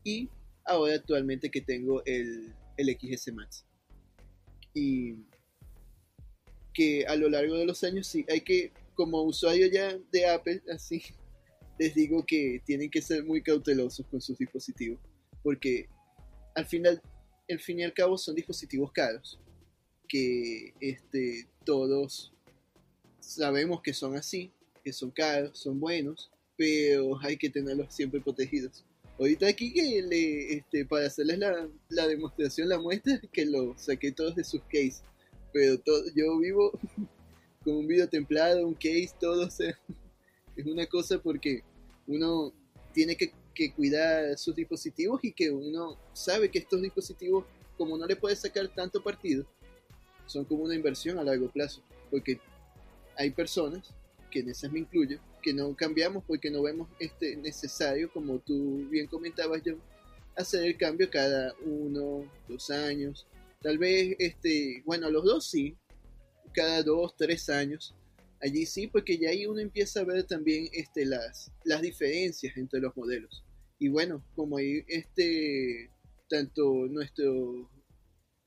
y 0.04 0.30
ahora 0.66 0.96
actualmente 0.96 1.50
que 1.50 1.62
tengo 1.62 2.04
el, 2.06 2.54
el 2.78 2.98
XS 2.98 3.34
Max. 3.34 3.66
Y 4.74 5.16
que 6.74 7.06
a 7.06 7.16
lo 7.16 7.30
largo 7.30 7.56
de 7.56 7.66
los 7.66 7.84
años 7.84 8.08
sí, 8.08 8.26
hay 8.30 8.42
que, 8.42 8.72
como 8.96 9.22
usuario 9.24 9.68
ya 9.68 9.98
de 10.12 10.28
Apple, 10.28 10.62
así, 10.74 11.04
les 11.80 11.96
digo 11.96 12.26
que 12.26 12.62
tienen 12.66 12.90
que 12.90 13.02
ser 13.02 13.24
muy 13.24 13.42
cautelosos 13.42 14.06
con 14.08 14.22
sus 14.22 14.38
dispositivos, 14.38 15.00
porque 15.44 15.90
al 16.56 16.66
final, 16.66 17.02
al 17.50 17.60
fin 17.60 17.80
y 17.80 17.84
al 17.84 17.94
cabo 17.94 18.18
son 18.18 18.36
dispositivos 18.36 18.92
caros, 18.92 19.40
que 20.08 20.74
este, 20.80 21.48
todos 21.66 22.34
sabemos 23.20 23.82
que 23.82 23.94
son 23.94 24.16
así, 24.16 24.52
que 24.84 24.92
son 24.92 25.12
caros, 25.12 25.58
son 25.58 25.80
buenos, 25.80 26.32
pero 26.58 27.20
hay 27.22 27.38
que 27.38 27.50
tenerlos 27.50 27.94
siempre 27.94 28.20
protegidos. 28.20 28.86
Ahorita 29.22 29.48
aquí 29.48 29.72
que 29.72 30.02
le, 30.02 30.54
este, 30.56 30.84
para 30.84 31.06
hacerles 31.06 31.38
la, 31.38 32.08
demostración, 32.08 32.68
la 32.68 32.80
muestra, 32.80 33.22
que 33.32 33.46
lo 33.46 33.78
saqué 33.78 34.12
todos 34.12 34.36
de 34.36 34.44
sus 34.44 34.64
case. 34.64 35.04
Pero 35.54 35.80
yo 36.16 36.40
vivo 36.40 36.72
con 37.64 37.76
un 37.76 37.88
video 37.88 38.10
templado, 38.10 38.68
un 38.68 38.74
case, 38.74 39.12
todo, 39.20 39.46
o 39.46 39.52
sea, 39.52 39.78
es 40.56 40.66
una 40.66 40.88
cosa 40.88 41.22
porque 41.22 41.62
uno 42.08 42.52
tiene 42.94 43.16
que, 43.16 43.32
que, 43.54 43.72
cuidar 43.72 44.36
sus 44.40 44.56
dispositivos 44.56 45.24
y 45.24 45.34
que 45.34 45.52
uno 45.52 46.00
sabe 46.14 46.50
que 46.50 46.58
estos 46.58 46.82
dispositivos, 46.82 47.46
como 47.78 48.00
no 48.00 48.08
le 48.08 48.16
puede 48.16 48.36
sacar 48.36 48.70
tanto 48.70 49.04
partido, 49.04 49.46
son 50.26 50.46
como 50.46 50.64
una 50.64 50.74
inversión 50.74 51.20
a 51.20 51.24
largo 51.24 51.48
plazo. 51.48 51.84
Porque 52.10 52.40
hay 53.16 53.30
personas, 53.30 53.94
que 54.32 54.40
en 54.40 54.50
esas 54.50 54.72
me 54.72 54.80
incluyo, 54.80 55.20
que 55.42 55.54
no 55.54 55.76
cambiamos 55.76 56.24
porque 56.26 56.50
no 56.50 56.62
vemos 56.62 56.88
este 57.00 57.36
necesario, 57.36 58.12
como 58.12 58.40
tú 58.40 58.88
bien 58.90 59.08
comentabas, 59.08 59.62
John, 59.66 59.82
hacer 60.36 60.64
el 60.64 60.78
cambio 60.78 61.10
cada 61.10 61.54
uno, 61.66 62.30
dos 62.48 62.70
años. 62.70 63.28
Tal 63.62 63.78
vez, 63.78 64.16
este, 64.20 64.82
bueno, 64.86 65.10
los 65.10 65.24
dos 65.24 65.50
sí, 65.50 65.76
cada 66.54 66.84
dos, 66.84 67.16
tres 67.18 67.50
años. 67.50 67.96
Allí 68.42 68.66
sí, 68.66 68.88
porque 68.88 69.18
ya 69.18 69.30
ahí 69.30 69.46
uno 69.46 69.60
empieza 69.60 70.00
a 70.00 70.04
ver 70.04 70.24
también 70.24 70.68
este, 70.74 71.06
las, 71.06 71.52
las 71.64 71.82
diferencias 71.82 72.58
entre 72.58 72.80
los 72.80 72.96
modelos. 72.98 73.44
Y 73.78 73.90
bueno, 73.90 74.24
como 74.36 74.58
ahí 74.58 74.84
este, 74.88 75.92
tanto 76.28 76.88
nuestro, 76.88 77.70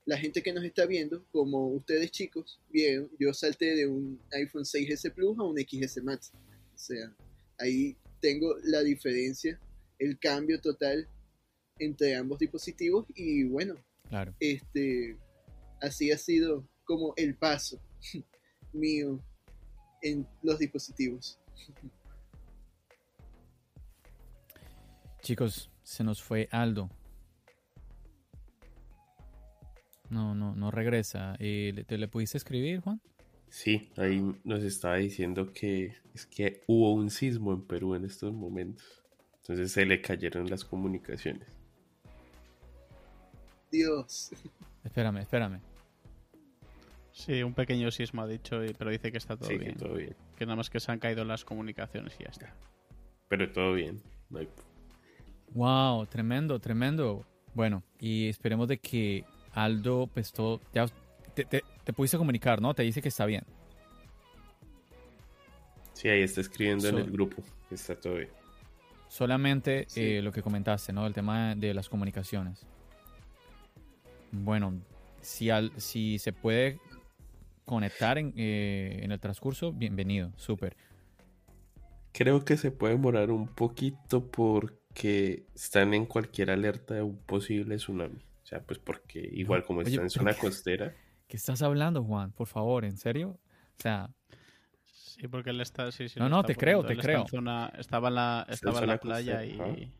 la 0.05 0.17
gente 0.17 0.43
que 0.43 0.51
nos 0.51 0.65
está 0.65 0.85
viendo, 0.85 1.25
como 1.31 1.67
ustedes 1.69 2.11
chicos, 2.11 2.59
bien, 2.69 3.09
yo 3.19 3.33
salté 3.33 3.75
de 3.75 3.87
un 3.87 4.19
iPhone 4.31 4.63
6S 4.63 5.13
Plus 5.13 5.37
a 5.39 5.43
un 5.43 5.57
XS 5.57 6.03
Max. 6.03 6.33
O 6.75 6.77
sea, 6.77 7.15
ahí 7.57 7.97
tengo 8.19 8.55
la 8.63 8.81
diferencia, 8.81 9.59
el 9.97 10.19
cambio 10.19 10.59
total 10.59 11.07
entre 11.79 12.15
ambos 12.15 12.39
dispositivos 12.39 13.05
y 13.15 13.43
bueno, 13.45 13.75
claro. 14.09 14.33
este, 14.39 15.17
así 15.81 16.11
ha 16.11 16.17
sido 16.17 16.67
como 16.83 17.13
el 17.15 17.35
paso 17.35 17.79
mío 18.73 19.19
en 20.01 20.27
los 20.43 20.59
dispositivos. 20.59 21.39
Chicos, 25.21 25.71
se 25.81 26.03
nos 26.03 26.21
fue 26.21 26.47
Aldo. 26.51 26.89
No, 30.09 30.35
no, 30.35 30.55
no 30.55 30.69
regresa. 30.71 31.35
Eh, 31.39 31.83
¿Te 31.87 31.97
le 31.97 32.07
pudiste 32.07 32.37
escribir, 32.37 32.81
Juan? 32.81 33.01
Sí, 33.55 33.89
ahí 33.95 34.21
nos 34.43 34.63
estaba 34.63 34.97
diciendo 34.97 35.53
que 35.53 35.95
es 36.13 36.25
que 36.25 36.61
hubo 36.67 36.93
un 36.93 37.09
sismo 37.09 37.53
en 37.53 37.61
Perú 37.61 37.95
en 37.95 38.03
estos 38.03 38.33
momentos. 38.33 38.85
Entonces 39.37 39.71
se 39.71 39.85
le 39.85 40.01
cayeron 40.01 40.49
las 40.49 40.65
comunicaciones. 40.65 41.47
Dios. 43.71 44.31
Espérame, 44.83 45.19
espérame. 45.19 45.61
Sí, 47.13 47.43
un 47.43 47.53
pequeño 47.53 47.89
sismo 47.91 48.23
ha 48.23 48.27
dicho, 48.27 48.59
pero 48.77 48.91
dice 48.91 49.09
que 49.09 49.17
está 49.17 49.37
todo, 49.37 49.47
sí, 49.47 49.57
bien. 49.57 49.75
Que 49.75 49.79
todo 49.79 49.93
bien. 49.93 50.15
Que 50.35 50.45
nada 50.45 50.57
más 50.57 50.69
que 50.69 50.81
se 50.81 50.91
han 50.91 50.99
caído 50.99 51.23
las 51.23 51.45
comunicaciones 51.45 52.13
y 52.19 52.23
ya 52.23 52.31
está. 52.31 52.53
Pero 53.29 53.49
todo 53.53 53.71
bien. 53.71 54.01
Wow, 55.53 56.07
tremendo, 56.07 56.59
tremendo. 56.59 57.25
Bueno, 57.53 57.83
y 58.01 58.27
esperemos 58.27 58.67
de 58.67 58.79
que 58.79 59.23
Aldo, 59.53 60.09
pues 60.13 60.33
todo, 60.33 60.59
ya 60.73 60.87
te, 61.33 61.45
te 61.45 61.63
pudiste 61.93 62.17
comunicar, 62.17 62.61
¿no? 62.61 62.73
Te 62.73 62.83
dice 62.83 63.01
que 63.01 63.09
está 63.09 63.25
bien. 63.25 63.43
Sí, 65.93 66.09
ahí 66.09 66.21
está 66.21 66.41
escribiendo 66.41 66.87
en 66.89 66.97
el 66.97 67.11
grupo, 67.11 67.41
está 67.71 67.95
todo 67.95 68.15
bien. 68.15 68.29
Solamente 69.07 69.87
eh, 69.95 70.21
lo 70.21 70.31
que 70.31 70.41
comentaste, 70.41 70.91
¿no? 70.91 71.07
El 71.07 71.13
tema 71.13 71.55
de 71.55 71.73
las 71.73 71.87
comunicaciones. 71.87 72.65
Bueno, 74.31 74.73
si, 75.21 75.49
al, 75.49 75.71
si 75.77 76.19
se 76.19 76.33
puede 76.33 76.79
conectar 77.63 78.17
en, 78.17 78.33
eh, 78.35 78.99
en 79.01 79.11
el 79.11 79.19
transcurso, 79.19 79.71
bienvenido, 79.71 80.31
súper. 80.35 80.75
Creo 82.11 82.43
que 82.43 82.57
se 82.57 82.71
puede 82.71 82.93
demorar 82.93 83.31
un 83.31 83.47
poquito 83.47 84.25
porque 84.29 85.45
están 85.55 85.93
en 85.93 86.05
cualquier 86.05 86.51
alerta 86.51 86.95
de 86.95 87.01
un 87.01 87.17
posible 87.17 87.77
tsunami. 87.77 88.25
O 88.43 88.45
sea, 88.45 88.61
pues 88.61 88.79
porque 88.79 89.19
igual 89.19 89.63
como 89.63 89.79
Oye, 89.79 89.91
está 89.91 90.01
en 90.01 90.09
zona 90.09 90.33
costera, 90.33 90.93
¿Qué 91.27 91.37
estás 91.37 91.61
hablando, 91.61 92.03
Juan? 92.03 92.31
Por 92.31 92.47
favor, 92.47 92.85
¿en 92.85 92.97
serio? 92.97 93.39
O 93.77 93.81
sea, 93.81 94.09
Sí, 94.83 95.27
porque 95.29 95.51
él 95.51 95.61
está. 95.61 95.91
Sí, 95.93 96.09
sí, 96.09 96.19
No, 96.19 96.27
no, 96.27 96.41
está 96.41 96.47
te 96.47 96.55
creo, 96.57 96.83
te 96.85 96.91
Él 96.93 96.99
está 96.99 97.11
en 97.13 97.17
creo. 97.23 97.27
zona- 97.29 97.71
estaba 97.77 98.09
en 98.09 98.15
la, 98.15 98.45
estaba 98.49 98.81
en 98.83 98.99
playa 98.99 99.45
y. 99.45 99.91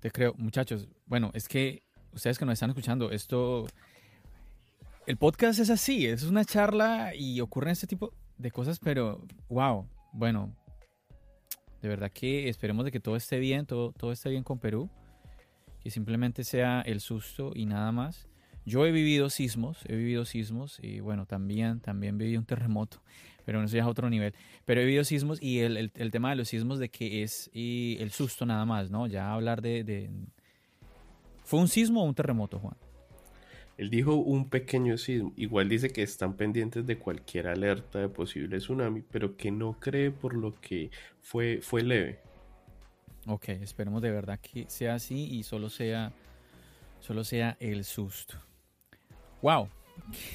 te 0.00 0.10
creo. 0.10 0.34
Muchachos, 0.36 0.88
bueno, 1.06 1.30
es 1.32 1.48
que 1.48 1.82
ustedes 2.12 2.38
que 2.38 2.44
nos 2.44 2.52
están 2.54 2.70
escuchando, 2.70 3.10
esto... 3.10 3.66
El 5.06 5.16
podcast 5.16 5.58
es 5.58 5.70
así, 5.70 6.04
es 6.06 6.22
una 6.24 6.44
charla 6.44 7.14
y 7.14 7.40
ocurren 7.40 7.70
este 7.70 7.86
tipo 7.86 8.12
de 8.36 8.50
cosas, 8.50 8.78
pero 8.78 9.24
wow, 9.48 9.88
bueno, 10.12 10.54
de 11.80 11.88
verdad 11.88 12.12
que 12.12 12.50
esperemos 12.50 12.84
de 12.84 12.90
que 12.92 13.00
todo 13.00 13.16
esté 13.16 13.38
bien, 13.38 13.64
todo, 13.64 13.92
todo 13.92 14.12
esté 14.12 14.28
bien 14.28 14.44
con 14.44 14.58
Perú, 14.58 14.90
que 15.80 15.90
simplemente 15.90 16.44
sea 16.44 16.82
el 16.82 17.00
susto 17.00 17.52
y 17.54 17.64
nada 17.64 17.90
más. 17.90 18.27
Yo 18.68 18.84
he 18.86 18.92
vivido 18.92 19.30
sismos, 19.30 19.78
he 19.88 19.96
vivido 19.96 20.24
sismos 20.24 20.78
y 20.82 21.00
bueno, 21.00 21.26
también, 21.26 21.80
también 21.80 22.18
viví 22.18 22.36
un 22.36 22.44
terremoto, 22.44 22.98
pero 23.44 23.62
eso 23.62 23.74
ya 23.76 23.82
es 23.82 23.88
otro 23.88 24.10
nivel. 24.10 24.34
Pero 24.66 24.80
he 24.80 24.84
vivido 24.84 25.04
sismos 25.04 25.40
y 25.42 25.60
el, 25.60 25.76
el- 25.76 25.92
el 25.94 26.10
tema 26.10 26.30
de 26.30 26.36
los 26.36 26.48
sismos 26.48 26.78
de 26.78 26.88
que 26.90 27.22
es 27.22 27.50
y 27.54 27.96
el 28.00 28.10
susto 28.12 28.44
nada 28.46 28.64
más, 28.66 28.90
¿no? 28.90 29.06
Ya 29.06 29.32
hablar 29.32 29.62
de, 29.62 29.84
de... 29.84 30.10
¿Fue 31.44 31.58
un 31.60 31.68
sismo 31.68 32.02
o 32.02 32.04
un 32.06 32.14
terremoto, 32.14 32.58
Juan? 32.58 32.76
él 33.78 33.90
dijo 33.90 34.14
un 34.16 34.48
pequeño 34.50 34.98
sismo. 34.98 35.32
Igual 35.36 35.68
dice 35.68 35.90
que 35.90 36.02
están 36.02 36.34
pendientes 36.34 36.84
de 36.86 36.98
cualquier 36.98 37.46
alerta 37.46 38.00
de 38.00 38.08
posible 38.08 38.58
tsunami, 38.58 39.02
pero 39.02 39.36
que 39.36 39.50
no 39.52 39.78
cree 39.78 40.10
por 40.10 40.34
lo 40.34 40.60
que 40.60 40.90
fue, 41.20 41.60
fue 41.62 41.82
leve. 41.82 42.18
Ok, 43.26 43.48
esperemos 43.50 44.02
de 44.02 44.10
verdad 44.10 44.40
que 44.40 44.64
sea 44.68 44.94
así 44.94 45.24
y 45.30 45.42
solo 45.44 45.70
sea, 45.70 46.12
solo 47.00 47.24
sea 47.24 47.56
el 47.60 47.84
susto. 47.84 48.38
Wow. 49.42 49.68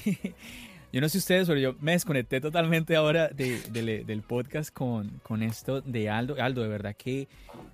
yo 0.92 1.00
no 1.00 1.08
sé 1.08 1.18
ustedes, 1.18 1.48
pero 1.48 1.58
yo 1.60 1.74
me 1.80 1.92
desconecté 1.92 2.40
totalmente 2.40 2.94
ahora 2.96 3.28
de- 3.28 3.60
de- 3.70 4.04
del 4.04 4.22
podcast 4.22 4.72
con, 4.72 5.20
con 5.22 5.42
esto 5.42 5.80
de 5.80 6.08
Aldo. 6.08 6.36
Aldo, 6.40 6.62
de 6.62 6.68
verdad 6.68 6.94
que 6.96 7.28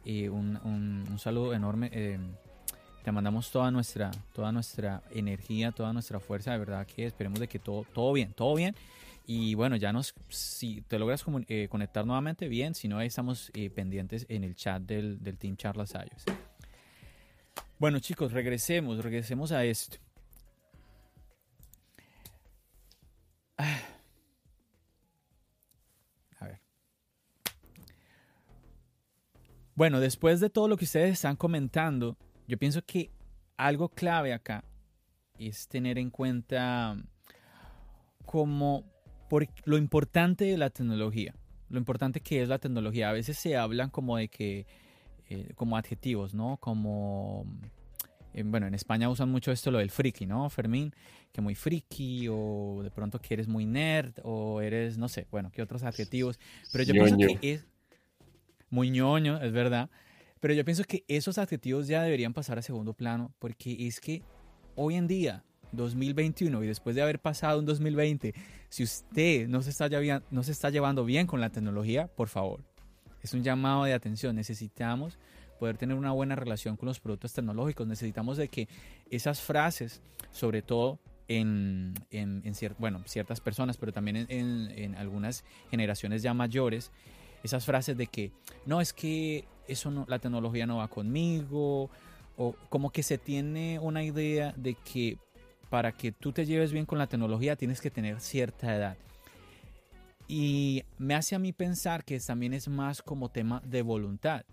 eh, 0.04 0.28
un, 0.28 0.56
un- 0.64 1.06
un 1.10 1.18
saludo 1.18 1.54
enorme. 1.54 1.90
eh, 1.92 2.18
te 3.04 3.12
mandamos 3.12 3.50
toda 3.50 3.70
nuestra, 3.70 4.10
toda 4.34 4.52
nuestra 4.52 5.02
energía, 5.10 5.72
toda 5.72 5.92
nuestra 5.92 6.20
fuerza. 6.20 6.52
De 6.52 6.58
verdad 6.58 6.86
que 6.86 7.06
esperemos 7.06 7.40
de 7.40 7.48
que 7.48 7.58
todo, 7.58 7.86
todo 7.94 8.12
bien, 8.12 8.32
todo 8.34 8.54
bien. 8.54 8.74
Y 9.26 9.54
bueno, 9.54 9.76
ya 9.76 9.92
nos, 9.92 10.12
si 10.28 10.80
te 10.82 10.98
logras 10.98 11.24
eh, 11.48 11.68
conectar 11.70 12.04
nuevamente, 12.04 12.48
bien. 12.48 12.74
Si 12.74 12.88
no, 12.88 12.98
ahí 12.98 13.06
estamos 13.06 13.50
eh, 13.54 13.70
pendientes 13.70 14.26
en 14.28 14.44
el 14.44 14.54
chat 14.54 14.82
del, 14.82 15.22
del 15.22 15.38
Team 15.38 15.56
Charlas 15.56 15.94
iOS. 15.94 16.24
Bueno, 17.78 17.98
chicos, 18.00 18.32
regresemos, 18.32 19.02
regresemos 19.02 19.52
a 19.52 19.64
esto. 19.64 19.96
A 26.38 26.44
ver. 26.44 26.60
Bueno, 29.74 30.00
después 30.00 30.40
de 30.40 30.50
todo 30.50 30.68
lo 30.68 30.76
que 30.76 30.84
ustedes 30.84 31.12
están 31.12 31.36
comentando, 31.36 32.16
yo 32.46 32.58
pienso 32.58 32.82
que 32.82 33.10
algo 33.56 33.88
clave 33.88 34.32
acá 34.32 34.64
es 35.38 35.68
tener 35.68 35.98
en 35.98 36.10
cuenta 36.10 36.96
como 38.26 38.84
por 39.28 39.46
lo 39.64 39.76
importante 39.76 40.44
de 40.44 40.58
la 40.58 40.70
tecnología, 40.70 41.34
lo 41.68 41.78
importante 41.78 42.20
que 42.20 42.42
es 42.42 42.48
la 42.48 42.58
tecnología. 42.58 43.10
A 43.10 43.12
veces 43.12 43.38
se 43.38 43.56
hablan 43.56 43.90
como 43.90 44.16
de 44.16 44.28
que, 44.28 44.66
eh, 45.28 45.52
como 45.54 45.76
adjetivos, 45.76 46.34
¿no? 46.34 46.56
Como, 46.58 47.46
bueno, 48.44 48.66
en 48.66 48.74
España 48.74 49.08
usan 49.08 49.30
mucho 49.30 49.52
esto, 49.52 49.70
lo 49.70 49.78
del 49.78 49.90
friki, 49.90 50.26
¿no, 50.26 50.48
Fermín? 50.50 50.92
Que 51.32 51.40
muy 51.40 51.54
friki, 51.54 52.28
o 52.30 52.80
de 52.82 52.90
pronto 52.90 53.18
que 53.20 53.34
eres 53.34 53.48
muy 53.48 53.66
nerd, 53.66 54.14
o 54.22 54.60
eres, 54.60 54.98
no 54.98 55.08
sé, 55.08 55.26
bueno, 55.30 55.50
¿qué 55.50 55.62
otros 55.62 55.82
adjetivos? 55.82 56.38
Pero 56.72 56.84
yo 56.84 56.92
pienso 56.92 57.16
Ñoño. 57.16 57.40
que 57.40 57.52
es 57.54 57.66
muy 58.70 58.90
ñoño, 58.90 59.40
es 59.42 59.52
verdad. 59.52 59.90
Pero 60.40 60.54
yo 60.54 60.64
pienso 60.64 60.84
que 60.84 61.04
esos 61.06 61.38
adjetivos 61.38 61.86
ya 61.86 62.02
deberían 62.02 62.32
pasar 62.32 62.58
a 62.58 62.62
segundo 62.62 62.94
plano, 62.94 63.34
porque 63.38 63.86
es 63.86 64.00
que 64.00 64.22
hoy 64.74 64.94
en 64.94 65.06
día, 65.06 65.44
2021, 65.72 66.64
y 66.64 66.66
después 66.66 66.96
de 66.96 67.02
haber 67.02 67.20
pasado 67.20 67.58
un 67.58 67.66
2020, 67.66 68.34
si 68.68 68.82
usted 68.82 69.48
no 69.48 69.60
se 69.62 69.70
está, 69.70 69.88
no 70.30 70.42
se 70.42 70.52
está 70.52 70.70
llevando 70.70 71.04
bien 71.04 71.26
con 71.26 71.40
la 71.40 71.50
tecnología, 71.50 72.06
por 72.06 72.28
favor, 72.28 72.64
es 73.22 73.34
un 73.34 73.42
llamado 73.42 73.84
de 73.84 73.92
atención. 73.92 74.34
Necesitamos 74.36 75.18
poder 75.60 75.76
tener 75.76 75.96
una 75.96 76.10
buena 76.10 76.34
relación 76.34 76.76
con 76.76 76.86
los 76.86 76.98
productos 76.98 77.32
tecnológicos. 77.34 77.86
Necesitamos 77.86 78.36
de 78.38 78.48
que 78.48 78.66
esas 79.10 79.40
frases, 79.40 80.00
sobre 80.32 80.62
todo 80.62 80.98
en, 81.28 81.94
en, 82.10 82.40
en 82.44 82.54
cier- 82.54 82.74
bueno, 82.78 83.02
ciertas 83.06 83.40
personas, 83.40 83.76
pero 83.76 83.92
también 83.92 84.16
en, 84.16 84.70
en- 84.74 84.94
algunas 84.96 85.44
generaciones 85.70 86.22
ya 86.22 86.34
mayores, 86.34 86.90
esas 87.44 87.64
frases 87.64 87.96
de 87.96 88.06
que 88.08 88.32
no 88.66 88.80
es 88.80 88.92
que 88.92 89.44
eso 89.68 89.90
no, 89.90 90.06
la 90.08 90.18
tecnología 90.18 90.66
no 90.66 90.78
va 90.78 90.88
conmigo, 90.88 91.90
o 92.36 92.54
como 92.70 92.90
que 92.90 93.02
se 93.02 93.18
tiene 93.18 93.78
una 93.78 94.02
idea 94.02 94.52
de 94.56 94.74
que 94.74 95.18
para 95.68 95.92
que 95.92 96.10
tú 96.10 96.32
te 96.32 96.46
lleves 96.46 96.72
bien 96.72 96.86
con 96.86 96.98
la 96.98 97.06
tecnología 97.06 97.54
tienes 97.54 97.80
que 97.80 97.90
tener 97.90 98.18
cierta 98.20 98.74
edad. 98.74 98.96
Y 100.26 100.84
me 100.98 101.14
hace 101.14 101.34
a 101.34 101.38
mí 101.38 101.52
pensar 101.52 102.04
que 102.04 102.18
también 102.20 102.54
es 102.54 102.66
más 102.68 103.02
como 103.02 103.28
tema 103.28 103.60
de 103.64 103.82
voluntad. 103.82 104.44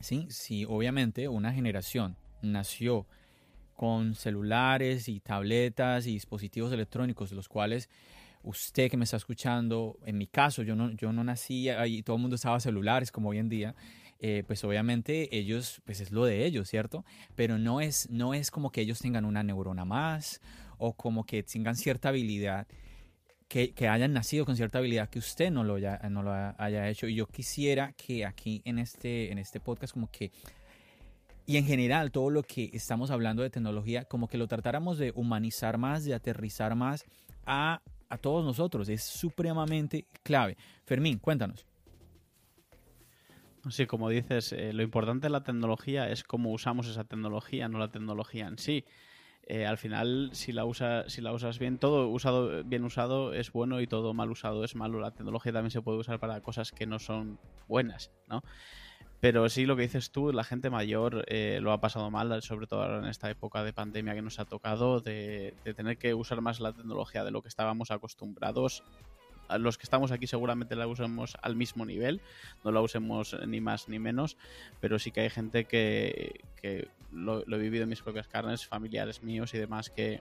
¿Sí? 0.00 0.26
Si 0.30 0.64
obviamente 0.64 1.28
una 1.28 1.52
generación 1.52 2.16
nació 2.42 3.06
con 3.74 4.14
celulares 4.14 5.08
y 5.08 5.20
tabletas 5.20 6.06
y 6.06 6.12
dispositivos 6.12 6.72
electrónicos, 6.72 7.32
los 7.32 7.48
cuales 7.48 7.88
usted 8.42 8.90
que 8.90 8.96
me 8.96 9.04
está 9.04 9.16
escuchando, 9.16 9.98
en 10.04 10.18
mi 10.18 10.26
caso, 10.26 10.62
yo 10.62 10.74
no, 10.74 10.90
yo 10.92 11.12
no 11.12 11.22
nací 11.24 11.68
y 11.70 12.02
todo 12.02 12.16
el 12.16 12.22
mundo 12.22 12.36
estaba 12.36 12.60
celulares 12.60 13.12
como 13.12 13.28
hoy 13.30 13.38
en 13.38 13.48
día, 13.48 13.74
eh, 14.20 14.42
pues 14.46 14.64
obviamente 14.64 15.36
ellos, 15.36 15.80
pues 15.84 16.00
es 16.00 16.10
lo 16.10 16.24
de 16.24 16.44
ellos, 16.44 16.68
¿cierto? 16.68 17.04
Pero 17.36 17.56
no 17.58 17.80
es, 17.80 18.10
no 18.10 18.34
es 18.34 18.50
como 18.50 18.72
que 18.72 18.80
ellos 18.80 18.98
tengan 18.98 19.24
una 19.24 19.44
neurona 19.44 19.84
más 19.84 20.40
o 20.78 20.94
como 20.94 21.24
que 21.24 21.42
tengan 21.42 21.76
cierta 21.76 22.08
habilidad, 22.08 22.66
que, 23.48 23.72
que 23.72 23.88
hayan 23.88 24.12
nacido 24.12 24.44
con 24.44 24.56
cierta 24.56 24.78
habilidad 24.78 25.08
que 25.08 25.18
usted 25.18 25.50
no 25.50 25.64
lo, 25.64 25.76
haya, 25.76 25.98
no 26.10 26.22
lo 26.22 26.32
haya 26.32 26.88
hecho. 26.88 27.08
Y 27.08 27.14
yo 27.14 27.26
quisiera 27.26 27.92
que 27.92 28.24
aquí 28.24 28.62
en 28.64 28.78
este, 28.78 29.32
en 29.32 29.38
este 29.38 29.58
podcast 29.58 29.94
como 29.94 30.10
que 30.10 30.30
y 31.48 31.56
en 31.56 31.64
general 31.64 32.12
todo 32.12 32.28
lo 32.28 32.42
que 32.42 32.68
estamos 32.74 33.10
hablando 33.10 33.42
de 33.42 33.48
tecnología, 33.48 34.04
como 34.04 34.28
que 34.28 34.36
lo 34.36 34.46
tratáramos 34.46 34.98
de 34.98 35.12
humanizar 35.14 35.78
más, 35.78 36.04
de 36.04 36.12
aterrizar 36.12 36.74
más 36.74 37.06
a, 37.46 37.80
a 38.10 38.18
todos 38.18 38.44
nosotros. 38.44 38.86
Es 38.90 39.02
supremamente 39.02 40.04
clave. 40.22 40.58
Fermín, 40.84 41.18
cuéntanos. 41.18 41.64
Sí, 43.70 43.86
como 43.86 44.10
dices, 44.10 44.52
eh, 44.52 44.74
lo 44.74 44.82
importante 44.82 45.28
de 45.28 45.30
la 45.30 45.42
tecnología 45.42 46.10
es 46.10 46.22
cómo 46.22 46.52
usamos 46.52 46.86
esa 46.86 47.04
tecnología, 47.04 47.66
no 47.66 47.78
la 47.78 47.90
tecnología 47.90 48.46
en 48.46 48.58
sí. 48.58 48.84
Eh, 49.50 49.64
al 49.64 49.78
final, 49.78 50.28
si 50.34 50.52
la, 50.52 50.66
usa, 50.66 51.08
si 51.08 51.22
la 51.22 51.32
usas 51.32 51.58
bien, 51.58 51.78
todo 51.78 52.08
usado, 52.08 52.62
bien 52.64 52.84
usado 52.84 53.32
es 53.32 53.50
bueno 53.50 53.80
y 53.80 53.86
todo 53.86 54.12
mal 54.12 54.30
usado 54.30 54.62
es 54.62 54.76
malo. 54.76 55.00
La 55.00 55.12
tecnología 55.12 55.54
también 55.54 55.70
se 55.70 55.80
puede 55.80 55.96
usar 55.96 56.20
para 56.20 56.42
cosas 56.42 56.70
que 56.70 56.86
no 56.86 56.98
son 56.98 57.38
buenas, 57.66 58.10
¿no? 58.28 58.42
Pero 59.20 59.48
sí, 59.48 59.64
lo 59.64 59.74
que 59.74 59.82
dices 59.82 60.12
tú, 60.12 60.32
la 60.34 60.44
gente 60.44 60.68
mayor 60.68 61.24
eh, 61.28 61.60
lo 61.62 61.72
ha 61.72 61.80
pasado 61.80 62.10
mal, 62.10 62.42
sobre 62.42 62.66
todo 62.66 62.82
ahora 62.82 62.98
en 62.98 63.06
esta 63.06 63.30
época 63.30 63.64
de 63.64 63.72
pandemia 63.72 64.14
que 64.14 64.20
nos 64.20 64.38
ha 64.38 64.44
tocado, 64.44 65.00
de, 65.00 65.54
de 65.64 65.72
tener 65.72 65.96
que 65.96 66.12
usar 66.12 66.42
más 66.42 66.60
la 66.60 66.74
tecnología 66.74 67.24
de 67.24 67.30
lo 67.30 67.40
que 67.40 67.48
estábamos 67.48 67.90
acostumbrados. 67.90 68.84
Los 69.58 69.78
que 69.78 69.84
estamos 69.84 70.12
aquí 70.12 70.26
seguramente 70.26 70.76
la 70.76 70.86
usamos 70.86 71.36
al 71.42 71.56
mismo 71.56 71.86
nivel, 71.86 72.20
no 72.64 72.72
la 72.72 72.80
usemos 72.80 73.36
ni 73.46 73.60
más 73.60 73.88
ni 73.88 73.98
menos, 73.98 74.36
pero 74.80 74.98
sí 74.98 75.10
que 75.10 75.20
hay 75.20 75.30
gente 75.30 75.64
que, 75.64 76.40
lo 77.12 77.42
he 77.46 77.58
vivido 77.58 77.84
en 77.84 77.88
mis 77.88 78.02
propias 78.02 78.28
carnes, 78.28 78.66
familiares 78.66 79.22
míos 79.22 79.54
y 79.54 79.58
demás, 79.58 79.90
que 79.90 80.20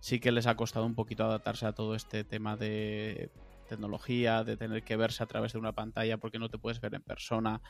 sí 0.00 0.18
que 0.18 0.32
les 0.32 0.46
ha 0.46 0.56
costado 0.56 0.86
un 0.86 0.94
poquito 0.94 1.24
adaptarse 1.24 1.66
a 1.66 1.72
todo 1.72 1.94
este 1.94 2.24
tema 2.24 2.56
de 2.56 3.30
tecnología, 3.68 4.42
de 4.42 4.56
tener 4.56 4.82
que 4.82 4.96
verse 4.96 5.22
a 5.22 5.26
través 5.26 5.52
de 5.52 5.58
una 5.58 5.72
pantalla 5.72 6.16
porque 6.16 6.38
no 6.38 6.48
te 6.48 6.58
puedes 6.58 6.80
ver 6.80 6.94
en 6.94 7.02
persona. 7.02 7.60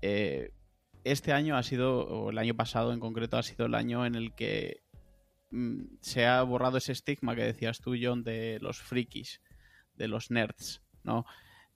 Eh, 0.00 0.52
este 1.04 1.32
año 1.32 1.56
ha 1.56 1.62
sido, 1.62 2.06
o 2.06 2.30
el 2.30 2.38
año 2.38 2.54
pasado 2.54 2.92
en 2.92 3.00
concreto, 3.00 3.36
ha 3.36 3.42
sido 3.42 3.66
el 3.66 3.74
año 3.74 4.06
en 4.06 4.14
el 4.14 4.34
que 4.34 4.82
mm, 5.50 5.82
se 6.00 6.26
ha 6.26 6.42
borrado 6.42 6.78
ese 6.78 6.92
estigma 6.92 7.34
que 7.36 7.44
decías 7.44 7.80
tú, 7.80 7.94
John, 8.00 8.24
de 8.24 8.58
los 8.60 8.80
frikis, 8.80 9.40
de 9.98 10.08
los 10.08 10.30
nerds, 10.30 10.82
¿no? 11.04 11.26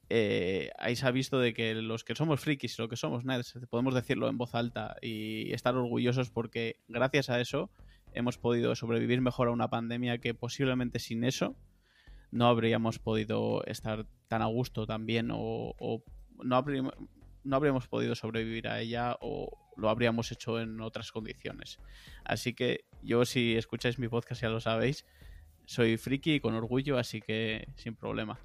Eh, 0.09 0.71
ahí 0.79 0.97
se 0.97 1.07
ha 1.07 1.11
visto 1.11 1.39
de 1.39 1.55
que 1.55 1.75
los 1.75 2.05
que 2.05 2.15
somos 2.15 2.41
frikis, 2.41 2.79
lo 2.79 2.89
que 2.89 2.97
somos 2.97 3.25
nerds, 3.25 3.59
podemos 3.71 3.95
decirlo 3.95 4.29
en 4.29 4.37
voz 4.37 4.55
alta 4.55 4.97
y 5.01 5.53
estar 5.53 5.75
orgullosos 5.75 6.31
porque 6.31 6.77
gracias 6.89 7.31
a 7.31 7.41
eso 7.41 7.71
hemos 8.13 8.37
podido 8.37 8.75
sobrevivir 8.75 9.21
mejor 9.21 9.49
a 9.49 9.53
una 9.53 9.71
pandemia 9.71 10.19
que 10.19 10.35
posiblemente 10.35 10.99
sin 10.99 11.25
eso 11.25 11.57
no 12.31 12.47
habríamos 12.47 12.99
podido 12.99 13.65
estar 13.65 14.07
tan 14.29 14.43
a 14.43 14.47
gusto 14.47 14.87
también 14.87 15.31
o, 15.31 15.75
o 15.79 16.05
no, 16.43 16.65
no 17.45 17.57
habríamos 17.57 17.89
podido 17.89 18.15
sobrevivir 18.15 18.69
a 18.69 18.81
ella 18.81 19.17
o 19.21 19.51
lo 19.77 19.89
habríamos 19.89 20.31
hecho 20.33 20.61
en 20.61 20.81
otras 20.81 21.13
condiciones. 21.13 21.79
Así 22.25 22.55
que 22.55 22.85
yo 23.03 23.25
si 23.25 23.57
escucháis 23.57 23.99
mi 23.99 24.09
podcast 24.09 24.43
ya 24.43 24.49
lo 24.49 24.61
sabéis, 24.61 25.07
soy 25.73 25.97
friki 25.97 26.39
con 26.39 26.55
orgullo, 26.55 26.99
así 26.99 27.21
que 27.21 27.67
sin 27.77 27.95
problema. 27.95 28.39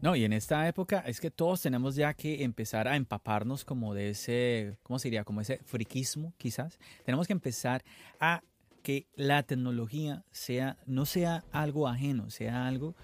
No, 0.00 0.14
y 0.14 0.24
en 0.24 0.34
esta 0.34 0.68
época 0.68 1.00
es 1.06 1.20
que 1.20 1.30
todos 1.30 1.62
tenemos 1.62 1.96
ya 1.96 2.12
que 2.12 2.44
empezar 2.44 2.86
a 2.86 2.96
empaparnos 2.96 3.64
como 3.64 3.94
de 3.94 4.10
ese, 4.10 4.76
¿cómo 4.82 4.98
se 4.98 5.08
diría? 5.08 5.24
Como 5.24 5.40
ese 5.40 5.58
friquismo, 5.64 6.34
quizás. 6.36 6.78
Tenemos 7.04 7.26
que 7.26 7.32
empezar 7.32 7.82
a 8.20 8.42
que 8.82 9.06
la 9.14 9.42
tecnología 9.42 10.22
sea, 10.30 10.76
no 10.84 11.06
sea 11.06 11.44
algo 11.50 11.88
ajeno, 11.88 12.28
sea 12.28 12.66
algo 12.66 12.94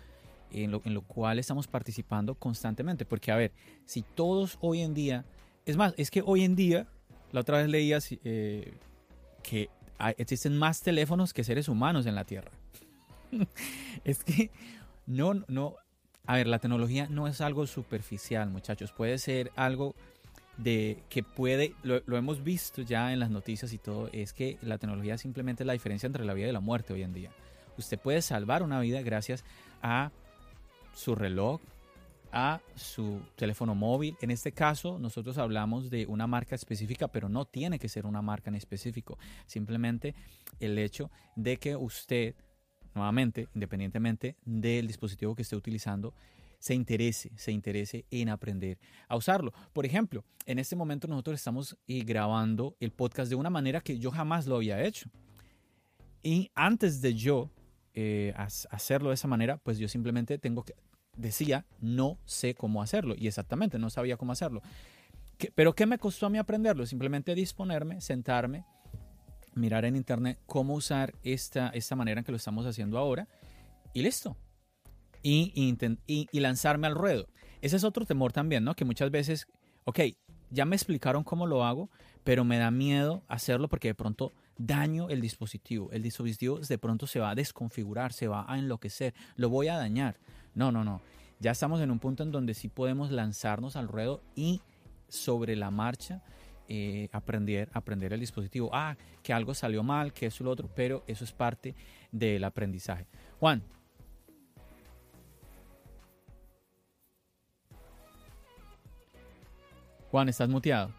en 0.51 0.70
lo, 0.70 0.83
en 0.85 0.93
lo 0.93 1.01
cual 1.01 1.39
estamos 1.39 1.66
participando 1.66 2.35
constantemente. 2.35 3.07
Porque, 3.07 3.33
a 3.33 3.37
ver, 3.37 3.53
si 3.87 4.03
todos 4.03 4.59
hoy 4.61 4.83
en 4.83 4.93
día, 4.93 5.24
es 5.64 5.78
más, 5.78 5.95
es 5.97 6.11
que 6.11 6.22
hoy 6.24 6.45
en 6.45 6.55
día, 6.55 6.87
la 7.33 7.41
otra 7.41 7.57
vez 7.57 7.68
leía 7.68 7.99
eh, 8.24 8.74
que 9.43 9.70
existen 10.18 10.59
más 10.59 10.83
teléfonos 10.83 11.33
que 11.33 11.43
seres 11.43 11.68
humanos 11.70 12.05
en 12.05 12.14
la 12.14 12.24
Tierra. 12.24 12.53
es 14.05 14.24
que 14.24 14.51
no, 15.07 15.35
no, 15.49 15.76
a 16.26 16.37
ver, 16.37 16.47
la 16.47 16.59
tecnología 16.59 17.09
no 17.09 17.26
es 17.26 17.41
algo 17.41 17.66
superficial, 17.66 18.51
muchachos. 18.51 18.93
Puede 18.93 19.18
ser 19.18 19.51
algo 19.57 19.95
de 20.57 21.03
que 21.09 21.22
puede, 21.22 21.74
lo, 21.83 22.16
hemos 22.16 22.45
visto 22.45 22.83
ya 22.83 23.12
en 23.12 23.20
las 23.20 23.30
noticias 23.30 23.72
y 23.72 23.78
todo, 23.78 24.09
es 24.12 24.33
que 24.33 24.59
la 24.62 24.78
tecnología 24.78 25.18
simplemente 25.18 25.62
es 25.62 25.66
la 25.66 25.72
diferencia 25.72 26.07
entre 26.07 26.24
la 26.24 26.35
vida 26.35 26.49
y 26.49 26.53
la 26.53 26.61
muerte 26.61 26.93
hoy 26.93 27.03
en 27.03 27.12
día. 27.12 27.30
Usted 27.78 27.99
puede 27.99 28.22
salvar 28.22 28.62
una 28.62 28.80
vida 28.80 29.01
gracias 29.03 29.45
a 29.83 30.12
su 30.95 31.14
reloj, 31.14 31.61
a 32.30 32.61
su 32.76 33.20
teléfono 33.37 33.74
móvil. 33.74 34.16
En 34.20 34.30
este 34.30 34.53
caso, 34.53 34.99
nosotros 34.99 35.39
hablamos 35.39 35.91
de 35.91 36.07
una 36.07 36.26
marca 36.26 36.55
específica, 36.55 37.09
pero 37.09 37.28
no 37.28 37.47
tiene 37.47 37.78
que 37.78 37.89
ser 37.89 38.07
una 38.07 38.22
marca 38.22 38.51
en 38.51 38.57
específico. 38.57 39.18
Simplemente 39.47 40.14
el 40.61 40.78
hecho 40.78 41.11
de 41.35 41.57
que 41.57 41.76
usted 41.76 42.35
nuevamente, 42.95 43.49
independientemente 43.55 44.36
del 44.45 44.86
dispositivo 44.86 45.34
que 45.34 45.43
esté 45.43 45.57
utilizando, 45.57 46.14
se 46.59 46.74
interese, 46.74 47.32
se 47.34 47.51
interese 47.51 48.05
en 48.11 48.28
aprender 48.28 48.78
a 49.09 49.16
usarlo. 49.16 49.53
Por 49.72 49.84
ejemplo, 49.84 50.24
en 50.47 50.61
este 50.61 50.76
momento 50.76 51.09
nosotros 51.09 51.34
estamos 51.34 51.76
eh, 51.88 52.05
grabando 52.05 52.76
el 52.78 52.93
podcast 52.93 53.28
de 53.28 53.34
una 53.34 53.51
manera 53.51 53.80
que 53.80 53.99
yo 53.99 54.12
jamás 54.12 54.47
lo 54.47 54.57
había 54.57 54.80
hecho. 54.82 55.11
Y 56.22 56.53
antes 56.55 57.01
de 57.01 57.14
yo 57.14 57.51
eh, 57.95 58.32
hacerlo 58.36 59.09
de 59.09 59.14
esa 59.14 59.26
manera, 59.26 59.57
pues 59.59 59.78
yo 59.78 59.88
simplemente 59.88 60.38
tengo 60.38 60.62
que, 60.62 60.74
decía, 61.16 61.66
no 61.80 62.18
sé 62.24 62.55
cómo 62.55 62.80
hacerlo. 62.80 63.14
Y 63.18 63.26
exactamente, 63.26 63.78
no 63.78 63.90
sabía 63.90 64.16
cómo 64.16 64.30
hacerlo. 64.30 64.62
¿Pero 65.57 65.74
qué 65.74 65.86
me 65.86 65.99
costó 65.99 66.26
a 66.26 66.30
mí 66.30 66.38
aprenderlo? 66.38 66.86
Simplemente 66.86 67.34
disponerme, 67.34 68.01
sentarme, 68.01 68.64
mirar 69.55 69.84
en 69.84 69.96
internet 69.96 70.38
cómo 70.46 70.74
usar 70.74 71.14
esta, 71.22 71.68
esta 71.70 71.96
manera 71.96 72.20
en 72.20 72.24
que 72.24 72.32
lo 72.32 72.36
estamos 72.36 72.66
haciendo 72.66 72.98
ahora 72.98 73.28
y 73.92 74.03
listo. 74.03 74.36
Y, 75.22 75.53
y, 76.07 76.28
y, 76.32 76.40
lanzarme 76.40 76.88
al 76.88 76.96
ruedo. 76.96 77.28
Ese 77.61 77.76
es 77.76 77.84
otro 77.84 78.05
temor 78.05 78.32
también, 78.32 78.64
¿no? 78.64 78.74
Que 78.74 78.84
muchas 78.84 79.12
veces, 79.12 79.46
ok, 79.84 80.00
ya 80.50 80.64
me 80.64 80.74
explicaron 80.74 81.22
cómo 81.22 81.46
lo 81.46 81.64
hago, 81.64 81.90
pero 82.24 82.44
me 82.44 82.59
da 82.59 82.72
miedo 82.72 83.22
hacerlo 83.28 83.68
porque 83.68 83.88
de 83.88 83.94
pronto 83.94 84.32
daño 84.59 85.09
el 85.11 85.20
dispositivo. 85.20 85.90
El 85.92 86.03
dispositivo 86.03 86.59
de 86.59 86.78
pronto 86.78 87.07
se 87.07 87.20
va 87.20 87.30
a 87.30 87.34
desconfigurar, 87.36 88.12
se 88.12 88.26
va 88.26 88.44
a 88.48 88.59
enloquecer, 88.59 89.14
lo 89.36 89.48
voy 89.48 89.68
a 89.68 89.76
dañar. 89.76 90.18
No, 90.55 90.72
no, 90.72 90.82
no. 90.82 91.00
Ya 91.38 91.53
estamos 91.53 91.80
en 91.80 91.90
un 91.90 91.98
punto 91.98 92.22
en 92.22 92.30
donde 92.30 92.55
sí 92.55 92.68
podemos 92.68 93.11
lanzarnos 93.11 93.76
al 93.76 93.88
ruedo 93.88 94.22
y 94.34 94.61
sobre 95.09 95.57
la 95.57 95.70
marcha 95.70 96.22
eh, 96.68 97.08
aprender, 97.12 97.68
aprender 97.72 98.12
el 98.12 98.20
dispositivo. 98.20 98.70
Ah, 98.72 98.96
que 99.22 99.32
algo 99.32 99.54
salió 99.54 99.82
mal, 99.82 100.12
que 100.12 100.26
eso 100.26 100.42
y 100.42 100.44
lo 100.44 100.50
otro, 100.50 100.68
pero 100.74 101.04
eso 101.06 101.24
es 101.24 101.32
parte 101.32 101.74
del 102.10 102.44
aprendizaje. 102.44 103.06
Juan. 103.38 103.62
Juan, 110.10 110.28
¿estás 110.28 110.48
muteado? 110.48 110.92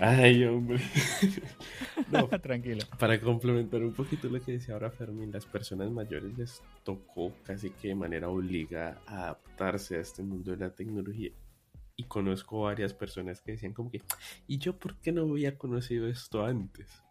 Ay, 0.00 0.44
hombre. 0.44 0.80
no, 2.10 2.28
tranquilo. 2.40 2.84
Para 2.98 3.20
complementar 3.20 3.82
un 3.82 3.92
poquito 3.92 4.28
lo 4.28 4.40
que 4.40 4.52
decía 4.52 4.74
ahora 4.74 4.90
Fermín, 4.90 5.30
las 5.32 5.46
personas 5.46 5.90
mayores 5.90 6.36
les 6.36 6.62
tocó 6.82 7.32
casi 7.44 7.70
que 7.70 7.88
de 7.88 7.94
manera 7.94 8.28
obligada 8.28 9.00
adaptarse 9.06 9.96
a 9.96 10.00
este 10.00 10.22
mundo 10.22 10.52
de 10.52 10.58
la 10.58 10.74
tecnología. 10.74 11.30
Y 11.96 12.04
conozco 12.04 12.62
varias 12.62 12.92
personas 12.92 13.40
que 13.40 13.52
decían 13.52 13.72
como 13.72 13.90
que, 13.90 14.02
¿y 14.48 14.58
yo 14.58 14.76
por 14.78 14.96
qué 14.96 15.12
no 15.12 15.22
había 15.22 15.56
conocido 15.56 16.08
esto 16.08 16.44
antes? 16.44 17.03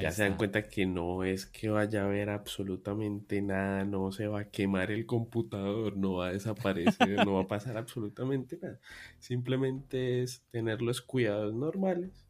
Ya 0.00 0.10
se 0.10 0.22
dan 0.22 0.36
cuenta 0.36 0.68
que 0.68 0.86
no 0.86 1.24
es 1.24 1.46
que 1.46 1.68
vaya 1.68 2.02
a 2.02 2.06
haber 2.06 2.30
absolutamente 2.30 3.42
nada, 3.42 3.84
no 3.84 4.12
se 4.12 4.26
va 4.26 4.40
a 4.40 4.50
quemar 4.50 4.90
el 4.90 5.06
computador, 5.06 5.96
no 5.96 6.14
va 6.14 6.28
a 6.28 6.32
desaparecer, 6.32 7.24
no 7.24 7.34
va 7.34 7.42
a 7.42 7.46
pasar 7.48 7.76
absolutamente 7.76 8.58
nada. 8.60 8.78
Simplemente 9.18 10.22
es 10.22 10.42
tener 10.50 10.82
los 10.82 11.00
cuidados 11.00 11.54
normales 11.54 12.26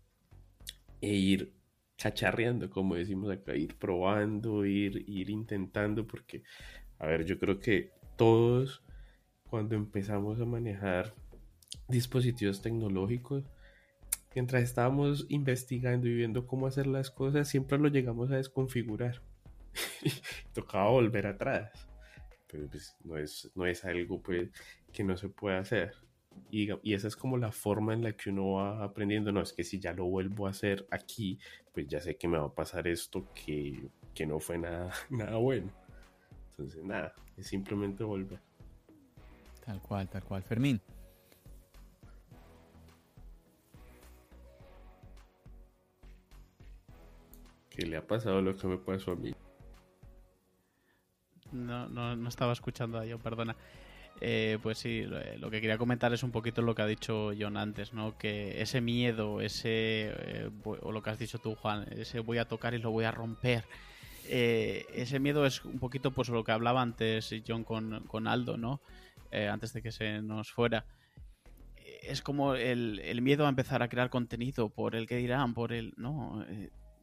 e 1.01 1.15
ir 1.15 1.53
cacharreando, 1.97 2.71
como 2.71 2.95
decimos 2.95 3.31
acá, 3.31 3.55
ir 3.55 3.77
probando, 3.77 4.65
ir, 4.65 5.05
ir 5.09 5.31
intentando, 5.31 6.07
porque, 6.07 6.43
a 6.99 7.07
ver, 7.07 7.25
yo 7.25 7.39
creo 7.39 7.61
que 7.61 7.93
todos 8.17 8.83
cuando 9.45 9.75
empezamos 9.75 10.41
a 10.41 10.45
manejar 10.45 11.15
dispositivos 11.89 12.63
tecnológicos, 12.63 13.45
mientras 14.35 14.63
estábamos 14.63 15.27
investigando 15.29 16.09
y 16.09 16.15
viendo 16.15 16.47
cómo 16.47 16.67
hacer 16.67 16.87
las 16.87 17.11
cosas, 17.11 17.49
siempre 17.49 17.79
lo 17.79 17.89
llegamos 17.89 18.31
a 18.31 18.37
desconfigurar. 18.37 19.23
Tocaba 20.55 20.91
volver 20.91 21.27
atrás. 21.27 21.89
Pero 22.47 22.69
pues 22.69 22.97
no 23.05 23.17
es, 23.17 23.51
no 23.55 23.67
es 23.67 23.85
algo 23.85 24.21
pues, 24.21 24.51
que 24.93 25.05
no 25.05 25.17
se 25.17 25.29
puede 25.29 25.57
hacer. 25.57 25.95
Y, 26.51 26.69
y, 26.83 26.95
esa 26.95 27.09
es 27.09 27.17
como 27.17 27.37
la 27.37 27.53
forma 27.53 27.93
en 27.93 28.03
la 28.03 28.13
que 28.13 28.31
uno 28.31 28.53
va 28.53 28.85
aprendiendo. 28.85 29.33
No, 29.33 29.41
es 29.41 29.53
que 29.53 29.65
si 29.65 29.79
ya 29.79 29.93
lo 29.93 30.07
vuelvo 30.07 30.47
a 30.47 30.51
hacer 30.51 30.87
aquí, 30.91 31.39
pues 31.73 31.87
ya 31.89 32.01
sé 32.01 32.17
que 32.17 32.29
me 32.29 32.39
va 32.39 32.47
a 32.47 32.55
pasar 32.55 32.87
esto 32.89 33.29
que, 33.35 33.89
que 34.15 34.27
no 34.27 34.39
fue 34.41 34.59
nada, 34.59 34.93
nada 35.11 35.37
bueno. 35.37 35.73
Entonces, 36.51 36.85
nada, 36.85 37.15
es 37.37 37.47
simplemente 37.47 38.05
volver. 38.05 38.41
Tal 39.65 39.81
cual, 39.81 40.09
tal 40.09 40.25
cual. 40.25 40.43
Fermín. 40.43 40.81
Le 47.87 47.97
ha 47.97 48.07
pasado 48.07 48.43
lo 48.43 48.57
que 48.57 48.67
me 48.67 48.79
pasó 48.79 49.13
a 49.13 49.17
mí. 49.17 49.35
No, 51.53 51.89
no, 51.89 52.17
no 52.17 52.29
estaba 52.29 52.53
escuchando 52.53 52.99
a 52.99 53.05
yo, 53.05 53.19
perdona. 53.19 53.57
Eh, 54.21 54.59
pues 54.63 54.79
sí, 54.79 55.07
lo, 55.39 55.51
que 55.51 55.61
quería 55.61 55.79
comentar 55.79 56.13
es 56.13 56.23
un 56.23 56.31
poquito 56.31 56.61
lo 56.61 56.75
que 56.75 56.83
ha 56.83 56.87
dicho 56.87 57.31
John 57.39 57.57
antes, 57.57 57.95
¿no? 57.95 58.19
Que 58.19 58.61
ese 58.61 58.81
miedo, 58.81 59.41
ese, 59.41 60.13
eh, 60.15 60.51
o 60.65 60.93
lo 60.93 61.03
que 61.03 61.11
has 61.11 61.19
dicho 61.19 61.39
tú, 61.39 61.55
Juan, 61.55 61.87
ese 61.91 62.21
voy 62.21 62.39
a 62.39 62.45
tocar 62.45 62.75
y 62.75 62.79
lo 62.79 62.91
voy 62.91 63.05
a 63.05 63.13
romper. 63.13 63.65
Eh, 64.29 64.85
ese 64.95 65.19
miedo 65.19 65.47
es 65.47 65.65
un 65.65 65.79
poquito 65.79 66.11
pues 66.11 66.29
lo 66.29 66.45
que 66.45 66.53
hablaba 66.53 66.83
antes 66.83 67.35
John 67.47 67.65
con, 67.65 68.05
con 68.07 68.27
Aldo, 68.27 68.57
¿no? 68.57 68.81
antes 69.33 69.73
de 69.73 69.81
que 69.81 69.93
se 69.93 70.23
nos 70.23 70.51
fuera. 70.51 70.85
Es 72.03 72.21
como 72.21 72.57
el, 72.57 72.99
el, 72.99 73.23
miedo 73.23 73.47
a 73.47 73.49
empezar 73.49 73.81
a 73.83 73.89
crear 73.89 74.11
contenido 74.11 74.71
por 74.71 74.97
el 74.97 75.07
que 75.07 75.17
dirán, 75.17 75.55
por 75.55 75.73
el... 75.73 75.95
No, 75.97 76.45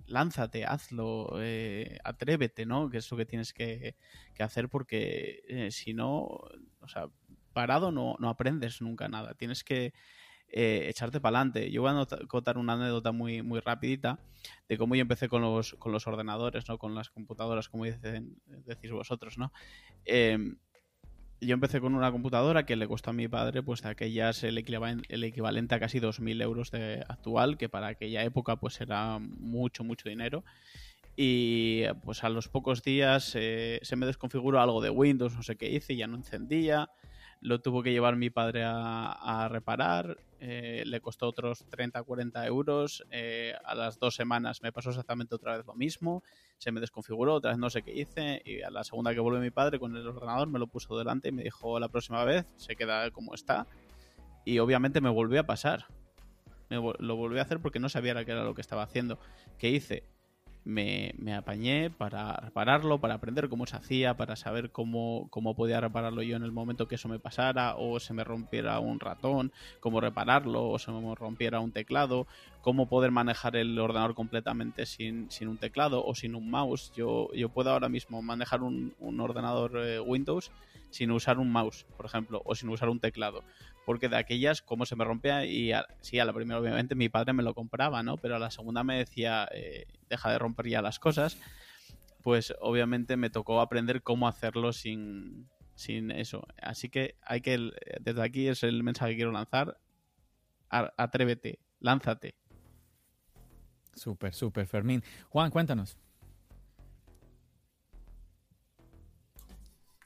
lánzate, 0.08 0.66
hazlo, 0.66 1.30
eh, 1.40 1.98
atrévete, 2.04 2.66
¿no? 2.66 2.90
Que 2.90 2.98
es 2.98 3.12
lo 3.12 3.18
que 3.18 3.26
tienes 3.26 3.54
que, 3.54 3.96
hacer 4.40 4.70
porque 4.70 5.44
eh, 5.48 5.72
si 5.72 5.94
no, 5.94 6.22
o 6.22 6.88
sea, 6.88 7.08
parado 7.54 7.92
no, 7.92 8.16
no 8.20 8.30
aprendes 8.30 8.82
nunca 8.82 9.08
nada. 9.08 9.34
Tienes 9.36 9.64
que 9.64 9.94
eh, 10.50 10.86
echarte 10.90 11.20
para 11.20 11.40
adelante. 11.40 11.72
Yo 11.72 11.82
voy 11.82 11.92
a 11.92 12.28
contar 12.28 12.58
una 12.58 12.74
anécdota 12.74 13.12
muy, 13.12 13.42
muy 13.42 13.60
rapidita 13.60 14.20
de 14.70 14.78
cómo 14.78 14.96
yo 14.96 15.02
empecé 15.02 15.28
con 15.28 15.42
los, 15.42 15.74
con 15.76 15.92
los 15.92 16.08
ordenadores, 16.08 16.68
¿no? 16.70 16.78
Con 16.78 16.96
las 16.96 17.10
computadoras, 17.10 17.68
como 17.70 17.86
dicen, 17.86 18.42
decís 18.66 18.92
vosotros, 18.92 19.38
¿no? 19.38 19.52
Yo 21.40 21.54
empecé 21.54 21.80
con 21.80 21.94
una 21.94 22.12
computadora 22.12 22.66
que 22.66 22.76
le 22.76 22.88
costó 22.88 23.12
a 23.12 23.14
mi 23.14 23.28
padre, 23.28 23.62
pues 23.62 23.84
de 23.84 23.90
aquellas 23.90 24.44
el, 24.44 24.58
el 24.58 25.24
equivalente 25.24 25.76
a 25.76 25.80
casi 25.80 26.00
2.000 26.00 26.42
euros 26.42 26.72
de 26.72 27.06
actual, 27.08 27.58
que 27.58 27.70
para 27.70 27.88
aquella 27.88 28.24
época 28.24 28.56
pues 28.56 28.82
era 28.82 29.20
mucho, 29.20 29.84
mucho 29.84 30.10
dinero. 30.10 30.44
Y 31.16 31.84
pues 32.04 32.24
a 32.24 32.30
los 32.30 32.48
pocos 32.48 32.84
días 32.84 33.34
eh, 33.36 33.80
se 33.82 33.96
me 33.96 34.06
desconfiguró 34.06 34.62
algo 34.62 34.82
de 34.82 34.90
Windows, 34.90 35.36
no 35.36 35.44
sé 35.44 35.58
qué 35.58 35.70
hice, 35.70 35.96
ya 35.96 36.08
no 36.08 36.16
encendía, 36.18 36.90
lo 37.42 37.62
tuvo 37.62 37.84
que 37.84 37.92
llevar 37.92 38.16
mi 38.16 38.30
padre 38.30 38.64
a, 38.66 39.48
reparar, 39.50 40.18
eh, 40.40 40.84
le 40.86 41.02
costó 41.02 41.28
otros 41.28 41.66
30, 41.70 42.04
40 42.04 42.46
euros, 42.46 43.06
eh, 43.12 43.54
a 43.64 43.76
las 43.76 44.00
dos 44.00 44.16
semanas 44.16 44.62
me 44.62 44.72
pasó 44.72 44.90
exactamente 44.90 45.36
otra 45.36 45.58
vez 45.58 45.66
lo 45.66 45.74
mismo, 45.74 46.24
se 46.58 46.72
me 46.72 46.80
desconfiguró, 46.80 47.36
otra 47.36 47.52
vez 47.52 47.60
no 47.60 47.70
sé 47.70 47.84
qué 47.84 47.94
hice, 47.94 48.42
y 48.46 48.62
a 48.62 48.70
la 48.70 48.84
segunda 48.84 49.14
que 49.14 49.20
volvió 49.20 49.40
mi 49.40 49.52
padre 49.52 49.80
con 49.80 49.96
el 49.96 50.08
ordenador 50.08 50.48
me 50.48 50.60
lo 50.60 50.68
puso 50.68 50.98
delante 50.98 51.30
y 51.30 51.32
me 51.32 51.44
dijo 51.44 51.80
la 51.80 51.90
próxima 51.90 52.24
vez 52.24 52.46
se 52.56 52.76
queda 52.76 53.12
como 53.12 53.34
está, 53.34 53.68
y 54.46 54.60
obviamente 54.60 55.02
me 55.02 55.10
volvió 55.10 55.42
a 55.42 55.44
pasar. 55.44 55.86
lo 56.70 57.16
volví 57.16 57.40
a 57.40 57.44
hacer 57.44 57.60
porque 57.60 57.80
no 57.80 57.90
sabía 57.90 58.26
qué 58.26 58.32
era 58.32 58.44
lo 58.44 58.54
que 58.54 58.62
estaba 58.62 58.84
haciendo. 58.84 59.20
¿Qué 59.58 59.70
hice? 59.70 60.04
Me, 60.68 61.34
apañé 61.34 61.90
para 61.90 62.34
repararlo, 62.36 63.00
para 63.00 63.16
aprender 63.16 63.48
cómo 63.48 63.66
se 63.66 63.78
hacía, 63.78 64.18
para 64.18 64.36
saber 64.36 64.70
cómo, 64.70 65.28
cómo 65.30 65.56
podía 65.56 65.80
repararlo 65.80 66.22
yo 66.22 66.36
en 66.36 66.44
el 66.44 66.52
momento 66.52 66.88
que 66.88 66.96
eso 66.96 67.08
me 67.08 67.20
pasara, 67.20 67.76
o 67.78 68.00
se 68.00 68.14
me 68.14 68.26
rompiera 68.26 68.80
un 68.80 69.00
ratón, 69.00 69.54
cómo 69.80 70.02
repararlo, 70.02 70.70
o 70.70 70.78
se 70.78 70.92
me 70.92 71.16
rompiera 71.16 71.62
un 71.62 71.72
teclado, 71.72 72.28
cómo 72.62 72.88
poder 72.88 73.12
manejar 73.12 73.56
el 73.56 73.78
ordenador 73.80 74.16
completamente 74.16 74.86
sin, 74.86 75.30
un 75.42 75.58
teclado 75.58 76.06
o 76.06 76.16
sin 76.16 76.36
un 76.36 76.50
mouse. 76.50 76.92
Yo, 76.96 77.32
yo 77.34 77.50
puedo 77.50 77.72
ahora 77.72 77.90
mismo 77.90 78.22
manejar 78.22 78.62
un, 78.62 78.94
ordenador 79.20 79.78
eh, 79.78 80.00
Windows 80.00 80.52
sin 80.90 81.12
usar 81.12 81.40
un 81.40 81.52
mouse, 81.52 81.86
por 81.96 82.06
ejemplo, 82.06 82.42
o 82.46 82.56
sin 82.56 82.70
usar 82.70 82.90
un 82.90 83.00
teclado 83.00 83.44
porque 83.88 84.10
de 84.10 84.18
aquellas, 84.18 84.62
como 84.62 84.86
se 84.86 84.98
me 84.98 85.06
rompía, 85.06 85.46
y 85.46 85.72
sí, 86.02 86.20
a 86.20 86.26
la 86.26 86.34
primera 86.34 86.60
obviamente 86.60 86.94
mi 86.94 87.08
padre 87.08 87.32
me 87.32 87.42
lo 87.42 87.54
compraba, 87.54 88.04
¿no? 88.04 88.18
Pero 88.18 88.36
a 88.36 88.40
la 88.40 88.52
segunda 88.52 88.84
me 88.84 88.98
decía, 88.98 89.48
eh, 89.54 89.86
deja 90.10 90.30
de 90.30 90.38
romper 90.38 90.68
ya 90.68 90.82
las 90.82 91.00
cosas, 91.00 91.38
pues 92.22 92.54
obviamente 92.60 93.16
me 93.16 93.30
tocó 93.30 93.62
aprender 93.62 94.04
cómo 94.04 94.28
hacerlo 94.28 94.74
sin, 94.74 95.48
sin 95.74 96.12
eso. 96.12 96.46
Así 96.62 96.90
que 96.90 97.16
hay 97.22 97.40
que, 97.40 97.72
desde 98.02 98.22
aquí 98.22 98.50
es 98.50 98.64
el 98.64 98.84
mensaje 98.84 99.12
que 99.12 99.20
quiero 99.20 99.32
lanzar, 99.32 99.80
atrévete, 100.70 101.60
lánzate. 101.80 102.36
Súper, 103.98 104.34
súper, 104.34 104.68
Fermín. 104.68 105.04
Juan, 105.30 105.52
cuéntanos. 105.52 105.98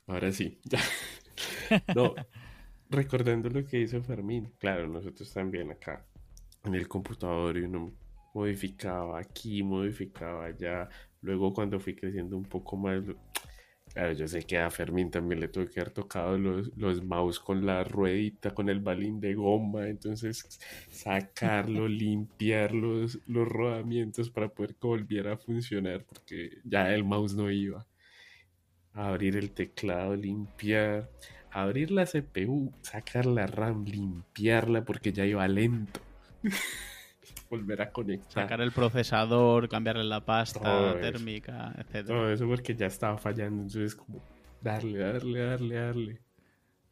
Ahora 0.08 0.32
sí, 0.32 0.60
ya. 0.64 0.80
no, 1.96 2.16
recordando 2.90 3.50
lo 3.50 3.66
que 3.66 3.80
hizo 3.80 4.02
Fermín, 4.02 4.52
claro, 4.58 4.88
nosotros 4.88 5.32
también 5.32 5.72
acá 5.72 6.06
en 6.64 6.76
el 6.76 6.88
computador 6.88 7.58
y 7.58 7.62
uno 7.62 7.94
modificaba 8.34 9.20
aquí, 9.20 9.64
modificaba 9.64 10.46
allá. 10.46 10.90
Luego 11.22 11.54
cuando 11.54 11.80
fui 11.80 11.96
creciendo 11.96 12.36
un 12.36 12.44
poco 12.44 12.76
más, 12.76 13.04
claro, 13.94 14.14
yo 14.14 14.28
sé 14.28 14.44
que 14.44 14.58
a 14.58 14.70
Fermín 14.70 15.12
también 15.12 15.40
le 15.40 15.48
tuve 15.48 15.70
que 15.70 15.80
haber 15.80 15.94
tocado 15.94 16.38
los, 16.38 16.76
los 16.78 17.04
mouse 17.04 17.40
con 17.40 17.66
la 17.66 17.84
ruedita, 17.84 18.54
con 18.54 18.70
el 18.70 18.80
balín 18.80 19.20
de 19.20 19.34
goma, 19.34 19.88
entonces 19.88 20.60
sacarlo, 20.90 21.88
limpiar 21.88 22.74
los, 22.74 23.20
los 23.28 23.48
rodamientos 23.48 24.30
para 24.30 24.50
poder 24.50 24.76
que 24.76 24.88
volviera 24.88 25.34
a 25.34 25.38
funcionar, 25.38 26.06
porque 26.06 26.58
ya 26.64 26.94
el 26.94 27.04
mouse 27.04 27.36
no 27.36 27.52
iba. 27.52 27.88
Abrir 28.94 29.38
el 29.38 29.52
teclado, 29.52 30.16
limpiar 30.16 31.10
abrir 31.52 31.92
la 31.92 32.06
CPU, 32.06 32.72
sacar 32.82 33.26
la 33.26 33.46
RAM, 33.46 33.86
limpiarla 33.86 34.84
porque 34.86 35.12
ya 35.14 35.26
iba 35.26 35.48
lento. 35.48 36.00
Volver 37.52 37.82
a 37.82 37.92
conectar. 37.92 38.44
Sacar 38.44 38.62
el 38.62 38.72
procesador, 38.72 39.70
cambiarle 39.70 40.06
la 40.06 40.26
pasta 40.26 40.98
térmica, 41.00 41.74
etc. 41.78 42.08
Todo 42.08 42.32
eso 42.32 42.48
porque 42.48 42.74
ya 42.76 42.88
estaba 42.88 43.18
fallando. 43.18 43.64
Entonces, 43.64 43.94
como 43.94 44.24
darle, 44.62 45.00
darle, 45.00 45.40
darle, 45.42 45.76
darle. 45.76 46.22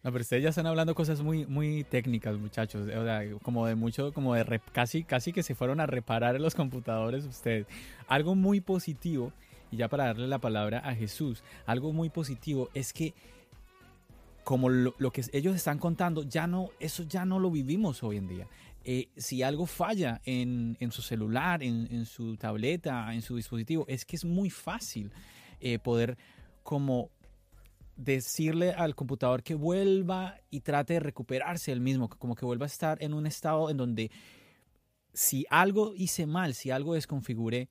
No, 0.04 0.12
pero 0.12 0.22
ustedes 0.22 0.44
ya 0.44 0.50
están 0.50 0.68
hablando 0.68 0.96
cosas 0.96 1.22
muy, 1.22 1.46
muy 1.46 1.84
técnicas, 1.84 2.38
muchachos. 2.38 2.88
O 2.88 3.04
sea, 3.04 3.22
como 3.42 3.68
de 3.68 3.76
mucho, 3.76 4.14
como 4.14 4.36
de 4.36 4.62
casi, 4.72 5.04
casi 5.04 5.34
que 5.34 5.44
se 5.44 5.56
fueron 5.56 5.80
a 5.80 5.86
reparar 5.86 6.40
los 6.40 6.56
computadores 6.56 7.26
ustedes. 7.26 7.66
Algo 8.08 8.36
muy 8.36 8.62
positivo, 8.62 9.34
y 9.72 9.78
ya 9.78 9.90
para 9.90 10.06
darle 10.06 10.28
la 10.28 10.40
palabra 10.40 10.80
a 10.80 10.96
Jesús, 10.96 11.44
algo 11.66 11.92
muy 11.92 12.10
positivo 12.10 12.70
es 12.74 12.94
que 12.94 13.14
como 14.50 14.70
lo, 14.70 15.12
que 15.12 15.24
ellos 15.34 15.56
están 15.56 15.78
contando, 15.78 16.24
ya 16.24 16.48
no, 16.48 16.70
eso 16.80 17.04
ya 17.04 17.24
no 17.24 17.38
lo 17.38 17.52
vivimos 17.52 18.02
hoy 18.02 18.18
en 18.18 18.28
día. 18.28 18.48
Eh, 18.84 19.10
si 19.18 19.44
algo 19.44 19.66
falla 19.66 20.22
en, 20.24 20.78
su 20.92 21.02
celular, 21.02 21.62
en, 21.64 22.06
su 22.06 22.38
tableta, 22.38 23.14
en 23.14 23.22
su 23.22 23.36
dispositivo, 23.36 23.86
es 23.88 24.06
que 24.06 24.16
es 24.16 24.26
muy 24.26 24.50
fácil 24.50 25.12
eh, 25.60 25.80
poder 25.80 26.18
como 26.64 27.12
decirle 27.98 28.72
al 28.72 28.96
computador 28.96 29.44
que 29.44 29.56
vuelva 29.56 30.38
y 30.50 30.62
trate 30.62 30.94
de 30.94 31.00
recuperarse 31.02 31.72
el 31.72 31.82
mismo, 31.82 32.08
como 32.10 32.36
que 32.36 32.46
vuelva 32.46 32.66
a 32.66 32.68
estar 32.68 33.04
en 33.04 33.14
un 33.14 33.28
estado 33.28 33.70
en 33.70 33.76
donde 33.78 34.12
si 35.14 35.46
algo 35.50 35.94
hice 35.96 36.26
mal, 36.26 36.54
si 36.54 36.72
algo 36.72 36.94
desconfiguré, 36.94 37.68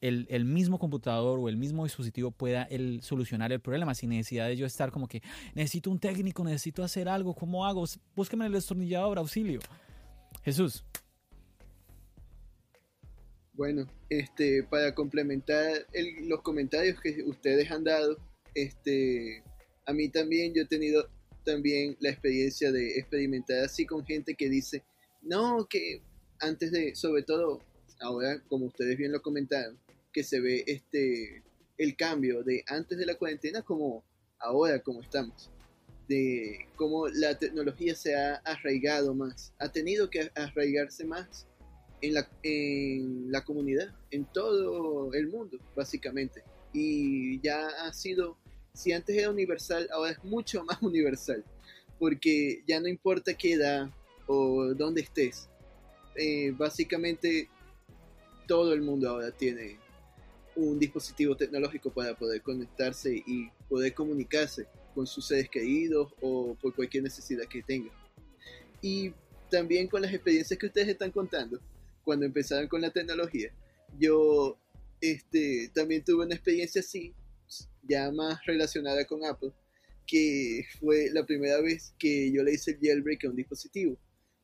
el, 0.00 0.44
mismo 0.44 0.78
computador 0.78 1.38
o 1.40 1.48
el 1.48 1.56
mismo 1.56 1.84
dispositivo 1.84 2.30
pueda 2.30 2.64
el, 2.64 3.02
solucionar 3.02 3.52
el 3.52 3.60
problema 3.60 3.94
sin 3.94 4.10
necesidad 4.10 4.46
de 4.46 4.56
yo 4.56 4.66
estar 4.66 4.90
como 4.90 5.08
que 5.08 5.22
necesito 5.54 5.90
un 5.90 5.98
técnico, 5.98 6.44
necesito 6.44 6.84
hacer 6.84 7.08
algo, 7.08 7.34
¿cómo 7.34 7.66
hago? 7.66 7.84
Búsqueme 8.14 8.46
el 8.46 8.52
destornillador, 8.52 9.18
auxilio. 9.18 9.60
Jesús. 10.46 10.84
Bueno, 13.52 13.84
este, 14.08 14.62
para 14.62 14.94
complementar 14.94 15.88
los 16.22 16.40
comentarios 16.42 17.00
que 17.00 17.20
ustedes 17.24 17.68
han 17.68 17.82
dado, 17.82 18.16
este, 18.54 19.42
a 19.86 19.92
mí 19.92 20.08
también 20.08 20.54
yo 20.54 20.62
he 20.62 20.66
tenido 20.66 21.10
también 21.44 21.96
la 21.98 22.10
experiencia 22.10 22.70
de 22.70 22.96
experimentar 22.96 23.64
así 23.64 23.86
con 23.86 24.06
gente 24.06 24.36
que 24.36 24.48
dice, 24.48 24.84
no, 25.20 25.66
que 25.68 26.00
antes 26.38 26.70
de, 26.70 26.94
sobre 26.94 27.24
todo 27.24 27.60
ahora, 28.00 28.40
como 28.46 28.66
ustedes 28.66 28.96
bien 28.96 29.10
lo 29.10 29.22
comentaron, 29.22 29.76
que 30.12 30.22
se 30.22 30.38
ve 30.38 30.62
este 30.68 31.42
el 31.76 31.96
cambio 31.96 32.44
de 32.44 32.62
antes 32.68 32.96
de 32.96 33.04
la 33.04 33.16
cuarentena 33.16 33.62
como 33.62 34.04
ahora 34.38 34.80
como 34.80 35.02
estamos, 35.02 35.50
de 36.08 36.68
cómo 36.76 37.08
la 37.08 37.38
tecnología 37.38 37.94
se 37.94 38.14
ha 38.14 38.36
arraigado 38.36 39.14
más, 39.14 39.52
ha 39.58 39.70
tenido 39.70 40.08
que 40.10 40.30
arraigarse 40.34 41.04
más 41.04 41.46
en 42.00 42.14
la, 42.14 42.28
en 42.42 43.30
la 43.32 43.44
comunidad, 43.44 43.94
en 44.10 44.24
todo 44.26 45.12
el 45.14 45.28
mundo, 45.28 45.58
básicamente. 45.74 46.42
Y 46.72 47.40
ya 47.40 47.66
ha 47.66 47.92
sido, 47.92 48.36
si 48.72 48.92
antes 48.92 49.16
era 49.16 49.30
universal, 49.30 49.88
ahora 49.92 50.12
es 50.12 50.24
mucho 50.24 50.64
más 50.64 50.78
universal, 50.82 51.44
porque 51.98 52.62
ya 52.66 52.80
no 52.80 52.88
importa 52.88 53.34
qué 53.34 53.54
edad 53.54 53.90
o 54.26 54.74
dónde 54.74 55.02
estés, 55.02 55.48
eh, 56.16 56.52
básicamente 56.56 57.48
todo 58.46 58.72
el 58.72 58.82
mundo 58.82 59.08
ahora 59.08 59.30
tiene 59.30 59.78
un 60.54 60.78
dispositivo 60.78 61.36
tecnológico 61.36 61.90
para 61.90 62.16
poder 62.16 62.40
conectarse 62.42 63.22
y 63.26 63.50
poder 63.68 63.92
comunicarse 63.92 64.66
con 64.96 65.06
sus 65.06 65.26
seres 65.26 65.50
queridos 65.50 66.10
o 66.22 66.56
por 66.60 66.74
cualquier 66.74 67.02
necesidad 67.02 67.44
que 67.44 67.62
tenga. 67.62 67.90
Y 68.80 69.12
también 69.50 69.88
con 69.88 70.00
las 70.00 70.12
experiencias 70.12 70.58
que 70.58 70.66
ustedes 70.66 70.88
están 70.88 71.10
contando, 71.10 71.60
cuando 72.02 72.24
empezaron 72.24 72.66
con 72.66 72.80
la 72.80 72.90
tecnología, 72.90 73.52
yo 73.98 74.58
este, 75.02 75.70
también 75.74 76.02
tuve 76.02 76.24
una 76.24 76.34
experiencia 76.34 76.80
así, 76.80 77.12
ya 77.82 78.10
más 78.10 78.40
relacionada 78.46 79.04
con 79.04 79.22
Apple, 79.22 79.52
que 80.06 80.64
fue 80.80 81.10
la 81.12 81.26
primera 81.26 81.60
vez 81.60 81.92
que 81.98 82.32
yo 82.32 82.42
le 82.42 82.54
hice 82.54 82.70
el 82.70 82.78
jailbreak 82.80 83.26
a 83.26 83.28
un 83.28 83.36
dispositivo, 83.36 83.98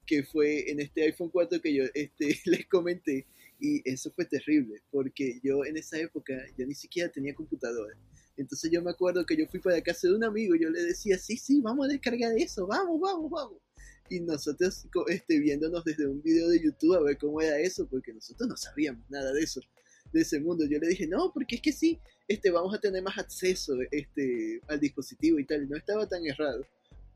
que 0.04 0.22
fue 0.22 0.70
en 0.70 0.80
este 0.80 1.04
iPhone 1.04 1.30
4 1.30 1.62
que 1.62 1.74
yo 1.74 1.84
este, 1.94 2.38
les 2.44 2.66
comenté 2.66 3.26
y 3.58 3.80
eso 3.88 4.10
fue 4.10 4.26
terrible, 4.26 4.82
porque 4.90 5.40
yo 5.42 5.64
en 5.64 5.78
esa 5.78 5.98
época 5.98 6.34
ya 6.58 6.66
ni 6.66 6.74
siquiera 6.74 7.10
tenía 7.10 7.34
computadora. 7.34 7.96
Entonces 8.42 8.70
yo 8.70 8.82
me 8.82 8.90
acuerdo 8.90 9.24
que 9.24 9.36
yo 9.36 9.46
fui 9.46 9.60
para 9.60 9.80
casa 9.80 10.08
de 10.08 10.14
un 10.14 10.24
amigo 10.24 10.54
y 10.54 10.62
yo 10.62 10.70
le 10.70 10.82
decía, 10.82 11.16
sí, 11.16 11.36
sí, 11.36 11.60
vamos 11.60 11.86
a 11.86 11.88
descargar 11.88 12.36
eso, 12.36 12.66
vamos, 12.66 13.00
vamos, 13.00 13.30
vamos. 13.30 13.58
Y 14.10 14.20
nosotros 14.20 14.86
este, 15.08 15.38
viéndonos 15.38 15.84
desde 15.84 16.06
un 16.06 16.20
video 16.20 16.48
de 16.48 16.60
YouTube 16.60 16.96
a 16.96 17.02
ver 17.02 17.16
cómo 17.16 17.40
era 17.40 17.58
eso, 17.58 17.86
porque 17.86 18.12
nosotros 18.12 18.48
no 18.48 18.56
sabíamos 18.56 19.08
nada 19.08 19.32
de 19.32 19.42
eso, 19.42 19.60
de 20.12 20.20
ese 20.20 20.40
mundo. 20.40 20.66
Yo 20.68 20.78
le 20.78 20.88
dije, 20.88 21.06
no, 21.06 21.32
porque 21.32 21.56
es 21.56 21.62
que 21.62 21.72
sí, 21.72 21.98
este, 22.28 22.50
vamos 22.50 22.74
a 22.74 22.80
tener 22.80 23.02
más 23.02 23.16
acceso 23.16 23.74
este, 23.90 24.60
al 24.68 24.80
dispositivo 24.80 25.38
y 25.38 25.46
tal. 25.46 25.62
Y 25.62 25.68
no 25.68 25.76
estaba 25.76 26.06
tan 26.06 26.26
errado, 26.26 26.66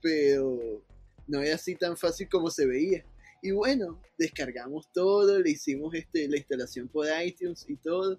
pero 0.00 0.82
no 1.26 1.42
era 1.42 1.56
así 1.56 1.74
tan 1.74 1.96
fácil 1.96 2.28
como 2.28 2.50
se 2.50 2.66
veía. 2.66 3.04
Y 3.42 3.50
bueno, 3.50 4.00
descargamos 4.16 4.90
todo, 4.92 5.38
le 5.38 5.50
hicimos 5.50 5.92
este, 5.94 6.28
la 6.28 6.36
instalación 6.36 6.88
por 6.88 7.06
iTunes 7.22 7.66
y 7.68 7.76
todo. 7.76 8.18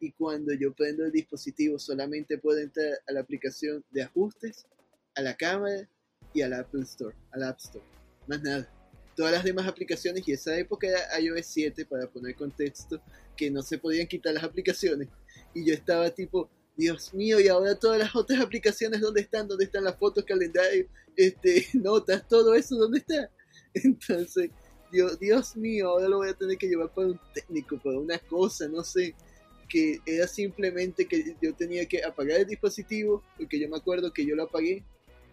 Y 0.00 0.12
cuando 0.12 0.52
yo 0.54 0.72
prendo 0.72 1.04
el 1.04 1.12
dispositivo, 1.12 1.78
solamente 1.78 2.38
puedo 2.38 2.58
entrar 2.58 2.86
a 3.06 3.12
la 3.12 3.20
aplicación 3.20 3.84
de 3.90 4.02
ajustes, 4.02 4.66
a 5.14 5.22
la 5.22 5.36
cámara 5.36 5.88
y 6.32 6.42
al 6.42 6.52
Apple 6.52 6.82
Store, 6.82 7.16
al 7.32 7.42
App 7.42 7.58
Store. 7.58 7.84
Más 8.26 8.42
nada. 8.42 8.72
Todas 9.16 9.32
las 9.32 9.42
demás 9.42 9.66
aplicaciones, 9.66 10.26
y 10.28 10.32
esa 10.32 10.56
época 10.56 10.86
era 10.86 11.20
iOS 11.20 11.46
7, 11.46 11.84
para 11.86 12.08
poner 12.08 12.36
contexto, 12.36 13.02
que 13.36 13.50
no 13.50 13.62
se 13.62 13.78
podían 13.78 14.06
quitar 14.06 14.32
las 14.34 14.44
aplicaciones. 14.44 15.08
Y 15.54 15.66
yo 15.66 15.74
estaba 15.74 16.10
tipo, 16.10 16.48
Dios 16.76 17.12
mío, 17.12 17.40
y 17.40 17.48
ahora 17.48 17.76
todas 17.76 17.98
las 17.98 18.14
otras 18.14 18.40
aplicaciones, 18.40 19.00
¿dónde 19.00 19.22
están? 19.22 19.48
¿Dónde 19.48 19.64
están 19.64 19.82
las 19.82 19.96
fotos, 19.96 20.24
calendario, 20.24 20.86
este, 21.16 21.66
notas, 21.74 22.28
todo 22.28 22.54
eso, 22.54 22.76
¿dónde 22.76 22.98
está? 22.98 23.28
Entonces, 23.74 24.50
Dios, 24.92 25.18
Dios 25.18 25.56
mío, 25.56 25.88
ahora 25.88 26.08
lo 26.08 26.18
voy 26.18 26.28
a 26.28 26.34
tener 26.34 26.56
que 26.56 26.68
llevar 26.68 26.94
para 26.94 27.08
un 27.08 27.20
técnico, 27.34 27.78
para 27.82 27.98
una 27.98 28.18
cosa, 28.20 28.68
no 28.68 28.84
sé, 28.84 29.14
que 29.68 30.00
era 30.06 30.26
simplemente 30.26 31.06
que 31.06 31.36
yo 31.42 31.54
tenía 31.54 31.86
que 31.86 32.02
apagar 32.02 32.40
el 32.40 32.46
dispositivo, 32.46 33.22
porque 33.36 33.60
yo 33.60 33.68
me 33.68 33.76
acuerdo 33.76 34.12
que 34.12 34.24
yo 34.24 34.34
lo 34.34 34.44
apagué 34.44 34.84